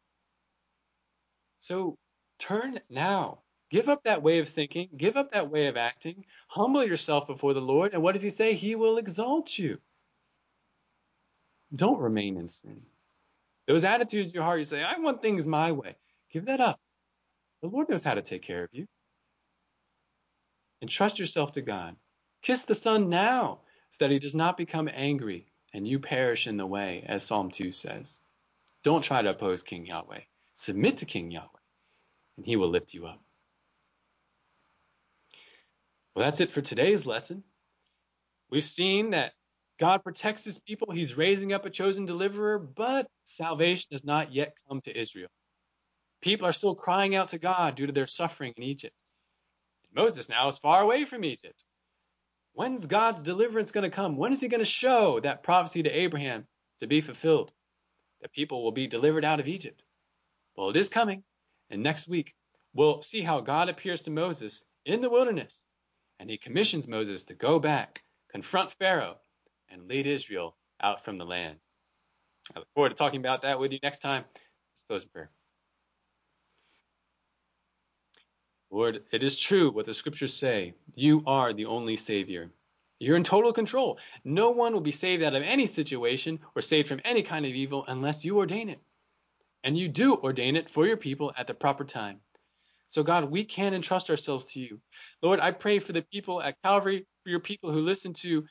So 1.59 1.97
turn 2.39 2.79
now. 2.89 3.39
Give 3.69 3.89
up 3.89 4.03
that 4.03 4.23
way 4.23 4.39
of 4.39 4.49
thinking. 4.49 4.89
Give 4.95 5.17
up 5.17 5.31
that 5.31 5.51
way 5.51 5.67
of 5.67 5.75
acting. 5.75 6.25
Humble 6.47 6.85
yourself 6.85 7.27
before 7.27 7.53
the 7.53 7.61
Lord. 7.61 7.93
And 7.93 8.01
what 8.01 8.13
does 8.13 8.21
he 8.21 8.29
say? 8.29 8.53
He 8.53 8.75
will 8.75 8.97
exalt 8.97 9.57
you. 9.57 9.79
Don't 11.75 11.99
remain 11.99 12.37
in 12.37 12.47
sin. 12.47 12.81
Those 13.67 13.83
attitudes 13.83 14.29
in 14.29 14.35
your 14.35 14.43
heart, 14.43 14.59
you 14.59 14.63
say, 14.63 14.81
I 14.81 14.99
want 14.99 15.21
things 15.21 15.45
my 15.45 15.73
way. 15.73 15.95
Give 16.31 16.45
that 16.45 16.61
up. 16.61 16.79
The 17.61 17.67
Lord 17.67 17.89
knows 17.89 18.03
how 18.03 18.13
to 18.13 18.21
take 18.21 18.43
care 18.43 18.63
of 18.63 18.69
you. 18.71 18.87
And 20.81 20.89
trust 20.89 21.19
yourself 21.19 21.53
to 21.53 21.61
God. 21.61 21.97
Kiss 22.41 22.63
the 22.63 22.75
Son 22.75 23.09
now 23.09 23.59
so 23.89 23.97
that 24.05 24.11
he 24.11 24.19
does 24.19 24.35
not 24.35 24.57
become 24.57 24.89
angry 24.93 25.47
and 25.73 25.87
you 25.87 25.99
perish 25.99 26.47
in 26.47 26.57
the 26.57 26.65
way, 26.65 27.03
as 27.05 27.23
Psalm 27.23 27.51
2 27.51 27.71
says. 27.71 28.19
Don't 28.83 29.03
try 29.03 29.21
to 29.21 29.31
oppose 29.31 29.63
King 29.63 29.85
Yahweh. 29.85 30.21
Submit 30.55 30.97
to 30.97 31.05
King 31.05 31.31
Yahweh, 31.31 31.56
and 32.37 32.45
he 32.45 32.55
will 32.55 32.69
lift 32.69 32.93
you 32.93 33.05
up. 33.05 33.19
Well, 36.15 36.25
that's 36.25 36.39
it 36.39 36.51
for 36.51 36.61
today's 36.61 37.05
lesson. 37.05 37.43
We've 38.49 38.63
seen 38.63 39.11
that 39.11 39.33
God 39.79 40.03
protects 40.03 40.43
his 40.43 40.57
people. 40.57 40.91
He's 40.91 41.17
raising 41.17 41.53
up 41.53 41.65
a 41.65 41.69
chosen 41.69 42.05
deliverer, 42.05 42.57
but 42.57 43.07
salvation 43.25 43.89
has 43.91 44.03
not 44.03 44.33
yet 44.33 44.55
come 44.67 44.81
to 44.81 44.99
Israel. 44.99 45.29
People 46.21 46.47
are 46.47 46.53
still 46.53 46.73
crying 46.73 47.15
out 47.15 47.29
to 47.29 47.37
God 47.37 47.75
due 47.75 47.85
to 47.85 47.93
their 47.93 48.07
suffering 48.07 48.53
in 48.57 48.63
Egypt. 48.63 48.95
Moses 49.93 50.29
now 50.29 50.47
is 50.47 50.57
far 50.57 50.81
away 50.81 51.05
from 51.05 51.23
Egypt. 51.23 51.63
When's 52.53 52.87
God's 52.87 53.21
deliverance 53.21 53.71
going 53.71 53.83
to 53.83 53.95
come? 53.95 54.17
When 54.17 54.33
is 54.33 54.41
he 54.41 54.47
going 54.47 54.61
to 54.61 54.65
show 54.65 55.19
that 55.19 55.43
prophecy 55.43 55.83
to 55.83 55.89
Abraham 55.91 56.47
to 56.81 56.87
be 56.87 57.01
fulfilled? 57.01 57.51
That 58.21 58.33
people 58.33 58.63
will 58.63 58.71
be 58.71 58.87
delivered 58.87 59.23
out 59.23 59.39
of 59.39 59.47
Egypt. 59.47 59.83
Well, 60.55 60.69
it 60.69 60.75
is 60.75 60.89
coming. 60.89 61.23
And 61.69 61.83
next 61.83 62.07
week, 62.07 62.35
we'll 62.73 63.01
see 63.01 63.21
how 63.21 63.41
God 63.41 63.69
appears 63.69 64.03
to 64.03 64.11
Moses 64.11 64.63
in 64.85 65.01
the 65.01 65.09
wilderness. 65.09 65.69
And 66.19 66.29
he 66.29 66.37
commissions 66.37 66.87
Moses 66.87 67.25
to 67.25 67.35
go 67.35 67.59
back, 67.59 68.03
confront 68.31 68.73
Pharaoh, 68.73 69.17
and 69.69 69.87
lead 69.87 70.07
Israel 70.07 70.55
out 70.81 71.03
from 71.03 71.17
the 71.17 71.25
land. 71.25 71.57
I 72.55 72.59
look 72.59 72.67
forward 72.73 72.89
to 72.89 72.95
talking 72.95 73.19
about 73.19 73.41
that 73.41 73.59
with 73.59 73.73
you 73.73 73.79
next 73.83 73.99
time. 73.99 74.23
Let's 74.71 74.83
close 74.83 75.03
in 75.03 75.09
prayer. 75.09 75.29
Lord, 78.69 78.99
it 79.11 79.23
is 79.23 79.37
true 79.37 79.71
what 79.71 79.85
the 79.85 79.93
scriptures 79.93 80.33
say. 80.33 80.73
You 80.95 81.23
are 81.25 81.53
the 81.53 81.65
only 81.65 81.95
Savior. 81.95 82.51
You're 82.99 83.15
in 83.15 83.23
total 83.23 83.53
control. 83.53 83.99
No 84.23 84.51
one 84.51 84.73
will 84.73 84.81
be 84.81 84.91
saved 84.91 85.23
out 85.23 85.35
of 85.35 85.43
any 85.43 85.67
situation 85.67 86.39
or 86.55 86.61
saved 86.61 86.87
from 86.87 87.01
any 87.05 87.23
kind 87.23 87.45
of 87.45 87.51
evil 87.51 87.85
unless 87.87 88.25
you 88.25 88.37
ordain 88.37 88.69
it. 88.69 88.81
And 89.67 89.77
you 89.77 89.89
do 89.89 90.15
ordain 90.15 90.55
it 90.55 90.69
for 90.69 90.87
your 90.87 90.95
people 90.95 91.33
at 91.37 91.45
the 91.45 91.53
proper 91.53 91.83
time. 91.83 92.21
So, 92.85 93.03
God, 93.03 93.25
we 93.25 93.43
can 93.43 93.73
entrust 93.73 94.09
ourselves 94.09 94.45
to 94.53 94.61
you. 94.61 94.79
Lord, 95.21 95.41
I 95.41 95.51
pray 95.51 95.79
for 95.79 95.91
the 95.91 96.03
people 96.03 96.41
at 96.41 96.55
Calvary, 96.63 97.05
for 97.21 97.31
your 97.31 97.41
people 97.41 97.73
who 97.73 97.81
listen 97.81 98.13
to 98.13 98.45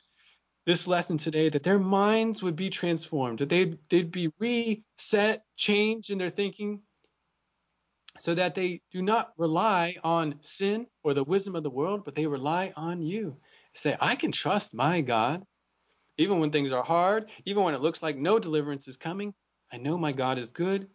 this 0.67 0.85
lesson 0.85 1.17
today, 1.17 1.49
that 1.49 1.63
their 1.63 1.79
minds 1.79 2.43
would 2.43 2.55
be 2.55 2.69
transformed, 2.69 3.39
that 3.39 3.49
they'd, 3.49 3.79
they'd 3.89 4.11
be 4.11 4.31
reset, 4.37 5.41
changed 5.55 6.11
in 6.11 6.19
their 6.19 6.29
thinking, 6.29 6.81
so 8.19 8.35
that 8.35 8.53
they 8.53 8.81
do 8.91 9.01
not 9.01 9.33
rely 9.37 9.95
on 10.03 10.35
sin 10.41 10.85
or 11.01 11.15
the 11.15 11.23
wisdom 11.23 11.55
of 11.55 11.63
the 11.63 11.71
world, 11.71 12.05
but 12.05 12.13
they 12.13 12.27
rely 12.27 12.73
on 12.75 13.01
you. 13.01 13.37
Say, 13.73 13.97
I 13.99 14.17
can 14.17 14.31
trust 14.31 14.75
my 14.75 15.01
God. 15.01 15.43
Even 16.19 16.39
when 16.39 16.51
things 16.51 16.71
are 16.71 16.83
hard, 16.83 17.31
even 17.45 17.63
when 17.63 17.73
it 17.73 17.81
looks 17.81 18.03
like 18.03 18.17
no 18.17 18.37
deliverance 18.37 18.87
is 18.87 18.97
coming, 18.97 19.33
I 19.71 19.77
know 19.77 19.97
my 19.97 20.11
God 20.11 20.37
is 20.37 20.51
good 20.51 20.87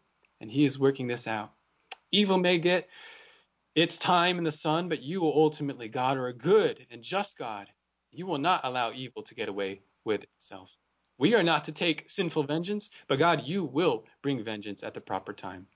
and 0.43 0.51
he 0.51 0.65
is 0.67 0.79
working 0.79 1.07
this 1.07 1.27
out. 1.27 1.53
Evil 2.11 2.37
may 2.37 2.59
get 2.59 2.89
its 3.75 3.97
time 3.97 4.37
in 4.37 4.45
the 4.45 4.53
sun, 4.53 4.89
but 4.89 5.01
you 5.01 5.23
will 5.23 5.33
ultimately, 5.35 5.89
God, 5.89 6.19
are 6.19 6.27
a 6.27 6.35
good 6.35 6.85
and 6.91 7.03
just 7.03 7.39
God. 7.39 7.69
You 8.11 8.27
will 8.27 8.39
not 8.39 8.63
allow 8.65 8.93
evil 8.93 9.23
to 9.23 9.35
get 9.35 9.49
away 9.49 9.81
with 10.05 10.25
itself. 10.25 10.77
We 11.17 11.37
are 11.37 11.45
not 11.45 11.65
to 11.67 11.73
take 11.73 12.11
sinful 12.11 12.43
vengeance, 12.43 12.91
but 13.07 13.21
God, 13.21 13.47
you 13.47 13.65
will 13.65 14.05
bring 14.21 14.45
vengeance 14.45 14.83
at 14.83 14.93
the 14.93 15.01
proper 15.01 15.33
time. 15.33 15.69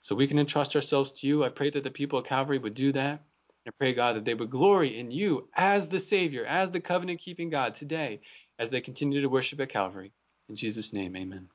So 0.00 0.16
we 0.16 0.26
can 0.26 0.38
entrust 0.38 0.74
ourselves 0.74 1.12
to 1.12 1.28
you. 1.28 1.44
I 1.44 1.48
pray 1.48 1.70
that 1.70 1.84
the 1.84 1.90
people 1.90 2.18
of 2.18 2.26
Calvary 2.26 2.58
would 2.58 2.74
do 2.74 2.92
that. 2.92 3.22
I 3.66 3.70
pray, 3.78 3.94
God, 3.94 4.16
that 4.16 4.24
they 4.24 4.34
would 4.34 4.50
glory 4.50 4.98
in 4.98 5.10
you 5.10 5.48
as 5.54 5.88
the 5.88 6.00
Savior, 6.00 6.44
as 6.44 6.70
the 6.70 6.80
covenant 6.80 7.20
keeping 7.20 7.50
God 7.50 7.74
today, 7.74 8.20
as 8.58 8.70
they 8.70 8.80
continue 8.80 9.20
to 9.20 9.28
worship 9.28 9.60
at 9.60 9.68
Calvary. 9.68 10.12
In 10.48 10.56
Jesus' 10.56 10.92
name, 10.92 11.14
amen. 11.14 11.48